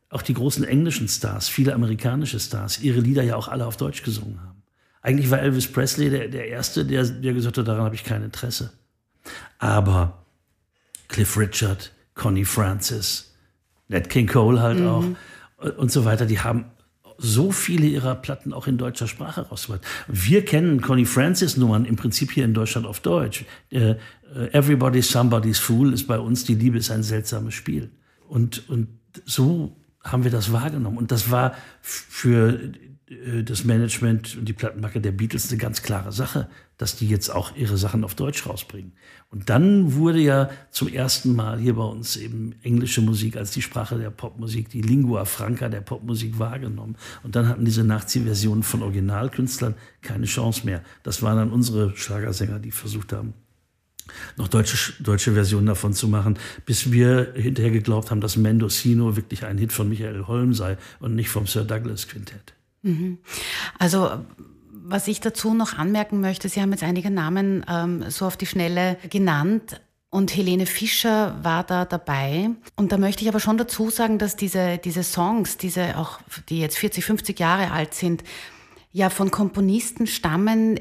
auch 0.10 0.22
die 0.22 0.34
großen 0.34 0.64
englischen 0.64 1.08
Stars, 1.08 1.50
viele 1.50 1.74
amerikanische 1.74 2.40
Stars, 2.40 2.80
ihre 2.80 3.00
Lieder 3.00 3.24
ja 3.24 3.36
auch 3.36 3.48
alle 3.48 3.66
auf 3.66 3.78
Deutsch 3.78 4.04
gesungen 4.04 4.40
haben. 4.42 4.62
Eigentlich 5.02 5.32
war 5.32 5.40
Elvis 5.40 5.68
Presley 5.68 6.10
der, 6.10 6.28
der 6.28 6.48
Erste, 6.48 6.86
der, 6.86 7.04
der 7.04 7.34
gesagt 7.34 7.58
hat, 7.58 7.68
daran 7.68 7.86
habe 7.86 7.96
ich 7.96 8.04
kein 8.04 8.24
Interesse. 8.24 8.72
Aber 9.58 10.26
Cliff 11.08 11.38
Richard, 11.38 11.92
Connie 12.14 12.46
Francis, 12.46 13.34
Nat 13.88 14.10
King 14.10 14.28
Cole 14.28 14.62
halt 14.62 14.80
mhm. 14.80 14.88
auch 14.88 15.06
und 15.78 15.92
so 15.92 16.06
weiter, 16.06 16.26
die 16.26 16.40
haben 16.40 16.66
so 17.18 17.52
viele 17.52 17.88
ihrer 17.88 18.16
Platten 18.16 18.54
auch 18.54 18.68
in 18.68 18.78
deutscher 18.78 19.08
Sprache 19.08 19.42
rausgebracht. 19.42 19.82
Wir 20.08 20.46
kennen 20.46 20.82
Connie 20.82 21.06
Francis 21.06 21.58
Nummern 21.58 21.86
im 21.86 21.96
Prinzip 21.96 22.32
hier 22.32 22.46
in 22.46 22.54
Deutschland 22.54 22.86
auf 22.86 23.00
Deutsch. 23.00 23.46
Äh, 23.70 23.96
Everybody's 24.52 25.12
Somebody's 25.12 25.60
Fool 25.60 25.94
ist 25.94 26.08
bei 26.08 26.18
uns 26.18 26.44
Die 26.44 26.56
Liebe 26.56 26.78
ist 26.78 26.90
ein 26.92 27.04
seltsames 27.04 27.54
Spiel. 27.54 27.92
Und, 28.28 28.68
und 28.70 28.88
so 29.26 29.76
haben 30.04 30.24
wir 30.24 30.32
das 30.32 30.52
wahrgenommen. 30.52 30.98
Und 30.98 31.12
das 31.12 31.30
war 31.30 31.56
für 31.82 32.72
das 33.44 33.64
Management 33.64 34.38
und 34.38 34.46
die 34.46 34.54
Plattenmarke 34.54 35.02
der 35.02 35.12
Beatles 35.12 35.50
eine 35.50 35.58
ganz 35.58 35.82
klare 35.82 36.12
Sache, 36.12 36.50
dass 36.78 36.96
die 36.96 37.08
jetzt 37.08 37.30
auch 37.30 37.56
ihre 37.56 37.78
Sachen 37.78 38.04
auf 38.04 38.16
Deutsch 38.16 38.46
rausbringen. 38.46 38.94
Und 39.30 39.50
dann 39.50 39.94
wurde 39.96 40.20
ja 40.20 40.50
zum 40.72 40.88
ersten 40.88 41.36
Mal 41.36 41.60
hier 41.60 41.76
bei 41.76 41.84
uns 41.84 42.18
eben 42.18 42.56
englische 42.62 43.02
Musik 43.02 43.38
als 43.38 43.52
die 43.52 43.62
Sprache 43.62 43.98
der 43.98 44.10
Popmusik, 44.10 44.70
die 44.70 44.82
Lingua 44.82 45.26
Franca 45.26 45.70
der 45.70 45.82
Popmusik 45.82 46.40
wahrgenommen. 46.40 46.96
Und 47.24 47.36
dann 47.36 47.48
hatten 47.48 47.66
diese 47.66 47.84
Nachziehversionen 47.84 48.64
von 48.64 48.84
Originalkünstlern 48.84 49.76
keine 50.02 50.26
Chance 50.26 50.66
mehr. 50.66 50.82
Das 51.04 51.22
waren 51.22 51.38
dann 51.38 51.52
unsere 51.52 51.96
Schlagersänger, 51.96 52.60
die 52.60 52.72
versucht 52.72 53.14
haben, 53.14 53.34
noch 54.38 54.48
deutsche, 54.48 54.94
deutsche 55.02 55.34
Versionen 55.34 55.68
davon 55.68 55.94
zu 55.94 56.08
machen, 56.08 56.38
bis 56.66 56.92
wir 56.92 57.34
hinterher 57.36 57.72
geglaubt 57.72 58.12
haben, 58.12 58.22
dass 58.22 58.36
Mendocino 58.36 59.16
wirklich 59.16 59.46
ein 59.46 59.58
Hit 59.58 59.72
von 59.72 59.90
Michael 59.90 60.28
Holm 60.28 60.54
sei 60.54 60.78
und 61.00 61.16
nicht 61.16 61.30
vom 61.30 61.48
Sir 61.48 61.64
Douglas 61.64 62.08
Quintett. 62.08 62.54
Mhm. 62.84 63.18
Also 63.80 64.10
was 64.86 65.08
ich 65.08 65.22
dazu 65.22 65.54
noch 65.54 65.78
anmerken 65.78 66.20
möchte, 66.20 66.50
Sie 66.50 66.62
haben 66.62 66.72
jetzt 66.72 66.84
einige 66.84 67.10
Namen 67.10 67.66
ähm, 67.70 68.06
so 68.10 68.26
auf 68.26 68.38
die 68.38 68.46
Schnelle 68.46 68.98
genannt. 69.10 69.82
Und 70.10 70.36
Helene 70.36 70.68
Fischer 70.68 71.40
war 71.42 71.64
da 71.64 71.86
dabei. 71.86 72.52
Und 72.76 72.92
da 72.92 72.98
möchte 72.98 73.24
ich 73.24 73.30
aber 73.30 73.40
schon 73.40 73.58
dazu 73.58 73.90
sagen, 73.90 74.20
dass 74.20 74.36
diese, 74.36 74.78
diese 74.78 75.02
Songs, 75.02 75.58
diese 75.58 75.98
auch, 75.98 76.20
die 76.50 76.60
jetzt 76.60 76.78
40, 76.78 77.04
50 77.04 77.40
Jahre 77.40 77.72
alt 77.72 77.96
sind, 77.96 78.24
ja 78.92 79.10
von 79.10 79.32
Komponisten 79.32 80.06
stammen, 80.06 80.80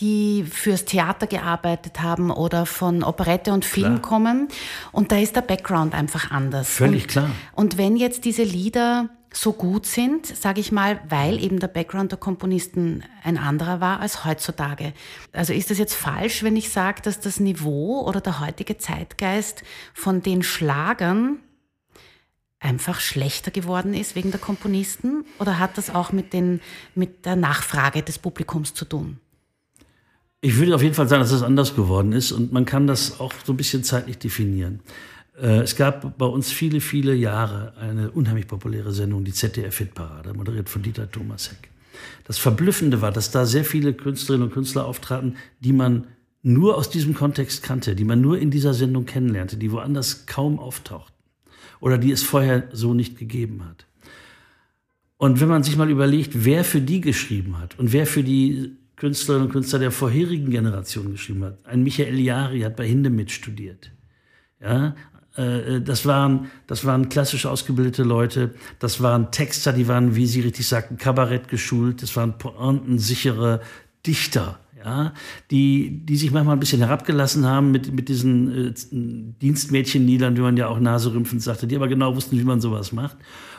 die 0.00 0.44
fürs 0.44 0.86
Theater 0.86 1.26
gearbeitet 1.26 2.00
haben 2.00 2.30
oder 2.30 2.64
von 2.64 3.02
Operette 3.02 3.52
und 3.52 3.66
Film 3.66 3.96
klar. 3.96 4.02
kommen. 4.02 4.48
Und 4.92 5.12
da 5.12 5.18
ist 5.18 5.36
der 5.36 5.42
Background 5.42 5.94
einfach 5.94 6.30
anders. 6.30 6.70
Völlig 6.70 7.02
und, 7.02 7.08
klar. 7.08 7.30
Und 7.52 7.76
wenn 7.76 7.96
jetzt 7.96 8.24
diese 8.24 8.44
Lieder 8.44 9.10
so 9.32 9.52
gut 9.52 9.86
sind, 9.86 10.26
sage 10.26 10.60
ich 10.60 10.72
mal, 10.72 11.00
weil 11.08 11.42
eben 11.42 11.58
der 11.58 11.68
Background 11.68 12.12
der 12.12 12.18
Komponisten 12.18 13.02
ein 13.22 13.38
anderer 13.38 13.80
war 13.80 14.00
als 14.00 14.24
heutzutage. 14.24 14.92
Also 15.32 15.52
ist 15.52 15.70
das 15.70 15.78
jetzt 15.78 15.94
falsch, 15.94 16.42
wenn 16.42 16.56
ich 16.56 16.70
sage, 16.70 17.02
dass 17.02 17.20
das 17.20 17.40
Niveau 17.40 18.06
oder 18.06 18.20
der 18.20 18.40
heutige 18.40 18.78
Zeitgeist 18.78 19.62
von 19.94 20.22
den 20.22 20.42
Schlagern 20.42 21.38
einfach 22.60 23.00
schlechter 23.00 23.50
geworden 23.50 23.94
ist 23.94 24.14
wegen 24.14 24.30
der 24.30 24.40
Komponisten? 24.40 25.24
Oder 25.38 25.58
hat 25.58 25.78
das 25.78 25.90
auch 25.90 26.12
mit, 26.12 26.32
den, 26.32 26.60
mit 26.94 27.26
der 27.26 27.36
Nachfrage 27.36 28.02
des 28.02 28.18
Publikums 28.18 28.74
zu 28.74 28.84
tun? 28.84 29.18
Ich 30.40 30.56
würde 30.56 30.74
auf 30.74 30.82
jeden 30.82 30.94
Fall 30.94 31.08
sagen, 31.08 31.22
dass 31.22 31.30
es 31.30 31.42
anders 31.42 31.76
geworden 31.76 32.12
ist 32.12 32.32
und 32.32 32.52
man 32.52 32.64
kann 32.64 32.86
das 32.86 33.20
auch 33.20 33.32
so 33.44 33.52
ein 33.52 33.56
bisschen 33.56 33.84
zeitlich 33.84 34.18
definieren. 34.18 34.80
Äh, 35.36 35.60
es 35.60 35.76
gab 35.76 36.18
bei 36.18 36.26
uns 36.26 36.50
viele, 36.50 36.80
viele 36.80 37.14
Jahre 37.14 37.74
eine 37.78 38.10
unheimlich 38.10 38.46
populäre 38.46 38.92
Sendung, 38.92 39.24
die 39.24 39.32
ZDF-Hitparade, 39.32 40.34
moderiert 40.34 40.68
von 40.68 40.82
Dieter 40.82 41.10
Thomasek. 41.10 41.70
Das 42.24 42.38
Verblüffende 42.38 43.00
war, 43.00 43.12
dass 43.12 43.30
da 43.30 43.46
sehr 43.46 43.64
viele 43.64 43.92
Künstlerinnen 43.92 44.48
und 44.48 44.54
Künstler 44.54 44.86
auftraten, 44.86 45.36
die 45.60 45.72
man 45.72 46.06
nur 46.42 46.76
aus 46.76 46.90
diesem 46.90 47.14
Kontext 47.14 47.62
kannte, 47.62 47.94
die 47.94 48.04
man 48.04 48.20
nur 48.20 48.38
in 48.38 48.50
dieser 48.50 48.74
Sendung 48.74 49.06
kennenlernte, 49.06 49.56
die 49.56 49.70
woanders 49.70 50.26
kaum 50.26 50.58
auftauchten 50.58 51.14
oder 51.80 51.98
die 51.98 52.10
es 52.10 52.22
vorher 52.22 52.68
so 52.72 52.94
nicht 52.94 53.18
gegeben 53.18 53.64
hat. 53.64 53.86
Und 55.18 55.40
wenn 55.40 55.48
man 55.48 55.62
sich 55.62 55.76
mal 55.76 55.90
überlegt, 55.90 56.44
wer 56.44 56.64
für 56.64 56.80
die 56.80 57.00
geschrieben 57.00 57.58
hat 57.58 57.78
und 57.78 57.92
wer 57.92 58.06
für 58.06 58.24
die 58.24 58.76
Künstlerinnen 58.96 59.46
und 59.46 59.52
Künstler 59.52 59.78
der 59.78 59.92
vorherigen 59.92 60.50
Generation 60.50 61.12
geschrieben 61.12 61.44
hat, 61.44 61.64
ein 61.64 61.84
Michael 61.84 62.18
Jari 62.18 62.62
hat 62.62 62.76
bei 62.76 62.88
Hindemith 62.88 63.30
studiert. 63.30 63.92
Ja, 64.60 64.96
das 65.34 66.04
waren, 66.04 66.50
das 66.66 66.84
waren 66.84 67.08
klassisch 67.08 67.46
ausgebildete 67.46 68.02
Leute, 68.02 68.54
das 68.78 69.00
waren 69.00 69.30
Texter, 69.30 69.72
die 69.72 69.88
waren, 69.88 70.14
wie 70.14 70.26
Sie 70.26 70.40
richtig 70.40 70.68
sagten, 70.68 70.98
Kabarett 70.98 71.48
geschult, 71.48 72.02
das 72.02 72.14
waren 72.16 72.36
pointensichere 72.36 73.62
Dichter, 74.06 74.58
ja, 74.84 75.14
die, 75.50 76.02
die 76.04 76.16
sich 76.16 76.32
manchmal 76.32 76.56
ein 76.56 76.60
bisschen 76.60 76.80
herabgelassen 76.80 77.46
haben 77.46 77.70
mit, 77.70 77.94
mit 77.94 78.08
diesen 78.08 78.68
äh, 78.68 78.74
Dienstmädchenliedern, 79.40 80.36
wie 80.36 80.40
man 80.40 80.56
ja 80.56 80.68
auch 80.68 80.80
naserümpfend 80.80 81.42
sagte, 81.42 81.66
die 81.66 81.76
aber 81.76 81.88
genau 81.88 82.14
wussten, 82.14 82.38
wie 82.38 82.44
man 82.44 82.60
sowas 82.60 82.92
macht. 82.92 83.16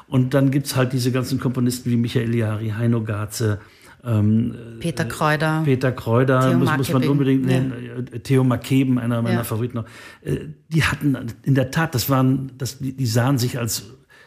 Und 0.07 0.33
dann 0.33 0.51
gibt's 0.51 0.75
halt 0.75 0.93
diese 0.93 1.11
ganzen 1.11 1.39
Komponisten 1.39 1.89
wie 1.89 1.95
Michael 1.95 2.35
Jari, 2.35 2.69
Heino 2.69 3.01
Garze, 3.01 3.59
ähm, 4.05 4.53
Peter 4.79 5.05
Kräuter. 5.05 5.61
Peter 5.63 5.91
Kräuter 5.91 6.57
muss, 6.57 6.77
muss, 6.77 6.91
man 6.91 7.07
unbedingt 7.07 7.45
nennen. 7.45 7.73
Ja. 8.11 8.19
Theo 8.19 8.43
Makeben, 8.43 8.99
einer 8.99 9.21
meiner 9.21 9.37
ja. 9.37 9.43
Favoriten. 9.43 9.79
Äh, 10.21 10.39
die 10.69 10.83
hatten 10.83 11.15
in 11.43 11.55
der 11.55 11.71
Tat, 11.71 11.95
das 11.95 12.09
waren, 12.09 12.51
das, 12.57 12.79
die 12.79 13.05
sahen 13.05 13.37
sich 13.37 13.57
als, 13.57 13.83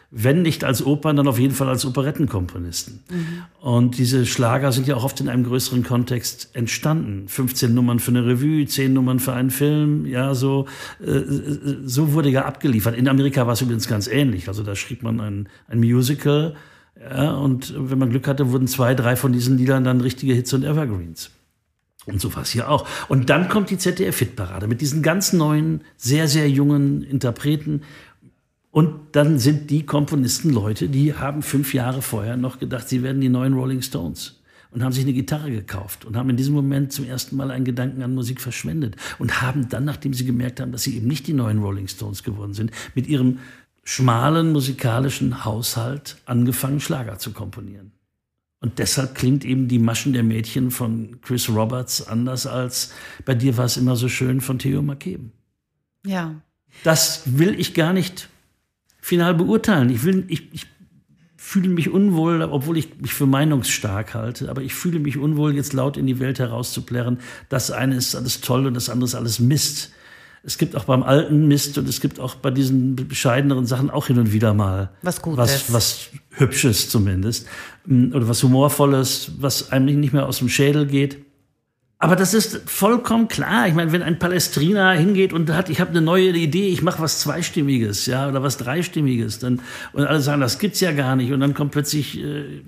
wenn 0.09 0.41
nicht 0.41 0.63
als 0.63 0.83
Opern, 0.83 1.15
dann 1.15 1.27
auf 1.27 1.37
jeden 1.37 1.53
Fall 1.53 1.69
als 1.69 1.85
Operettenkomponisten. 1.85 3.03
Mhm. 3.07 3.43
Und 3.61 3.99
diese 3.99 4.25
Schlager 4.25 4.71
sind 4.71 4.87
ja 4.87 4.95
auch 4.95 5.03
oft 5.03 5.21
in 5.21 5.29
einem 5.29 5.43
größeren 5.43 5.83
Kontext 5.83 6.55
entstanden. 6.55 7.27
15 7.27 7.71
Nummern 7.71 7.99
für 7.99 8.09
eine 8.09 8.25
Revue, 8.25 8.65
10 8.65 8.91
Nummern 8.91 9.19
für 9.19 9.33
einen 9.33 9.51
Film, 9.51 10.07
ja, 10.07 10.33
so, 10.33 10.65
äh, 11.05 11.21
so 11.83 12.13
wurde 12.13 12.29
ja 12.29 12.45
abgeliefert. 12.45 12.95
In 12.95 13.07
Amerika 13.07 13.45
war 13.45 13.53
es 13.53 13.61
übrigens 13.61 13.87
ganz 13.87 14.07
ähnlich. 14.07 14.47
Also 14.47 14.63
da 14.63 14.75
schrieb 14.75 15.03
man 15.03 15.19
ein, 15.19 15.49
ein 15.67 15.79
Musical, 15.81 16.55
ja, 16.99 17.31
und 17.31 17.73
wenn 17.77 17.99
man 17.99 18.09
Glück 18.09 18.27
hatte, 18.27 18.51
wurden 18.51 18.67
zwei, 18.67 18.95
drei 18.95 19.15
von 19.15 19.31
diesen 19.31 19.57
Liedern 19.57 19.83
dann 19.83 20.01
richtige 20.01 20.33
Hits 20.33 20.53
und 20.53 20.63
Evergreens. 20.63 21.31
Und 22.05 22.21
so 22.21 22.33
war 22.35 22.43
es 22.43 22.51
hier 22.51 22.69
auch. 22.69 22.87
Und 23.09 23.29
dann 23.29 23.49
kommt 23.49 23.69
die 23.69 23.77
ZDF-Hitparade 23.77 24.67
mit 24.67 24.81
diesen 24.81 25.03
ganz 25.03 25.33
neuen, 25.33 25.81
sehr, 25.97 26.27
sehr 26.27 26.49
jungen 26.49 27.03
Interpreten. 27.03 27.81
Und 28.71 28.95
dann 29.11 29.39
sind 29.39 29.69
die 29.69 29.85
Komponisten 29.85 30.51
Leute, 30.51 30.87
die 30.87 31.13
haben 31.13 31.41
fünf 31.41 31.73
Jahre 31.73 32.01
vorher 32.01 32.37
noch 32.37 32.59
gedacht, 32.59 32.87
sie 32.87 33.03
werden 33.03 33.21
die 33.21 33.29
neuen 33.29 33.53
Rolling 33.53 33.81
Stones. 33.81 34.39
Und 34.71 34.83
haben 34.83 34.91
sich 34.91 35.03
eine 35.03 35.13
Gitarre 35.13 35.49
gekauft 35.49 36.05
und 36.05 36.17
haben 36.17 36.29
in 36.29 36.37
diesem 36.37 36.53
Moment 36.53 36.91
zum 36.91 37.05
ersten 37.05 37.35
Mal 37.37 37.51
einen 37.51 37.65
Gedanken 37.65 38.03
an 38.03 38.13
Musik 38.13 38.41
verschwendet. 38.41 38.95
Und 39.17 39.41
haben 39.41 39.69
dann, 39.69 39.85
nachdem 39.85 40.13
sie 40.13 40.25
gemerkt 40.25 40.59
haben, 40.59 40.71
dass 40.71 40.83
sie 40.83 40.95
eben 40.97 41.07
nicht 41.07 41.25
die 41.27 41.33
neuen 41.33 41.59
Rolling 41.59 41.87
Stones 41.87 42.23
geworden 42.23 42.53
sind, 42.53 42.71
mit 42.93 43.07
ihrem 43.07 43.39
schmalen 43.87 44.51
musikalischen 44.51 45.45
Haushalt 45.45 46.17
angefangen, 46.25 46.81
Schlager 46.81 47.19
zu 47.19 47.31
komponieren. 47.31 47.93
Und 48.59 48.79
deshalb 48.79 49.15
klingt 49.15 49.45
eben 49.45 49.69
die 49.69 49.79
Maschen 49.79 50.11
der 50.11 50.23
Mädchen 50.23 50.71
von 50.71 51.21
Chris 51.21 51.47
Roberts 51.47 52.05
anders 52.05 52.45
als 52.45 52.91
bei 53.23 53.33
dir 53.33 53.55
war 53.55 53.63
es 53.63 53.77
immer 53.77 53.95
so 53.95 54.09
schön 54.09 54.41
von 54.41 54.59
Theo 54.59 54.81
McKeben. 54.81 55.31
Ja. 56.05 56.35
Das 56.83 57.37
will 57.37 57.57
ich 57.57 57.73
gar 57.73 57.93
nicht 57.93 58.27
final 58.99 59.33
beurteilen. 59.35 59.89
Ich, 59.89 60.03
will, 60.03 60.25
ich, 60.27 60.53
ich 60.53 60.65
fühle 61.37 61.69
mich 61.69 61.89
unwohl, 61.89 62.41
obwohl 62.41 62.77
ich 62.77 62.99
mich 62.99 63.13
für 63.13 63.25
meinungsstark 63.25 64.15
halte, 64.15 64.49
aber 64.49 64.63
ich 64.63 64.73
fühle 64.73 64.99
mich 64.99 65.17
unwohl, 65.17 65.55
jetzt 65.55 65.71
laut 65.71 65.95
in 65.95 66.07
die 66.07 66.19
Welt 66.19 66.39
herauszuplärren, 66.39 67.19
das 67.47 67.71
eine 67.71 67.95
ist 67.95 68.15
alles 68.15 68.41
toll 68.41 68.67
und 68.67 68.73
das 68.73 68.89
andere 68.89 69.05
ist 69.05 69.15
alles 69.15 69.39
Mist. 69.39 69.93
Es 70.43 70.57
gibt 70.57 70.75
auch 70.75 70.85
beim 70.85 71.03
alten 71.03 71.47
Mist 71.47 71.77
und 71.77 71.89
es 71.89 71.99
gibt 71.99 72.19
auch 72.19 72.35
bei 72.35 72.51
diesen 72.51 72.95
bescheideneren 72.95 73.65
Sachen 73.65 73.89
auch 73.89 74.07
hin 74.07 74.17
und 74.19 74.31
wieder 74.31 74.53
mal 74.53 74.91
was 75.01 75.21
Gutes. 75.21 75.39
Was, 75.39 75.73
was 75.73 76.09
Hübsches 76.31 76.89
zumindest. 76.89 77.47
Oder 77.87 78.27
was 78.27 78.43
Humorvolles, 78.43 79.31
was 79.39 79.71
einem 79.71 79.99
nicht 79.99 80.13
mehr 80.13 80.25
aus 80.25 80.39
dem 80.39 80.49
Schädel 80.49 80.85
geht. 80.85 81.17
Aber 81.99 82.15
das 82.15 82.35
ist 82.35 82.69
vollkommen 82.69 83.27
klar. 83.27 83.67
Ich 83.67 83.73
meine, 83.73 83.91
wenn 83.91 84.03
ein 84.03 84.19
Palestriner 84.19 84.91
hingeht 84.91 85.33
und 85.33 85.49
hat, 85.49 85.69
ich 85.69 85.81
habe 85.81 85.89
eine 85.91 86.01
neue 86.01 86.29
Idee, 86.29 86.67
ich 86.67 86.83
mache 86.83 87.01
was 87.01 87.21
Zweistimmiges, 87.21 88.05
ja, 88.05 88.29
oder 88.29 88.43
was 88.43 88.57
Dreistimmiges, 88.57 89.39
dann 89.39 89.61
und 89.93 90.05
alle 90.05 90.21
sagen, 90.21 90.41
das 90.41 90.59
gibt's 90.59 90.79
ja 90.79 90.91
gar 90.91 91.15
nicht. 91.15 91.31
Und 91.31 91.39
dann 91.39 91.55
kommt 91.55 91.71
plötzlich 91.71 92.19
äh, 92.19 92.61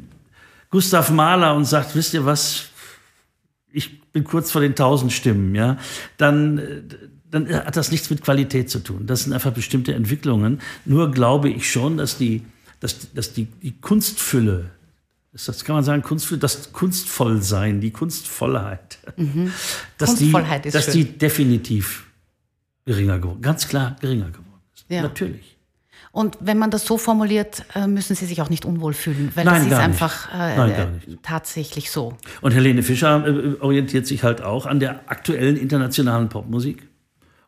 Gustav 0.71 1.11
Mahler 1.11 1.55
und 1.55 1.65
sagt, 1.65 1.95
wisst 1.95 2.15
ihr 2.15 2.25
was? 2.25 2.69
Ich 3.71 4.01
bin 4.11 4.23
kurz 4.23 4.51
vor 4.51 4.61
den 4.61 4.73
tausend 4.73 5.13
Stimmen, 5.13 5.53
ja. 5.53 5.77
Dann 6.17 6.57
äh, 6.57 6.81
dann 7.31 7.47
hat 7.49 7.77
das 7.77 7.91
nichts 7.91 8.09
mit 8.09 8.23
Qualität 8.23 8.69
zu 8.69 8.79
tun. 8.79 9.05
Das 9.05 9.23
sind 9.23 9.33
einfach 9.33 9.51
bestimmte 9.51 9.93
Entwicklungen. 9.93 10.61
Nur 10.85 11.11
glaube 11.11 11.49
ich 11.49 11.69
schon, 11.69 11.97
dass 11.97 12.17
die, 12.17 12.43
dass, 12.79 13.13
dass 13.13 13.33
die, 13.33 13.45
die 13.45 13.79
Kunstfülle 13.79 14.71
das 15.31 15.63
kann 15.63 15.75
man 15.75 15.83
sagen, 15.83 16.01
Kunstvoll, 16.01 16.39
das 16.39 16.73
Kunstvollsein, 16.73 17.81
die 17.81 17.91
Kunstvollheit. 17.91 18.97
Mhm. 19.15 19.53
Dass, 19.97 20.15
Kunstvollheit 20.15 20.65
die, 20.65 20.71
dass 20.71 20.85
schön. 20.85 20.93
die 20.95 21.05
definitiv 21.05 22.07
geringer 22.85 23.19
geworden, 23.19 23.41
ganz 23.41 23.67
klar 23.67 23.95
geringer 24.01 24.29
geworden 24.29 24.61
ist. 24.73 24.85
Ja. 24.89 25.03
Natürlich. 25.03 25.57
Und 26.11 26.37
wenn 26.39 26.57
man 26.57 26.71
das 26.71 26.85
so 26.85 26.97
formuliert, 26.97 27.63
äh, 27.75 27.85
müssen 27.85 28.15
Sie 28.15 28.25
sich 28.25 28.41
auch 28.41 28.49
nicht 28.49 28.65
unwohl 28.65 28.93
fühlen, 28.93 29.31
weil 29.35 29.45
Nein, 29.45 29.69
das 29.69 29.73
ist 29.73 29.85
einfach 29.85 30.33
äh, 30.33 30.57
Nein, 30.57 31.01
tatsächlich 31.21 31.91
so. 31.91 32.17
Und 32.41 32.53
Helene 32.53 32.81
Fischer 32.81 33.25
äh, 33.27 33.59
orientiert 33.59 34.07
sich 34.07 34.23
halt 34.23 34.41
auch 34.41 34.65
an 34.65 34.79
der 34.79 35.07
aktuellen 35.07 35.55
internationalen 35.55 36.27
Popmusik. 36.27 36.88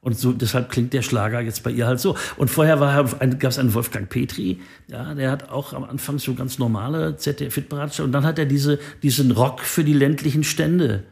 Und 0.04 0.18
so, 0.18 0.34
deshalb 0.34 0.72
klingt 0.72 0.94
der 0.94 1.04
Schlager 1.04 1.42
jetzt 1.42 1.62
bei 1.62 1.70
ihr 1.70 1.86
halt 1.86 2.00
so. 2.00 2.18
Und 2.36 2.50
vorher 2.50 2.78
gab 2.78 3.44
es 3.44 3.60
einen 3.60 3.74
Wolfgang 3.76 4.10
Petri, 4.10 4.60
ja, 4.88 5.14
der 5.14 5.30
hat 5.30 5.50
auch 5.50 5.74
am 5.74 5.84
Anfang 5.84 6.18
so 6.18 6.34
ganz 6.34 6.58
normale 6.58 7.18
ZDF-Hitberatscher. 7.18 8.04
Und 8.04 8.12
dann 8.12 8.26
hat 8.26 8.40
er 8.40 8.48
diese, 8.48 8.80
diesen 9.04 9.30
Rock 9.30 9.60
für 9.62 9.84
die 9.84 9.94
ländlichen 9.94 10.44
Stände 10.44 11.04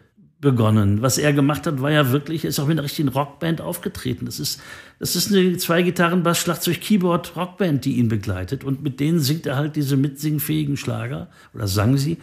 begonnen. 0.41 1.03
Was 1.03 1.19
er 1.19 1.33
gemacht 1.33 1.67
hat, 1.67 1.81
war 1.81 1.91
ja 1.91 2.11
wirklich, 2.11 2.45
ist 2.45 2.59
auch 2.59 2.65
mit 2.65 2.79
einer 2.79 2.83
richtigen 2.83 3.09
Rockband 3.09 3.61
aufgetreten. 3.61 4.25
Das 4.25 4.39
ist, 4.39 4.59
das 4.97 5.15
ist 5.15 5.31
eine 5.31 5.57
zwei 5.57 5.83
Gitarren, 5.83 6.23
Bass, 6.23 6.39
Schlagzeug, 6.39 6.81
Keyboard 6.81 7.35
Rockband, 7.35 7.85
die 7.85 7.97
ihn 7.97 8.07
begleitet. 8.07 8.63
Und 8.63 8.81
mit 8.81 8.99
denen 8.99 9.19
singt 9.19 9.45
er 9.45 9.55
halt 9.55 9.75
diese 9.75 9.97
mitsingfähigen 9.97 10.77
Schlager 10.77 11.27
oder 11.53 11.67
sang 11.67 11.97
sie. 11.97 12.17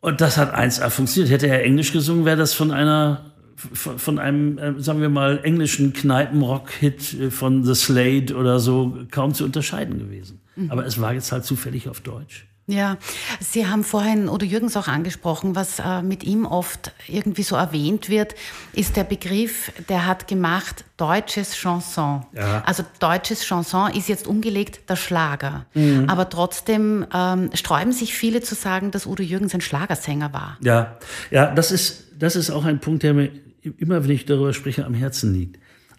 Und 0.00 0.22
das 0.22 0.38
hat 0.38 0.54
1A 0.54 0.88
funktioniert. 0.88 1.30
Hätte 1.30 1.48
er 1.48 1.62
Englisch 1.62 1.92
gesungen, 1.92 2.24
wäre 2.24 2.38
das 2.38 2.54
von 2.54 2.70
einer 2.70 3.32
von 3.58 4.18
einem, 4.18 4.58
äh, 4.58 4.80
sagen 4.80 5.00
wir 5.00 5.08
mal, 5.08 5.40
englischen 5.42 5.92
Kneipenrock-Hit 5.92 7.14
äh, 7.14 7.30
von 7.30 7.64
The 7.64 7.74
Slade 7.74 8.36
oder 8.36 8.60
so 8.60 8.98
kaum 9.10 9.34
zu 9.34 9.44
unterscheiden 9.44 9.98
gewesen. 9.98 10.40
Mhm. 10.56 10.70
Aber 10.70 10.86
es 10.86 11.00
war 11.00 11.12
jetzt 11.12 11.32
halt 11.32 11.44
zufällig 11.44 11.88
auf 11.88 12.00
Deutsch. 12.00 12.48
Ja, 12.70 12.98
Sie 13.40 13.66
haben 13.66 13.82
vorhin 13.82 14.28
Udo 14.28 14.44
Jürgens 14.44 14.76
auch 14.76 14.88
angesprochen, 14.88 15.56
was 15.56 15.78
äh, 15.78 16.02
mit 16.02 16.22
ihm 16.22 16.44
oft 16.44 16.92
irgendwie 17.06 17.42
so 17.42 17.56
erwähnt 17.56 18.10
wird, 18.10 18.34
ist 18.74 18.94
der 18.94 19.04
Begriff, 19.04 19.72
der 19.88 20.04
hat 20.04 20.28
gemacht 20.28 20.84
deutsches 20.98 21.54
Chanson. 21.54 22.26
Ja. 22.34 22.62
Also 22.66 22.84
deutsches 23.00 23.42
Chanson 23.42 23.90
ist 23.92 24.10
jetzt 24.10 24.26
umgelegt 24.26 24.90
der 24.90 24.96
Schlager. 24.96 25.64
Mhm. 25.72 26.10
Aber 26.10 26.28
trotzdem 26.28 27.06
ähm, 27.14 27.48
sträuben 27.54 27.92
sich 27.92 28.12
viele 28.12 28.42
zu 28.42 28.54
sagen, 28.54 28.90
dass 28.90 29.06
Udo 29.06 29.22
Jürgens 29.22 29.54
ein 29.54 29.62
Schlagersänger 29.62 30.34
war. 30.34 30.58
Ja, 30.60 30.98
ja, 31.30 31.50
das 31.54 31.72
ist, 31.72 32.08
das 32.18 32.36
ist 32.36 32.50
auch 32.50 32.66
ein 32.66 32.80
Punkt, 32.80 33.02
der 33.02 33.14
mir 33.14 33.30
immer, 33.62 34.04
wenn 34.04 34.10
ich 34.10 34.24
darüber 34.24 34.52
spreche, 34.52 34.84
am 34.84 34.94
Herzen 34.94 35.34
liegt. 35.34 35.58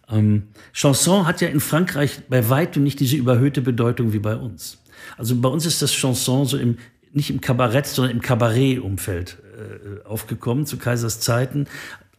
Ähm, 0.10 0.44
Chanson 0.74 1.28
hat 1.28 1.42
ja 1.42 1.50
in 1.50 1.60
Frankreich 1.60 2.22
bei 2.30 2.50
weitem 2.50 2.84
nicht 2.84 3.00
diese 3.00 3.16
überhöhte 3.16 3.62
Bedeutung 3.62 4.14
wie 4.14 4.20
bei 4.20 4.36
uns. 4.36 4.80
Also 5.18 5.36
bei 5.36 5.50
uns 5.50 5.66
ist 5.66 5.82
das 5.82 5.92
Chanson 5.92 6.46
so 6.46 6.58
im, 6.58 6.78
nicht 7.14 7.30
im 7.30 7.42
Kabarett, 7.42 7.86
sondern 7.86 8.16
im 8.16 8.22
Kabarett-Umfeld 8.22 9.38
äh, 9.58 10.06
aufgekommen, 10.06 10.66
zu 10.66 10.78
Kaisers 10.78 11.20
Zeiten, 11.20 11.68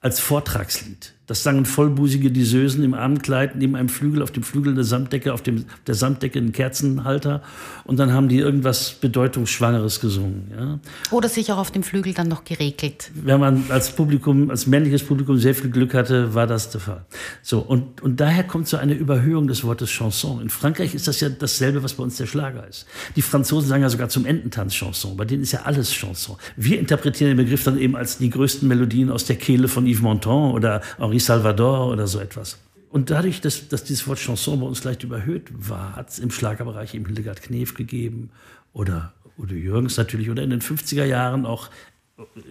als 0.00 0.20
Vortragslied. 0.20 1.14
Das 1.30 1.44
sangen 1.44 1.64
vollbusige 1.64 2.32
Disösen 2.32 2.82
im 2.82 2.92
Abendkleid 2.92 3.54
neben 3.54 3.76
einem 3.76 3.88
Flügel, 3.88 4.20
auf 4.20 4.32
dem 4.32 4.42
Flügel 4.42 4.72
eine 4.72 4.82
Samtdecke, 4.82 5.32
auf 5.32 5.42
dem, 5.42 5.64
der 5.86 5.94
Samtdecke 5.94 6.40
einen 6.40 6.50
Kerzenhalter. 6.50 7.40
Und 7.84 8.00
dann 8.00 8.12
haben 8.12 8.28
die 8.28 8.38
irgendwas 8.38 8.94
Bedeutungsschwangeres 8.94 10.00
gesungen. 10.00 10.50
Ja. 10.58 10.80
Oder 11.12 11.28
sich 11.28 11.52
auch 11.52 11.58
auf 11.58 11.70
dem 11.70 11.84
Flügel 11.84 12.14
dann 12.14 12.26
noch 12.26 12.42
geregelt. 12.42 13.12
Wenn 13.14 13.38
man 13.38 13.62
als 13.68 13.92
Publikum, 13.92 14.50
als 14.50 14.66
männliches 14.66 15.04
Publikum 15.04 15.38
sehr 15.38 15.54
viel 15.54 15.70
Glück 15.70 15.94
hatte, 15.94 16.34
war 16.34 16.48
das 16.48 16.70
der 16.70 16.80
Fall. 16.80 17.04
So, 17.42 17.60
und, 17.60 18.02
und 18.02 18.18
daher 18.18 18.42
kommt 18.42 18.66
so 18.66 18.76
eine 18.78 18.94
Überhöhung 18.94 19.46
des 19.46 19.62
Wortes 19.62 19.88
Chanson. 19.88 20.42
In 20.42 20.50
Frankreich 20.50 20.96
ist 20.96 21.06
das 21.06 21.20
ja 21.20 21.28
dasselbe, 21.28 21.84
was 21.84 21.92
bei 21.94 22.02
uns 22.02 22.16
der 22.16 22.26
Schlager 22.26 22.66
ist. 22.66 22.86
Die 23.14 23.22
Franzosen 23.22 23.68
sagen 23.68 23.82
ja 23.82 23.88
sogar 23.88 24.08
zum 24.08 24.26
Ententanz 24.26 24.74
Chanson. 24.74 25.16
Bei 25.16 25.26
denen 25.26 25.44
ist 25.44 25.52
ja 25.52 25.60
alles 25.62 25.92
Chanson. 25.92 26.34
Wir 26.56 26.80
interpretieren 26.80 27.36
den 27.36 27.44
Begriff 27.44 27.62
dann 27.62 27.78
eben 27.78 27.94
als 27.94 28.18
die 28.18 28.30
größten 28.30 28.66
Melodien 28.66 29.10
aus 29.10 29.26
der 29.26 29.36
Kehle 29.36 29.68
von 29.68 29.86
Yves 29.86 30.02
Montand 30.02 30.54
oder 30.54 30.80
Henri 30.98 31.19
Salvador 31.20 31.88
oder 31.88 32.06
so 32.06 32.18
etwas. 32.18 32.58
Und 32.90 33.10
dadurch, 33.10 33.40
dass, 33.40 33.68
dass 33.68 33.84
dieses 33.84 34.06
Wort 34.08 34.18
Chanson 34.18 34.60
bei 34.60 34.66
uns 34.66 34.82
leicht 34.82 35.04
überhöht 35.04 35.48
war, 35.52 35.94
hat 35.94 36.10
es 36.10 36.18
im 36.18 36.30
Schlagerbereich 36.30 36.94
eben 36.94 37.06
Hildegard 37.06 37.40
Knef 37.42 37.74
gegeben 37.74 38.30
oder 38.72 39.12
Udo 39.38 39.54
Jürgens 39.54 39.96
natürlich 39.96 40.28
oder 40.28 40.42
in 40.42 40.50
den 40.50 40.60
50er 40.60 41.04
Jahren 41.04 41.46
auch 41.46 41.70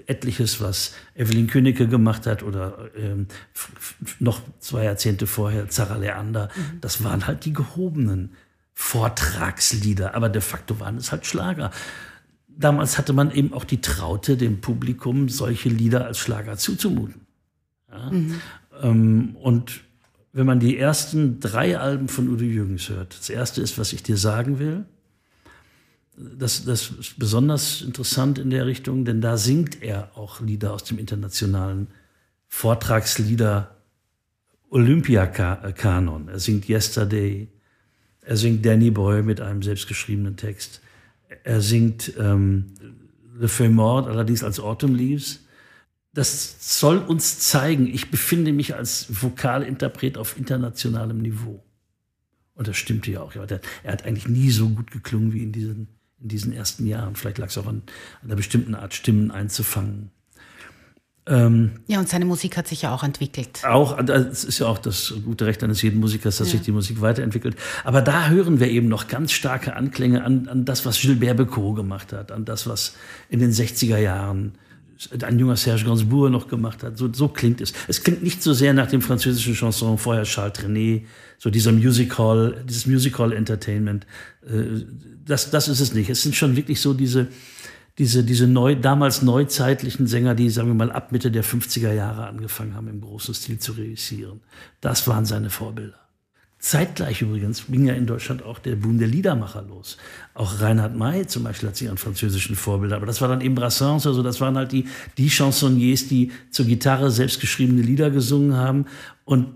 etliches, 0.08 0.62
was 0.62 0.96
Evelyn 1.16 1.48
Königke 1.48 1.88
gemacht 1.88 2.26
hat 2.26 2.44
oder 2.44 2.90
ähm, 2.96 3.28
noch 4.20 4.42
zwei 4.60 4.86
Jahrzehnte 4.86 5.28
vorher 5.28 5.70
Zara 5.70 5.98
Leander. 5.98 6.50
Mhm. 6.56 6.82
Das 6.82 7.04
waren 7.04 7.28
halt 7.28 7.46
die 7.46 7.54
gehobenen 7.54 8.34
Vortragslieder, 8.74 10.16
aber 10.16 10.30
de 10.30 10.42
facto 10.42 10.80
waren 10.80 10.98
es 10.98 11.12
halt 11.12 11.26
Schlager. 11.26 11.72
Damals 12.48 12.98
hatte 12.98 13.14
man 13.14 13.32
eben 13.32 13.54
auch 13.54 13.64
die 13.64 13.82
Traute, 13.82 14.38
dem 14.38 14.62
Publikum 14.62 15.30
solche 15.30 15.70
Lieder 15.70 16.06
als 16.06 16.18
Schlager 16.18 16.58
zuzumuten. 16.58 17.28
Ja? 17.92 18.12
Mhm. 18.12 18.42
Ähm, 18.82 19.36
und 19.36 19.82
wenn 20.32 20.46
man 20.46 20.60
die 20.60 20.78
ersten 20.78 21.40
drei 21.40 21.78
Alben 21.78 22.08
von 22.08 22.28
Udo 22.30 22.44
Jürgens 22.44 22.90
hört, 22.90 23.18
das 23.18 23.30
erste 23.30 23.62
ist, 23.62 23.78
was 23.78 23.94
ich 23.94 24.04
dir 24.04 24.18
sagen 24.18 24.60
will. 24.60 24.86
Das, 26.18 26.66
das 26.66 26.92
ist 26.92 27.18
besonders 27.18 27.82
interessant 27.82 28.40
in 28.40 28.50
der 28.50 28.66
Richtung, 28.66 29.06
denn 29.06 29.22
da 29.22 29.38
singt 29.38 29.82
er 29.82 30.18
auch 30.18 30.42
Lieder 30.42 30.74
aus 30.74 30.84
dem 30.84 31.00
internationalen 31.00 31.88
Vortragslieder 32.48 33.76
Olympiakanon. 34.70 36.28
Er 36.28 36.40
singt 36.40 36.68
Yesterday, 36.68 37.48
er 38.22 38.38
singt 38.38 38.66
Danny 38.66 38.92
Boy 38.92 39.24
mit 39.24 39.40
einem 39.42 39.64
selbstgeschriebenen 39.64 40.36
Text, 40.36 40.82
er 41.44 41.62
singt 41.62 42.14
ähm, 42.20 42.74
Le 43.38 43.48
Feuille 43.48 43.72
Mort, 43.72 44.08
allerdings 44.08 44.44
als 44.44 44.60
Autumn 44.60 44.96
Leaves 44.96 45.40
das 46.14 46.80
soll 46.80 46.98
uns 46.98 47.40
zeigen, 47.40 47.88
ich 47.88 48.10
befinde 48.10 48.52
mich 48.52 48.76
als 48.76 49.08
Vokalinterpret 49.10 50.18
auf 50.18 50.38
internationalem 50.38 51.20
Niveau. 51.20 51.64
Und 52.56 52.68
das 52.68 52.78
stimmte 52.78 53.12
ja 53.12 53.22
auch. 53.22 53.34
Er 53.36 53.62
hat 53.86 54.06
eigentlich 54.06 54.28
nie 54.28 54.50
so 54.50 54.70
gut 54.70 54.92
geklungen 54.92 55.34
wie 55.34 55.44
in 55.44 55.52
diesen, 55.52 55.88
in 56.20 56.28
diesen 56.28 56.52
ersten 56.52 56.86
Jahren. 56.86 57.16
Vielleicht 57.16 57.38
lag 57.38 57.48
es 57.48 57.58
auch 57.58 57.68
an, 57.68 57.84
an 58.22 58.28
einer 58.28 58.36
bestimmten 58.36 58.76
Art, 58.76 58.94
Stimmen 58.94 59.32
einzufangen. 59.32 60.12
Ähm, 61.30 61.72
ja, 61.88 62.00
und 62.00 62.10
seine 62.10 62.26
Musik 62.26 62.58
hat 62.58 62.68
sich 62.68 62.82
ja 62.82 62.94
auch 62.94 63.04
entwickelt. 63.04 63.64
Auch, 63.64 64.02
das 64.02 64.44
ist 64.44 64.60
ja 64.60 64.66
auch 64.66 64.80
das 64.80 65.14
gute 65.24 65.46
Recht 65.46 65.64
eines 65.64 65.82
jeden 65.84 66.00
Musikers, 66.00 66.38
dass 66.38 66.48
ja. 66.48 66.54
sich 66.54 66.62
die 66.64 66.72
Musik 66.72 67.02
weiterentwickelt. 67.02 67.56
Aber 67.84 68.02
da 68.02 68.30
hören 68.30 68.60
wir 68.60 68.68
eben 68.68 68.88
noch 68.88 69.08
ganz 69.08 69.32
starke 69.32 69.76
Anklänge 69.76 70.24
an, 70.24 70.48
an 70.48 70.66
das, 70.66 70.86
was 70.88 71.00
Gilbert 71.00 71.38
Becot 71.38 71.76
gemacht 71.76 72.14
hat, 72.14 72.32
an 72.32 72.46
das, 72.46 72.68
was 72.68 72.96
in 73.30 73.40
den 73.40 73.52
60er 73.52 73.98
Jahren 73.98 74.56
ein 75.22 75.40
junger 75.40 75.56
Serge 75.56 75.86
Gainsbourg 75.86 76.32
noch 76.32 76.48
gemacht 76.48 76.84
hat. 76.84 76.98
So, 76.98 77.12
so 77.12 77.30
klingt 77.30 77.62
es. 77.62 77.74
Es 77.88 78.04
klingt 78.04 78.22
nicht 78.22 78.44
so 78.44 78.54
sehr 78.54 78.74
nach 78.74 78.88
dem 78.88 79.02
französischen 79.02 79.54
Chanson 79.54 79.98
vorher 79.98 80.24
Charles 80.24 80.54
Trenet, 80.54 81.06
so 81.38 81.50
dieser 81.50 81.72
Musical, 81.72 82.64
dieses 82.68 82.86
Musical 82.86 83.32
Entertainment. 83.32 84.06
Äh, 84.46 84.84
das, 85.26 85.52
das 85.52 85.68
ist 85.68 85.80
es 85.80 85.94
nicht. 85.94 86.10
Es 86.10 86.22
sind 86.22 86.36
schon 86.36 86.56
wirklich 86.56 86.82
so 86.82 86.94
diese, 86.94 87.28
diese, 87.98 88.24
diese 88.24 88.48
neu, 88.48 88.76
damals 88.76 89.22
neuzeitlichen 89.22 90.08
Sänger, 90.08 90.36
die, 90.36 90.50
sagen 90.50 90.68
wir 90.68 90.76
mal, 90.76 90.92
ab 90.92 91.12
Mitte 91.12 91.32
der 91.32 91.44
50er 91.44 91.94
Jahre 91.94 92.28
angefangen 92.28 92.76
haben, 92.76 92.88
im 92.88 93.02
großen 93.02 93.34
Stil 93.34 93.60
zu 93.60 93.74
reüssieren. 93.74 94.42
Das 94.82 95.08
waren 95.08 95.26
seine 95.26 95.50
Vorbilder. 95.50 96.09
Zeitgleich 96.60 97.22
übrigens 97.22 97.68
ging 97.68 97.86
ja 97.86 97.94
in 97.94 98.06
Deutschland 98.06 98.44
auch 98.44 98.60
der 98.60 98.76
Boom 98.76 99.00
der 99.00 99.08
Liedermacher 99.08 99.62
los. 99.62 99.98
Auch 100.34 100.60
Reinhard 100.60 100.94
May 100.94 101.26
zum 101.26 101.46
Beispiel 101.46 101.70
hat 101.70 101.78
sich 101.78 101.90
an 101.90 101.98
französischen 101.98 102.58
Vorbilder, 102.58 102.98
aber 102.98 103.06
das 103.06 103.22
war 103.22 103.30
dann 103.30 103.40
eben 103.40 103.56
Brassens, 103.56 104.06
also 104.06 104.22
das 104.24 104.42
waren 104.42 104.58
halt 104.58 104.74
die, 104.74 104.86
die 105.18 105.30
Chansonniers, 105.30 106.10
die 106.10 106.34
zur 106.52 106.66
Gitarre 106.66 107.12
selbstgeschriebene 107.12 107.82
Lieder 107.82 108.12
gesungen 108.12 108.58
haben. 108.58 108.86
Und 109.24 109.56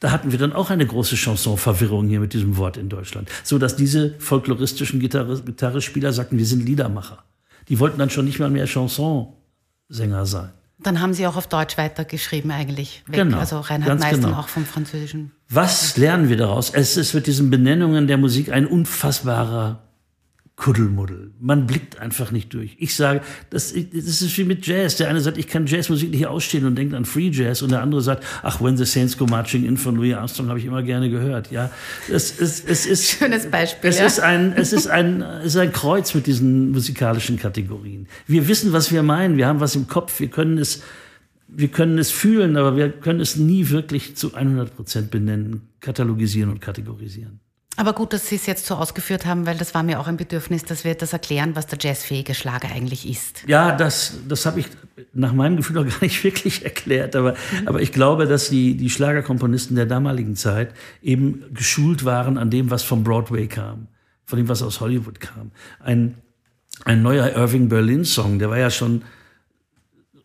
Da 0.00 0.10
hatten 0.10 0.32
wir 0.32 0.38
dann 0.38 0.52
auch 0.52 0.70
eine 0.70 0.84
große 0.84 1.14
Chanson-Verwirrung 1.16 2.08
hier 2.08 2.20
mit 2.20 2.32
diesem 2.34 2.56
Wort 2.56 2.76
in 2.76 2.88
Deutschland. 2.88 3.30
So 3.44 3.58
dass 3.58 3.76
diese 3.76 4.18
folkloristischen 4.18 5.00
Gitarre 5.00 5.40
Gitarrespieler 5.40 6.12
sagten, 6.12 6.38
wir 6.38 6.46
sind 6.46 6.66
Liedermacher. 6.66 7.24
Die 7.68 7.78
wollten 7.78 7.98
dann 7.98 8.10
schon 8.10 8.24
nicht 8.24 8.40
mal 8.40 8.50
mehr 8.50 8.66
Chansonsänger 8.66 10.26
sein. 10.26 10.50
Dann 10.82 11.00
haben 11.00 11.14
Sie 11.14 11.26
auch 11.26 11.36
auf 11.36 11.46
Deutsch 11.46 11.78
weitergeschrieben 11.78 12.50
eigentlich. 12.50 13.02
Weg. 13.06 13.16
Genau, 13.16 13.38
also 13.38 13.60
Reinhard 13.60 13.98
Meister 14.00 14.28
genau. 14.28 14.38
auch 14.38 14.48
vom 14.48 14.64
Französischen. 14.64 15.32
Was 15.48 15.96
lernen 15.96 16.28
wir 16.28 16.36
daraus? 16.36 16.70
Es 16.70 16.96
ist 16.96 17.14
mit 17.14 17.26
diesen 17.26 17.50
Benennungen 17.50 18.06
der 18.06 18.18
Musik 18.18 18.50
ein 18.50 18.66
unfassbarer 18.66 19.82
Kuddelmuddel. 20.56 21.32
Man 21.40 21.66
blickt 21.66 21.98
einfach 21.98 22.30
nicht 22.30 22.52
durch. 22.52 22.76
Ich 22.78 22.94
sage, 22.94 23.22
das, 23.50 23.72
das 23.72 24.22
ist 24.22 24.36
wie 24.38 24.44
mit 24.44 24.66
Jazz. 24.66 24.96
Der 24.96 25.08
eine 25.08 25.20
sagt, 25.20 25.38
ich 25.38 25.48
kann 25.48 25.66
Jazzmusik 25.66 26.10
nicht 26.10 26.26
ausstehen 26.26 26.66
und 26.66 26.76
denkt 26.76 26.94
an 26.94 27.04
Free 27.04 27.30
Jazz. 27.30 27.62
Und 27.62 27.72
der 27.72 27.80
andere 27.80 28.02
sagt, 28.02 28.24
ach, 28.42 28.60
When 28.60 28.76
the 28.76 28.84
Saints 28.84 29.16
Go 29.16 29.26
Marching 29.26 29.64
In 29.64 29.76
von 29.78 29.96
Louis 29.96 30.14
Armstrong 30.14 30.48
habe 30.48 30.58
ich 30.58 30.66
immer 30.66 30.82
gerne 30.82 31.08
gehört. 31.10 31.50
Ja, 31.50 31.70
es, 32.10 32.38
es, 32.38 32.62
es 32.64 32.86
ist, 32.86 33.10
Schönes 33.10 33.46
Beispiel. 33.50 33.90
Es, 33.90 33.98
ja. 33.98 34.06
ist 34.06 34.20
ein, 34.20 34.52
es, 34.52 34.72
ist 34.72 34.86
ein, 34.88 35.22
es 35.22 35.46
ist 35.46 35.56
ein 35.56 35.72
Kreuz 35.72 36.14
mit 36.14 36.26
diesen 36.26 36.70
musikalischen 36.70 37.38
Kategorien. 37.38 38.06
Wir 38.26 38.46
wissen, 38.46 38.72
was 38.72 38.92
wir 38.92 39.02
meinen. 39.02 39.38
Wir 39.38 39.46
haben 39.46 39.60
was 39.60 39.74
im 39.74 39.88
Kopf. 39.88 40.20
Wir 40.20 40.28
können 40.28 40.58
es, 40.58 40.82
wir 41.48 41.68
können 41.68 41.98
es 41.98 42.10
fühlen, 42.10 42.56
aber 42.56 42.76
wir 42.76 42.90
können 42.90 43.20
es 43.20 43.36
nie 43.36 43.70
wirklich 43.70 44.16
zu 44.16 44.34
100 44.34 44.76
Prozent 44.76 45.10
benennen, 45.10 45.62
katalogisieren 45.80 46.50
und 46.50 46.60
kategorisieren. 46.60 47.40
Aber 47.76 47.94
gut, 47.94 48.12
dass 48.12 48.28
Sie 48.28 48.36
es 48.36 48.46
jetzt 48.46 48.66
so 48.66 48.74
ausgeführt 48.74 49.24
haben, 49.24 49.46
weil 49.46 49.56
das 49.56 49.74
war 49.74 49.82
mir 49.82 49.98
auch 49.98 50.06
ein 50.06 50.18
Bedürfnis, 50.18 50.64
dass 50.64 50.84
wir 50.84 50.94
das 50.94 51.14
erklären, 51.14 51.56
was 51.56 51.66
der 51.66 51.78
jazzfähige 51.80 52.34
Schlager 52.34 52.68
eigentlich 52.70 53.08
ist. 53.08 53.44
Ja, 53.46 53.74
das, 53.74 54.18
das 54.28 54.44
habe 54.44 54.60
ich 54.60 54.66
nach 55.14 55.32
meinem 55.32 55.56
Gefühl 55.56 55.78
auch 55.78 55.86
gar 55.88 56.02
nicht 56.02 56.22
wirklich 56.22 56.64
erklärt. 56.64 57.16
Aber, 57.16 57.32
mhm. 57.32 57.68
aber 57.68 57.80
ich 57.80 57.92
glaube, 57.92 58.26
dass 58.26 58.50
die, 58.50 58.76
die 58.76 58.90
Schlagerkomponisten 58.90 59.74
der 59.74 59.86
damaligen 59.86 60.36
Zeit 60.36 60.74
eben 61.02 61.44
geschult 61.54 62.04
waren 62.04 62.36
an 62.36 62.50
dem, 62.50 62.70
was 62.70 62.82
vom 62.82 63.04
Broadway 63.04 63.46
kam, 63.46 63.88
von 64.26 64.36
dem, 64.36 64.48
was 64.48 64.62
aus 64.62 64.80
Hollywood 64.80 65.20
kam. 65.20 65.50
Ein, 65.80 66.16
ein 66.84 67.02
neuer 67.02 67.30
Irving 67.30 67.70
Berlin-Song, 67.70 68.38
der 68.38 68.50
war 68.50 68.58
ja 68.58 68.70
schon 68.70 69.02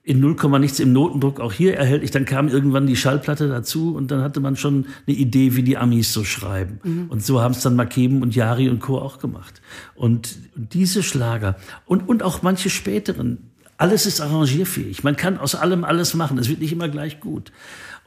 in 0.08 0.22
0, 0.22 0.38
nichts 0.60 0.80
im 0.80 0.94
Notendruck 0.94 1.42
auch 1.42 1.52
hier 1.52 1.76
erhältlich. 1.76 2.12
Dann 2.12 2.24
kam 2.24 2.48
irgendwann 2.48 2.88
die 2.88 2.96
Schallplatte 2.96 3.50
dazu 3.50 3.94
und 3.94 4.10
dann 4.10 4.22
hatte 4.22 4.40
man 4.40 4.56
schon 4.56 4.86
eine 5.06 5.18
Idee, 5.18 5.58
wie 5.58 5.64
die 5.64 5.78
Amis 5.78 6.14
so 6.14 6.24
schreiben. 6.24 6.80
Mhm. 6.82 7.06
Und 7.10 7.26
so 7.26 7.42
haben 7.42 7.52
es 7.52 7.62
dann 7.62 7.76
Makeben 7.76 8.22
und 8.22 8.34
Yari 8.34 8.70
und 8.70 8.80
Co. 8.80 9.00
auch 9.00 9.20
gemacht. 9.20 9.62
Und, 9.96 10.38
diese 10.56 11.04
Schlager 11.04 11.58
und, 11.86 12.08
und 12.08 12.24
auch 12.24 12.42
manche 12.42 12.70
späteren, 12.70 13.52
alles 13.78 14.06
ist 14.06 14.22
arrangierfähig. 14.22 15.04
Man 15.04 15.18
kann 15.18 15.38
aus 15.38 15.56
allem 15.56 15.84
alles 15.84 16.14
machen. 16.14 16.38
Es 16.38 16.48
wird 16.48 16.62
nicht 16.62 16.72
immer 16.72 16.88
gleich 16.88 17.20
gut. 17.20 17.52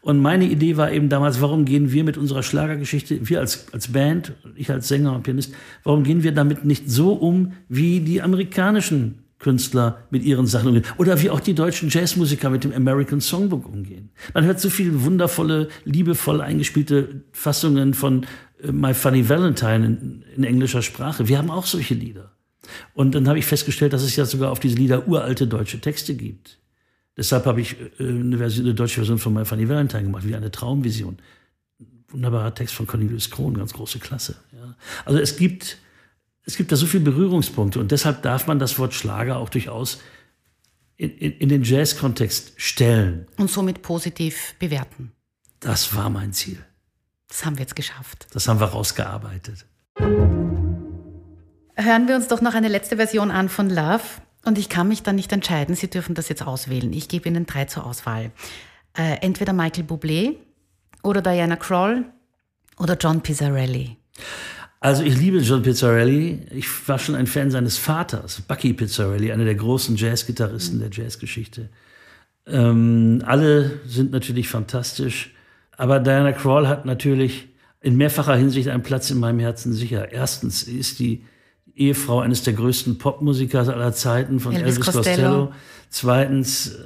Und 0.00 0.20
meine 0.20 0.46
Idee 0.46 0.78
war 0.78 0.90
eben 0.90 1.10
damals, 1.10 1.42
warum 1.42 1.66
gehen 1.66 1.92
wir 1.92 2.02
mit 2.02 2.16
unserer 2.16 2.42
Schlagergeschichte, 2.42 3.28
wir 3.28 3.40
als, 3.40 3.66
als 3.72 3.92
Band, 3.92 4.32
ich 4.56 4.70
als 4.70 4.88
Sänger 4.88 5.14
und 5.14 5.22
Pianist, 5.22 5.52
warum 5.84 6.02
gehen 6.02 6.22
wir 6.22 6.32
damit 6.32 6.64
nicht 6.64 6.90
so 6.90 7.12
um 7.12 7.52
wie 7.68 8.00
die 8.00 8.22
amerikanischen 8.22 9.18
Künstler 9.40 10.06
mit 10.10 10.22
ihren 10.22 10.46
Sachen 10.46 10.68
umgehen. 10.68 10.84
Oder 10.98 11.20
wie 11.20 11.30
auch 11.30 11.40
die 11.40 11.54
deutschen 11.54 11.88
Jazzmusiker 11.88 12.50
mit 12.50 12.62
dem 12.62 12.72
American 12.72 13.20
Songbook 13.20 13.66
umgehen. 13.66 14.10
Man 14.34 14.44
hört 14.44 14.60
so 14.60 14.70
viele 14.70 15.02
wundervolle, 15.02 15.68
liebevoll 15.84 16.40
eingespielte 16.40 17.22
Fassungen 17.32 17.94
von 17.94 18.26
äh, 18.62 18.70
My 18.70 18.94
Funny 18.94 19.28
Valentine 19.28 19.86
in, 19.86 20.24
in, 20.36 20.44
englischer 20.44 20.82
Sprache. 20.82 21.26
Wir 21.26 21.38
haben 21.38 21.50
auch 21.50 21.66
solche 21.66 21.94
Lieder. 21.94 22.32
Und 22.94 23.14
dann 23.14 23.26
habe 23.28 23.38
ich 23.38 23.46
festgestellt, 23.46 23.94
dass 23.94 24.02
es 24.02 24.14
ja 24.14 24.26
sogar 24.26 24.50
auf 24.50 24.60
diese 24.60 24.76
Lieder 24.76 25.08
uralte 25.08 25.46
deutsche 25.46 25.80
Texte 25.80 26.14
gibt. 26.14 26.58
Deshalb 27.16 27.46
habe 27.46 27.62
ich 27.62 27.76
äh, 27.80 28.06
eine, 28.06 28.36
Version, 28.36 28.66
eine 28.66 28.74
deutsche 28.74 28.96
Version 28.96 29.18
von 29.18 29.32
My 29.32 29.46
Funny 29.46 29.68
Valentine 29.68 30.04
gemacht, 30.04 30.26
wie 30.26 30.34
eine 30.34 30.50
Traumvision. 30.50 31.16
Wunderbarer 32.10 32.54
Text 32.54 32.74
von 32.74 32.86
Cornelius 32.86 33.30
Krohn, 33.30 33.54
ganz 33.56 33.72
große 33.72 34.00
Klasse. 34.00 34.36
Ja. 34.52 34.76
Also 35.06 35.18
es 35.18 35.36
gibt 35.36 35.78
es 36.50 36.56
gibt 36.56 36.72
da 36.72 36.76
so 36.76 36.86
viele 36.86 37.04
Berührungspunkte 37.04 37.78
und 37.78 37.92
deshalb 37.92 38.22
darf 38.22 38.48
man 38.48 38.58
das 38.58 38.76
Wort 38.78 38.92
Schlager 38.92 39.36
auch 39.36 39.48
durchaus 39.48 40.00
in, 40.96 41.10
in, 41.10 41.32
in 41.32 41.48
den 41.48 41.62
Jazz-Kontext 41.62 42.54
stellen. 42.56 43.28
Und 43.36 43.50
somit 43.50 43.82
positiv 43.82 44.56
bewerten. 44.58 45.12
Das 45.60 45.94
war 45.94 46.10
mein 46.10 46.32
Ziel. 46.32 46.58
Das 47.28 47.44
haben 47.44 47.56
wir 47.56 47.62
jetzt 47.62 47.76
geschafft. 47.76 48.26
Das 48.32 48.48
haben 48.48 48.58
wir 48.58 48.66
rausgearbeitet. 48.66 49.64
Hören 51.76 52.08
wir 52.08 52.16
uns 52.16 52.26
doch 52.26 52.40
noch 52.40 52.54
eine 52.54 52.68
letzte 52.68 52.96
Version 52.96 53.30
an 53.30 53.48
von 53.48 53.70
Love. 53.70 54.02
Und 54.44 54.58
ich 54.58 54.68
kann 54.68 54.88
mich 54.88 55.04
dann 55.04 55.14
nicht 55.14 55.32
entscheiden. 55.32 55.76
Sie 55.76 55.88
dürfen 55.88 56.16
das 56.16 56.28
jetzt 56.28 56.42
auswählen. 56.42 56.92
Ich 56.92 57.08
gebe 57.08 57.28
Ihnen 57.28 57.46
drei 57.46 57.66
zur 57.66 57.86
Auswahl. 57.86 58.32
Äh, 58.96 59.18
entweder 59.20 59.52
Michael 59.52 59.84
Bublé 59.84 60.34
oder 61.04 61.22
Diana 61.22 61.54
Kroll 61.54 62.06
oder 62.76 62.96
John 62.96 63.20
Pizzarelli. 63.20 63.96
Also 64.80 65.02
ich 65.02 65.16
liebe 65.18 65.38
John 65.38 65.62
Pizzarelli. 65.62 66.46
Ich 66.50 66.66
war 66.88 66.98
schon 66.98 67.14
ein 67.14 67.26
Fan 67.26 67.50
seines 67.50 67.76
Vaters, 67.76 68.40
Bucky 68.40 68.72
Pizzarelli, 68.72 69.30
einer 69.30 69.44
der 69.44 69.54
großen 69.54 69.94
Jazzgitarristen 69.96 70.78
mhm. 70.78 70.80
der 70.80 70.90
Jazzgeschichte. 70.90 71.68
Ähm, 72.46 73.22
alle 73.26 73.80
sind 73.86 74.10
natürlich 74.10 74.48
fantastisch, 74.48 75.34
aber 75.76 76.00
Diana 76.00 76.32
Krall 76.32 76.66
hat 76.66 76.86
natürlich 76.86 77.48
in 77.82 77.96
mehrfacher 77.96 78.34
Hinsicht 78.36 78.68
einen 78.68 78.82
Platz 78.82 79.10
in 79.10 79.20
meinem 79.20 79.38
Herzen 79.38 79.74
sicher. 79.74 80.12
Erstens 80.12 80.62
ist 80.62 80.98
die 80.98 81.24
Ehefrau 81.74 82.20
eines 82.20 82.42
der 82.42 82.54
größten 82.54 82.98
Popmusiker 82.98 83.60
aller 83.60 83.92
Zeiten 83.92 84.40
von 84.40 84.54
Elvis, 84.54 84.76
Elvis 84.76 84.86
Costello. 84.86 85.02
Costello. 85.02 85.52
Zweitens, 85.90 86.68
äh, 86.68 86.78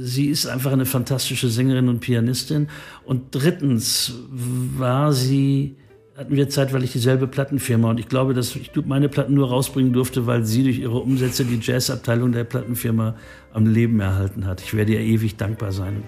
sie 0.00 0.28
ist 0.28 0.46
einfach 0.46 0.72
eine 0.72 0.86
fantastische 0.86 1.48
Sängerin 1.48 1.90
und 1.90 2.00
Pianistin. 2.00 2.68
Und 3.04 3.34
drittens 3.34 4.14
war 4.30 5.12
sie 5.12 5.76
hatten 6.22 6.36
wir 6.36 6.48
zeitweilig 6.48 6.92
dieselbe 6.92 7.26
Plattenfirma 7.26 7.90
und 7.90 7.98
ich 7.98 8.08
glaube, 8.08 8.32
dass 8.32 8.54
ich 8.54 8.70
meine 8.86 9.08
Platten 9.08 9.34
nur 9.34 9.48
rausbringen 9.48 9.92
durfte, 9.92 10.24
weil 10.24 10.44
sie 10.44 10.62
durch 10.62 10.78
ihre 10.78 10.98
Umsätze 10.98 11.44
die 11.44 11.58
Jazzabteilung 11.60 12.30
der 12.30 12.44
Plattenfirma 12.44 13.16
am 13.52 13.66
Leben 13.66 13.98
erhalten 13.98 14.46
hat. 14.46 14.60
Ich 14.60 14.72
werde 14.72 14.92
ihr 14.92 15.00
ewig 15.00 15.36
dankbar 15.36 15.72
sein. 15.72 16.04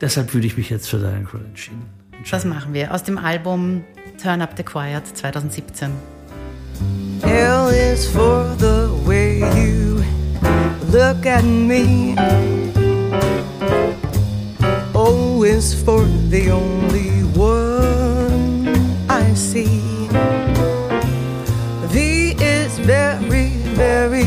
Deshalb 0.00 0.34
würde 0.34 0.48
ich 0.48 0.56
mich 0.56 0.70
jetzt 0.70 0.88
für 0.88 0.98
Diane 0.98 1.22
Kroll 1.22 1.44
entschieden. 1.44 1.82
Das 2.28 2.44
machen 2.44 2.74
wir 2.74 2.92
aus 2.92 3.04
dem 3.04 3.16
Album 3.16 3.84
Turn 4.20 4.42
Up 4.42 4.54
the 4.56 4.64
Quiet 4.64 5.06
2017. 5.06 5.90
L 7.22 7.68
is 7.70 8.06
for 8.06 8.56
the 8.58 8.88
way 9.06 9.38
you 9.38 10.02
look 10.90 11.24
at 11.26 11.44
me. 11.44 12.16
O 14.94 15.44
is 15.44 15.74
for 15.74 16.04
the 16.28 16.50
only 16.50 17.22
one. 17.36 17.67
See. 19.38 20.10
V 21.86 22.34
is 22.42 22.74
very, 22.80 23.50
very 23.78 24.26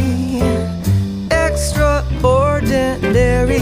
extraordinary. 1.30 3.60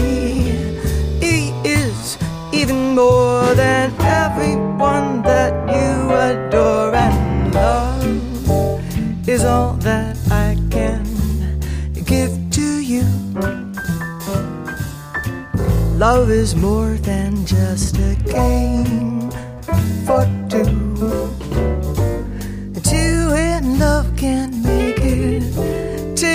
E 1.20 1.50
is 1.64 2.16
even 2.52 2.94
more 2.94 3.52
than 3.54 3.92
everyone 4.00 5.22
that 5.22 5.52
you 5.74 6.12
adore, 6.14 6.94
and 6.94 7.52
love 7.52 8.04
is 9.28 9.44
all 9.44 9.74
that 9.82 10.16
I 10.30 10.56
can 10.70 11.02
give 12.06 12.30
to 12.52 12.80
you. 12.80 13.02
Love 15.98 16.30
is 16.30 16.54
more 16.54 16.96
than 17.02 17.44
just 17.44 17.98
a 17.98 18.14
game 18.24 19.32
for 20.06 20.24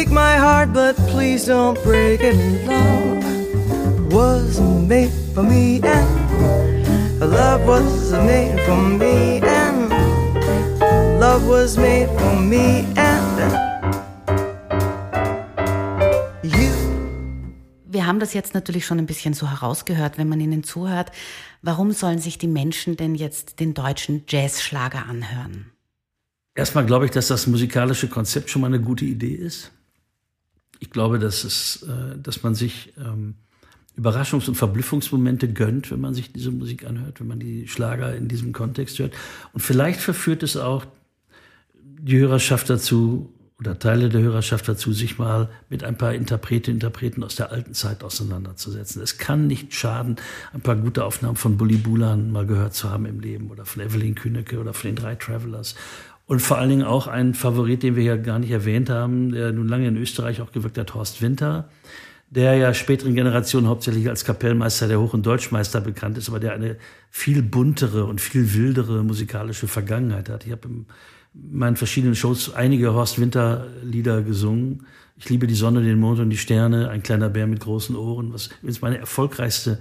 two. 0.08 0.14
my 0.14 0.38
heart, 0.38 0.74
but 0.74 0.96
please 1.08 1.46
don't 1.46 1.82
break 1.84 2.22
it. 2.22 2.36
Love 2.68 4.14
was 4.14 4.60
made 4.60 5.12
for 5.34 5.44
me, 5.44 5.82
and 5.84 7.20
love 7.20 7.66
was 7.68 8.12
made 8.12 8.60
for 8.66 8.78
me, 8.78 9.42
and 9.42 9.90
love 11.20 11.48
was 11.48 11.78
made 11.78 12.08
for 12.18 12.36
me, 12.40 12.86
and 12.96 13.38
you. 16.44 16.72
Wir 17.86 18.06
haben 18.06 18.20
das 18.20 18.34
jetzt 18.34 18.54
natürlich 18.54 18.86
schon 18.86 19.00
ein 19.00 19.06
bisschen 19.06 19.34
so 19.34 19.50
herausgehört, 19.50 20.18
wenn 20.18 20.30
man 20.30 20.40
ihnen 20.40 20.64
zuhört. 20.64 21.12
Warum 21.62 21.92
sollen 21.92 22.20
sich 22.20 22.38
die 22.38 22.48
Menschen 22.48 22.98
denn 22.98 23.16
jetzt 23.16 23.60
den 23.60 23.74
deutschen 23.74 24.24
Jazzschlager 24.28 25.06
anhören? 25.08 25.72
Erstmal 26.58 26.86
glaube 26.86 27.06
ich, 27.06 27.12
dass 27.12 27.28
das 27.28 27.48
musikalische 27.48 28.08
Konzept 28.08 28.50
schon 28.50 28.62
mal 28.62 28.68
eine 28.68 28.80
gute 28.80 29.04
Idee 29.04 29.34
ist 29.34 29.72
ich 30.80 30.90
glaube, 30.90 31.20
dass, 31.20 31.44
es, 31.44 31.84
äh, 31.84 32.18
dass 32.18 32.44
man 32.44 32.56
sich 32.56 32.94
ähm, 32.98 33.36
Überraschungs- 33.98 34.48
und 34.48 34.56
Verblüffungsmomente 34.56 35.48
gönnt, 35.52 35.92
wenn 35.92 36.02
man 36.02 36.14
sich 36.14 36.32
diese 36.32 36.52
Musik 36.52 36.86
anhört, 36.86 37.20
wenn 37.20 37.28
man 37.28 37.40
die 37.40 37.68
Schlager 37.68 38.16
in 38.16 38.28
diesem 38.28 38.52
Kontext 38.52 39.00
hört. 39.00 39.14
Und 39.54 39.62
vielleicht 39.62 40.02
verführt 40.02 40.44
es 40.44 40.58
auch 40.58 40.86
die 41.74 42.18
Hörerschaft 42.18 42.70
dazu, 42.70 43.32
oder 43.60 43.80
Teile 43.80 44.10
der 44.10 44.22
Hörerschaft 44.22 44.68
dazu, 44.68 44.92
sich 44.92 45.18
mal 45.18 45.50
mit 45.70 45.84
ein 45.84 45.98
paar 45.98 46.14
Interprete, 46.14 46.72
Interpreten 46.72 47.24
aus 47.24 47.36
der 47.36 47.52
alten 47.52 47.74
Zeit 47.74 48.04
auseinanderzusetzen. 48.04 49.02
Es 49.02 49.18
kann 49.18 49.48
nicht 49.48 49.74
schaden, 49.74 50.18
ein 50.54 50.60
paar 50.60 50.76
gute 50.76 51.06
Aufnahmen 51.06 51.38
von 51.38 51.56
Bully 51.56 51.78
Bulan 51.78 52.32
mal 52.32 52.46
gehört 52.46 52.74
zu 52.74 52.90
haben 52.90 53.06
im 53.06 53.22
Leben 53.22 53.50
oder 53.50 53.66
von 53.66 53.82
Evelyn 53.82 54.16
Kühnecke 54.16 54.60
oder 54.60 54.74
von 54.74 54.90
den 54.90 54.96
drei 54.98 55.16
Travelers. 55.16 55.76
Und 56.28 56.42
vor 56.42 56.58
allen 56.58 56.70
Dingen 56.70 56.84
auch 56.84 57.08
ein 57.08 57.34
Favorit, 57.34 57.84
den 57.84 57.96
wir 57.96 58.04
ja 58.04 58.18
gar 58.18 58.40
nicht 58.40 58.52
erwähnt 58.52 58.90
haben, 58.90 59.32
der 59.32 59.52
nun 59.52 59.68
lange 59.68 59.88
in 59.88 59.98
Österreich 59.98 60.42
auch 60.42 60.52
gewirkt 60.52 60.78
hat, 60.78 60.96
Horst 60.96 61.22
Winter, 61.22 61.70
der 62.32 62.56
ja 62.56 62.74
späteren 62.74 63.14
Generationen 63.14 63.68
hauptsächlich 63.68 64.10
als 64.10 64.26
Kapellmeister 64.26 64.88
der 64.88 65.00
Hoch- 65.00 65.14
und 65.14 65.26
Deutschmeister 65.26 65.82
bekannt 65.82 66.18
ist, 66.18 66.28
aber 66.28 66.40
der 66.40 66.54
eine 66.54 66.78
viel 67.12 67.44
buntere 67.44 68.06
und 68.06 68.22
viel 68.22 68.54
wildere 68.54 69.04
musikalische 69.04 69.68
Vergangenheit 69.68 70.30
hat. 70.30 70.46
Ich 70.46 70.52
habe 70.52 70.68
meinen 71.34 71.76
verschiedenen 71.76 72.16
Shows 72.16 72.54
einige 72.54 72.94
Horst 72.94 73.20
Winter 73.20 73.68
Lieder 73.84 74.24
gesungen. 74.24 74.88
Ich 75.18 75.30
liebe 75.30 75.46
die 75.46 75.56
Sonne, 75.56 75.82
den 75.84 76.00
Mond 76.00 76.20
und 76.20 76.30
die 76.32 76.38
Sterne, 76.38 76.90
ein 76.90 77.04
kleiner 77.04 77.30
Bär 77.30 77.46
mit 77.46 77.60
großen 77.60 77.96
Ohren, 77.96 78.34
was 78.34 78.48
übrigens 78.48 78.82
meine 78.82 78.98
erfolgreichste 78.98 79.80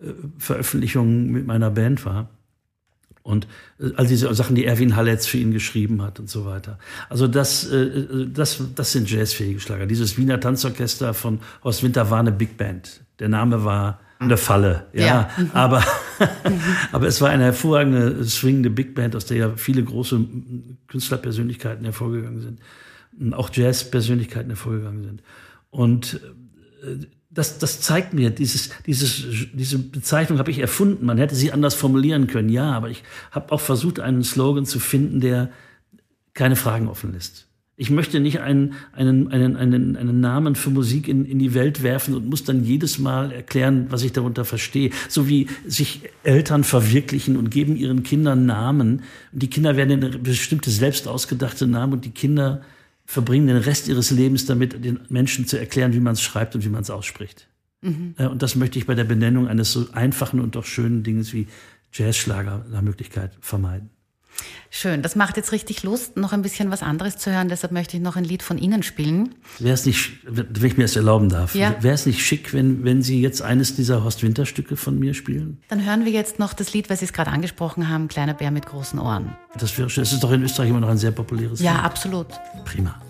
äh, 0.00 0.12
Veröffentlichung 0.36 1.30
mit 1.30 1.46
meiner 1.46 1.70
Band 1.70 2.04
war. 2.04 2.28
Und 3.28 3.46
äh, 3.78 3.90
all 3.96 4.06
diese 4.06 4.32
Sachen, 4.34 4.56
die 4.56 4.64
Erwin 4.64 4.96
Halletz 4.96 5.26
für 5.26 5.36
ihn 5.36 5.52
geschrieben 5.52 6.00
hat 6.00 6.18
und 6.18 6.30
so 6.30 6.46
weiter. 6.46 6.78
Also 7.10 7.28
das, 7.28 7.70
äh, 7.70 8.26
das, 8.26 8.62
das 8.74 8.92
sind 8.92 9.10
jazzfähige 9.10 9.60
Schlager. 9.60 9.84
Dieses 9.84 10.16
Wiener 10.16 10.40
Tanzorchester 10.40 11.12
von 11.12 11.40
Horst 11.62 11.82
Winter 11.82 12.10
war 12.10 12.20
eine 12.20 12.32
Big 12.32 12.56
Band. 12.56 13.02
Der 13.18 13.28
Name 13.28 13.64
war 13.64 14.00
eine 14.18 14.38
Falle, 14.38 14.86
ja. 14.94 15.04
ja. 15.04 15.30
Aber, 15.52 15.84
aber 16.92 17.06
es 17.06 17.20
war 17.20 17.28
eine 17.28 17.44
hervorragende, 17.44 18.24
swingende 18.24 18.70
Big 18.70 18.94
Band, 18.94 19.14
aus 19.14 19.26
der 19.26 19.36
ja 19.36 19.52
viele 19.56 19.84
große 19.84 20.20
Künstlerpersönlichkeiten 20.86 21.84
hervorgegangen 21.84 22.40
sind. 22.40 23.34
Auch 23.34 23.50
Jazzpersönlichkeiten 23.52 24.48
hervorgegangen 24.48 25.04
sind. 25.04 25.22
Und 25.70 26.20
äh, 26.82 27.06
das, 27.30 27.58
das 27.58 27.80
zeigt 27.80 28.14
mir, 28.14 28.30
dieses, 28.30 28.70
dieses, 28.86 29.26
diese 29.52 29.78
Bezeichnung 29.78 30.38
habe 30.38 30.50
ich 30.50 30.58
erfunden. 30.58 31.04
Man 31.04 31.18
hätte 31.18 31.34
sie 31.34 31.52
anders 31.52 31.74
formulieren 31.74 32.26
können, 32.26 32.48
ja, 32.48 32.72
aber 32.72 32.88
ich 32.88 33.02
habe 33.30 33.52
auch 33.52 33.60
versucht, 33.60 34.00
einen 34.00 34.24
Slogan 34.24 34.64
zu 34.64 34.80
finden, 34.80 35.20
der 35.20 35.50
keine 36.32 36.56
Fragen 36.56 36.88
offen 36.88 37.12
lässt. 37.12 37.46
Ich 37.80 37.90
möchte 37.90 38.18
nicht 38.18 38.40
einen, 38.40 38.74
einen, 38.92 39.30
einen, 39.30 39.56
einen, 39.56 39.96
einen 39.96 40.20
Namen 40.20 40.56
für 40.56 40.70
Musik 40.70 41.06
in, 41.06 41.24
in 41.24 41.38
die 41.38 41.54
Welt 41.54 41.84
werfen 41.84 42.14
und 42.14 42.28
muss 42.28 42.42
dann 42.42 42.64
jedes 42.64 42.98
Mal 42.98 43.30
erklären, 43.30 43.86
was 43.90 44.02
ich 44.02 44.12
darunter 44.12 44.44
verstehe. 44.44 44.90
So 45.08 45.28
wie 45.28 45.46
sich 45.64 46.00
Eltern 46.24 46.64
verwirklichen 46.64 47.36
und 47.36 47.50
geben 47.50 47.76
ihren 47.76 48.02
Kindern 48.02 48.46
Namen. 48.46 49.02
Die 49.30 49.48
Kinder 49.48 49.76
werden 49.76 50.02
eine 50.02 50.18
bestimmte 50.18 50.70
selbst 50.70 51.06
ausgedachte 51.06 51.68
Namen 51.68 51.92
und 51.92 52.04
die 52.04 52.10
Kinder 52.10 52.62
verbringen 53.08 53.46
den 53.46 53.56
Rest 53.56 53.88
ihres 53.88 54.10
Lebens 54.10 54.44
damit, 54.44 54.84
den 54.84 55.00
Menschen 55.08 55.46
zu 55.46 55.58
erklären, 55.58 55.94
wie 55.94 56.00
man 56.00 56.12
es 56.12 56.20
schreibt 56.20 56.54
und 56.54 56.62
wie 56.62 56.68
man 56.68 56.82
es 56.82 56.90
ausspricht. 56.90 57.48
Mhm. 57.80 58.14
Und 58.18 58.42
das 58.42 58.54
möchte 58.54 58.78
ich 58.78 58.84
bei 58.84 58.94
der 58.94 59.04
Benennung 59.04 59.48
eines 59.48 59.72
so 59.72 59.86
einfachen 59.92 60.40
und 60.40 60.56
doch 60.56 60.66
schönen 60.66 61.04
Dinges 61.04 61.32
wie 61.32 61.46
Jazzschlager 61.90 62.66
nach 62.68 62.82
Möglichkeit 62.82 63.32
vermeiden. 63.40 63.88
Schön, 64.70 65.02
das 65.02 65.16
macht 65.16 65.36
jetzt 65.36 65.52
richtig 65.52 65.82
Lust, 65.82 66.16
noch 66.16 66.32
ein 66.32 66.42
bisschen 66.42 66.70
was 66.70 66.82
anderes 66.82 67.16
zu 67.16 67.32
hören. 67.32 67.48
Deshalb 67.48 67.72
möchte 67.72 67.96
ich 67.96 68.02
noch 68.02 68.16
ein 68.16 68.24
Lied 68.24 68.42
von 68.42 68.58
Ihnen 68.58 68.82
spielen. 68.82 69.34
Wäre 69.58 69.74
es 69.74 69.86
nicht, 69.86 70.18
wenn 70.24 70.64
ich 70.64 70.76
mir 70.76 70.84
das 70.84 70.94
erlauben 70.94 71.28
darf, 71.28 71.54
ja. 71.54 71.74
wäre 71.80 71.94
es 71.94 72.04
nicht 72.06 72.24
schick, 72.24 72.52
wenn, 72.52 72.84
wenn 72.84 73.02
Sie 73.02 73.20
jetzt 73.20 73.40
eines 73.40 73.74
dieser 73.74 74.04
Horst-Winter-Stücke 74.04 74.76
von 74.76 74.98
mir 74.98 75.14
spielen? 75.14 75.58
Dann 75.68 75.84
hören 75.84 76.04
wir 76.04 76.12
jetzt 76.12 76.38
noch 76.38 76.52
das 76.52 76.74
Lied, 76.74 76.90
was 76.90 77.00
Sie 77.00 77.06
es 77.06 77.12
gerade 77.12 77.30
angesprochen 77.30 77.88
haben, 77.88 78.08
Kleiner 78.08 78.34
Bär 78.34 78.50
mit 78.50 78.66
großen 78.66 78.98
Ohren. 78.98 79.36
Das 79.58 79.76
wäre 79.78 79.88
schön. 79.88 80.02
Es 80.02 80.12
ist 80.12 80.22
doch 80.22 80.32
in 80.32 80.42
Österreich 80.42 80.70
immer 80.70 80.80
noch 80.80 80.88
ein 80.88 80.98
sehr 80.98 81.12
populäres 81.12 81.60
ja, 81.60 81.72
Lied. 81.72 81.80
Ja, 81.80 81.84
absolut. 81.84 82.26
Prima. 82.64 83.00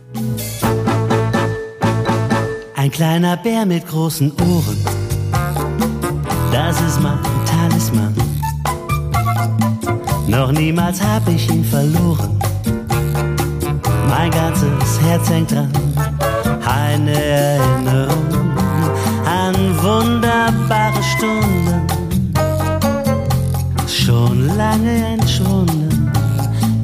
Ein 2.76 2.91
kleiner 2.91 3.37
Bär 3.37 3.66
mit 3.66 3.87
großen 3.87 4.33
Ohren, 4.33 4.79
das 6.53 6.81
ist 6.81 7.01
mein 7.03 7.18
Talisman. 7.45 8.28
Noch 10.29 10.53
niemals 10.53 11.03
hab 11.03 11.26
ich 11.26 11.51
ihn 11.51 11.64
verloren. 11.64 12.39
Mein 14.11 14.31
ganzes 14.31 15.01
Herz 15.01 15.31
hängt 15.31 15.51
dran. 15.51 15.72
Eine 16.66 17.14
Erinnerung 17.14 18.29
an 19.24 19.55
wunderbare 19.83 21.03
Stunden. 21.03 21.87
Schon 23.87 24.55
lange 24.55 25.14
entschwunden, 25.14 26.12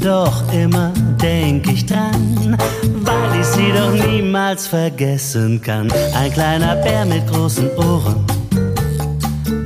doch 0.01 0.43
immer 0.53 0.91
denk 1.21 1.71
ich 1.71 1.85
dran, 1.85 2.57
weil 3.03 3.41
ich 3.41 3.47
sie 3.47 3.73
doch 3.73 4.07
niemals 4.07 4.67
vergessen 4.67 5.61
kann. 5.61 5.93
Ein 6.15 6.33
kleiner 6.33 6.77
Bär 6.77 7.05
mit 7.05 7.27
großen 7.27 7.69
Ohren, 7.77 8.25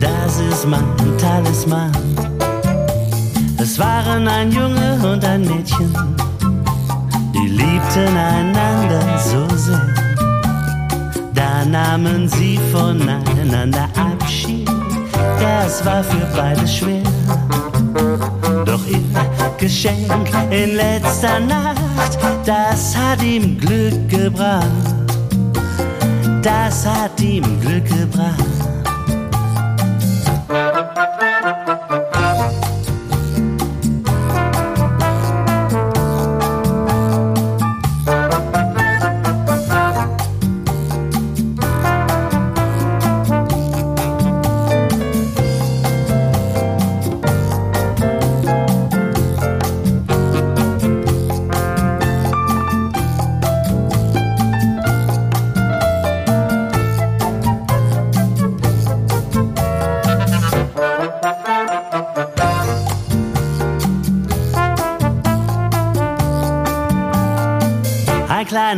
das 0.01 0.41
ist 0.41 0.67
mein 0.67 0.85
Talisman. 1.19 1.93
Es 3.71 3.79
waren 3.79 4.27
ein 4.27 4.51
Junge 4.51 4.99
und 5.07 5.23
ein 5.27 5.43
Mädchen, 5.43 5.93
die 7.35 7.49
liebten 7.49 8.17
einander 8.17 9.19
so 9.19 9.47
sehr. 9.57 9.95
Da 11.35 11.67
nahmen 11.67 12.27
sie 12.31 12.59
voneinander 12.73 13.87
Abschied, 13.95 14.67
das 15.39 15.85
war 15.85 16.03
für 16.03 16.27
beide 16.35 16.67
schwer. 16.67 17.03
Doch 18.65 18.87
ihr 18.87 19.05
Geschenk 19.59 20.31
in 20.51 20.77
letzter 20.77 21.39
Nacht, 21.39 22.19
das 22.47 22.97
hat 22.97 23.23
ihm 23.23 23.59
Glück 23.59 24.09
gebracht. 24.09 24.95
Das 26.43 26.87
hat 26.87 27.21
ihm 27.21 27.45
Glück 27.61 27.85
gebracht. 27.85 28.68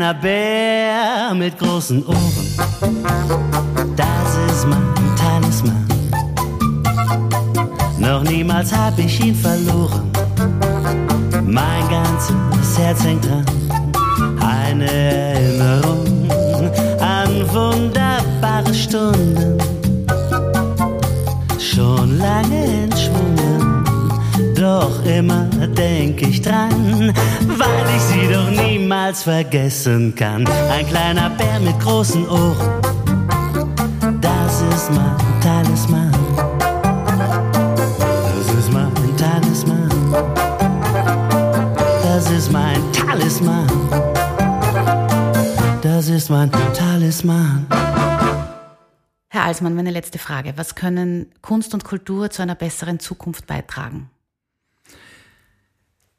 Kleiner 0.01 0.15
Bär 0.15 1.35
mit 1.35 1.59
großen 1.59 2.07
Ohren. 2.07 2.47
Das 3.97 4.37
ist 4.51 4.67
mein 4.67 4.95
Talisman. 5.17 5.87
Noch 7.99 8.23
niemals 8.23 8.75
hab 8.75 8.99
ich 8.99 9.23
ihn 9.23 9.35
verloren. 9.35 10.11
Mein 11.45 11.87
ganzes 11.91 12.79
Herz 12.79 13.05
hängt 13.05 13.27
dran. 13.27 13.45
Eine 14.41 14.91
Erinnerung 14.91 16.31
an 16.99 17.53
wunderbare 17.53 18.73
Stunden. 18.73 19.60
Immer 25.21 25.45
denk 25.77 26.23
ich 26.23 26.41
dran, 26.41 27.13
weil 27.47 27.87
ich 27.95 28.03
sie 28.03 28.33
doch 28.33 28.51
niemals 28.51 29.25
vergessen 29.25 30.15
kann. 30.15 30.47
Ein 30.71 30.87
kleiner 30.87 31.29
Bär 31.31 31.61
mit 31.61 31.79
großen 31.79 32.27
Ohren, 32.27 32.81
das 34.21 34.63
ist 34.63 34.91
mein 34.91 35.17
Talisman. 35.43 36.11
Das 38.35 38.55
ist 38.55 38.73
mein 38.73 39.17
Talisman. 39.19 39.91
Das 42.03 42.31
ist 42.31 42.51
mein 42.51 42.93
Talisman. 42.93 43.67
Das 45.83 46.09
ist 46.09 46.31
mein 46.31 46.51
Talisman. 46.51 47.67
Herr 49.29 49.45
Alsmann, 49.45 49.75
meine 49.75 49.91
letzte 49.91 50.19
Frage. 50.19 50.55
Was 50.57 50.75
können 50.75 51.27
Kunst 51.43 51.75
und 51.75 51.85
Kultur 51.85 52.31
zu 52.31 52.41
einer 52.41 52.55
besseren 52.55 53.01
Zukunft 53.01 53.47
beitragen? 53.47 54.11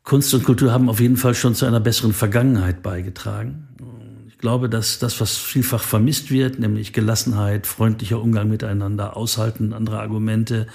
Kunst 0.04 0.34
und 0.34 0.44
Kultur 0.44 0.72
haben 0.72 0.90
auf 0.90 1.00
jeden 1.00 1.18
Fall 1.18 1.36
schon 1.36 1.56
zu 1.56 1.66
einer 1.66 1.80
besseren 1.80 2.14
Vergangenheit 2.14 2.82
beigetragen. 2.82 3.68
Ich 4.28 4.38
glaube, 4.38 4.70
dass 4.70 4.98
das, 4.98 5.22
was 5.22 5.38
vielfach 5.38 5.84
vermisst 5.84 6.32
wird, 6.32 6.58
nämlich 6.58 6.94
Gelassenheit, 6.94 7.68
freundlicher 7.68 8.20
Umgang 8.20 8.50
miteinander, 8.50 9.16
Aushalten 9.16 9.74
anderer 9.74 10.00
Argumente, 10.00 10.66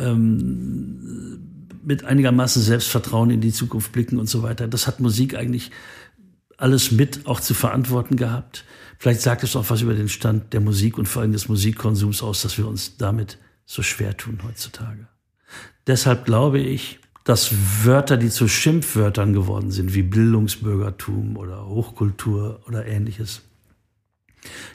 ähm, 0.00 1.40
mit 1.84 2.04
einigermaßen 2.04 2.62
Selbstvertrauen 2.62 3.30
in 3.30 3.40
die 3.40 3.52
Zukunft 3.52 3.90
blicken 3.90 4.18
und 4.18 4.28
so 4.28 4.44
weiter, 4.44 4.68
das 4.68 4.86
hat 4.86 5.00
Musik 5.00 5.34
eigentlich 5.34 5.72
alles 6.56 6.92
mit 6.92 7.26
auch 7.26 7.40
zu 7.40 7.54
verantworten 7.54 8.16
gehabt. 8.16 8.64
Vielleicht 8.98 9.20
sagt 9.20 9.42
es 9.42 9.56
auch 9.56 9.68
was 9.68 9.82
über 9.82 9.94
den 9.94 10.08
Stand 10.08 10.52
der 10.52 10.60
Musik 10.60 10.96
und 10.96 11.08
vor 11.08 11.22
allem 11.22 11.32
des 11.32 11.48
Musikkonsums 11.48 12.22
aus, 12.22 12.42
dass 12.42 12.56
wir 12.56 12.68
uns 12.68 12.96
damit 12.98 13.38
so 13.66 13.82
schwer 13.82 14.16
tun 14.16 14.38
heutzutage. 14.46 15.08
Deshalb 15.88 16.24
glaube 16.24 16.60
ich, 16.60 17.00
dass 17.24 17.84
Wörter, 17.84 18.16
die 18.16 18.30
zu 18.30 18.48
Schimpfwörtern 18.48 19.32
geworden 19.32 19.70
sind, 19.70 19.94
wie 19.94 20.02
Bildungsbürgertum 20.02 21.36
oder 21.36 21.66
Hochkultur 21.66 22.60
oder 22.66 22.86
ähnliches, 22.86 23.42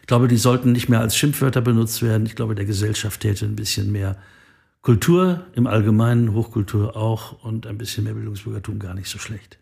ich 0.01 0.07
glaube, 0.07 0.27
die 0.27 0.37
sollten 0.37 0.71
nicht 0.71 0.87
mehr 0.87 1.01
als 1.01 1.17
Schimpfwörter 1.17 1.61
benutzt 1.61 2.01
werden. 2.01 2.25
Ich 2.25 2.35
glaube, 2.35 2.55
der 2.55 2.65
Gesellschaft 2.65 3.19
täte 3.19 3.45
ein 3.45 3.57
bisschen 3.57 3.91
mehr 3.91 4.17
Kultur 4.81 5.45
im 5.53 5.67
Allgemeinen, 5.67 6.33
Hochkultur 6.33 6.95
auch 6.95 7.43
und 7.43 7.67
ein 7.67 7.77
bisschen 7.77 8.05
mehr 8.05 8.13
Bildungsbürgertum 8.13 8.79
gar 8.79 8.93
nicht 8.93 9.09
so 9.09 9.19
schlecht. 9.19 9.59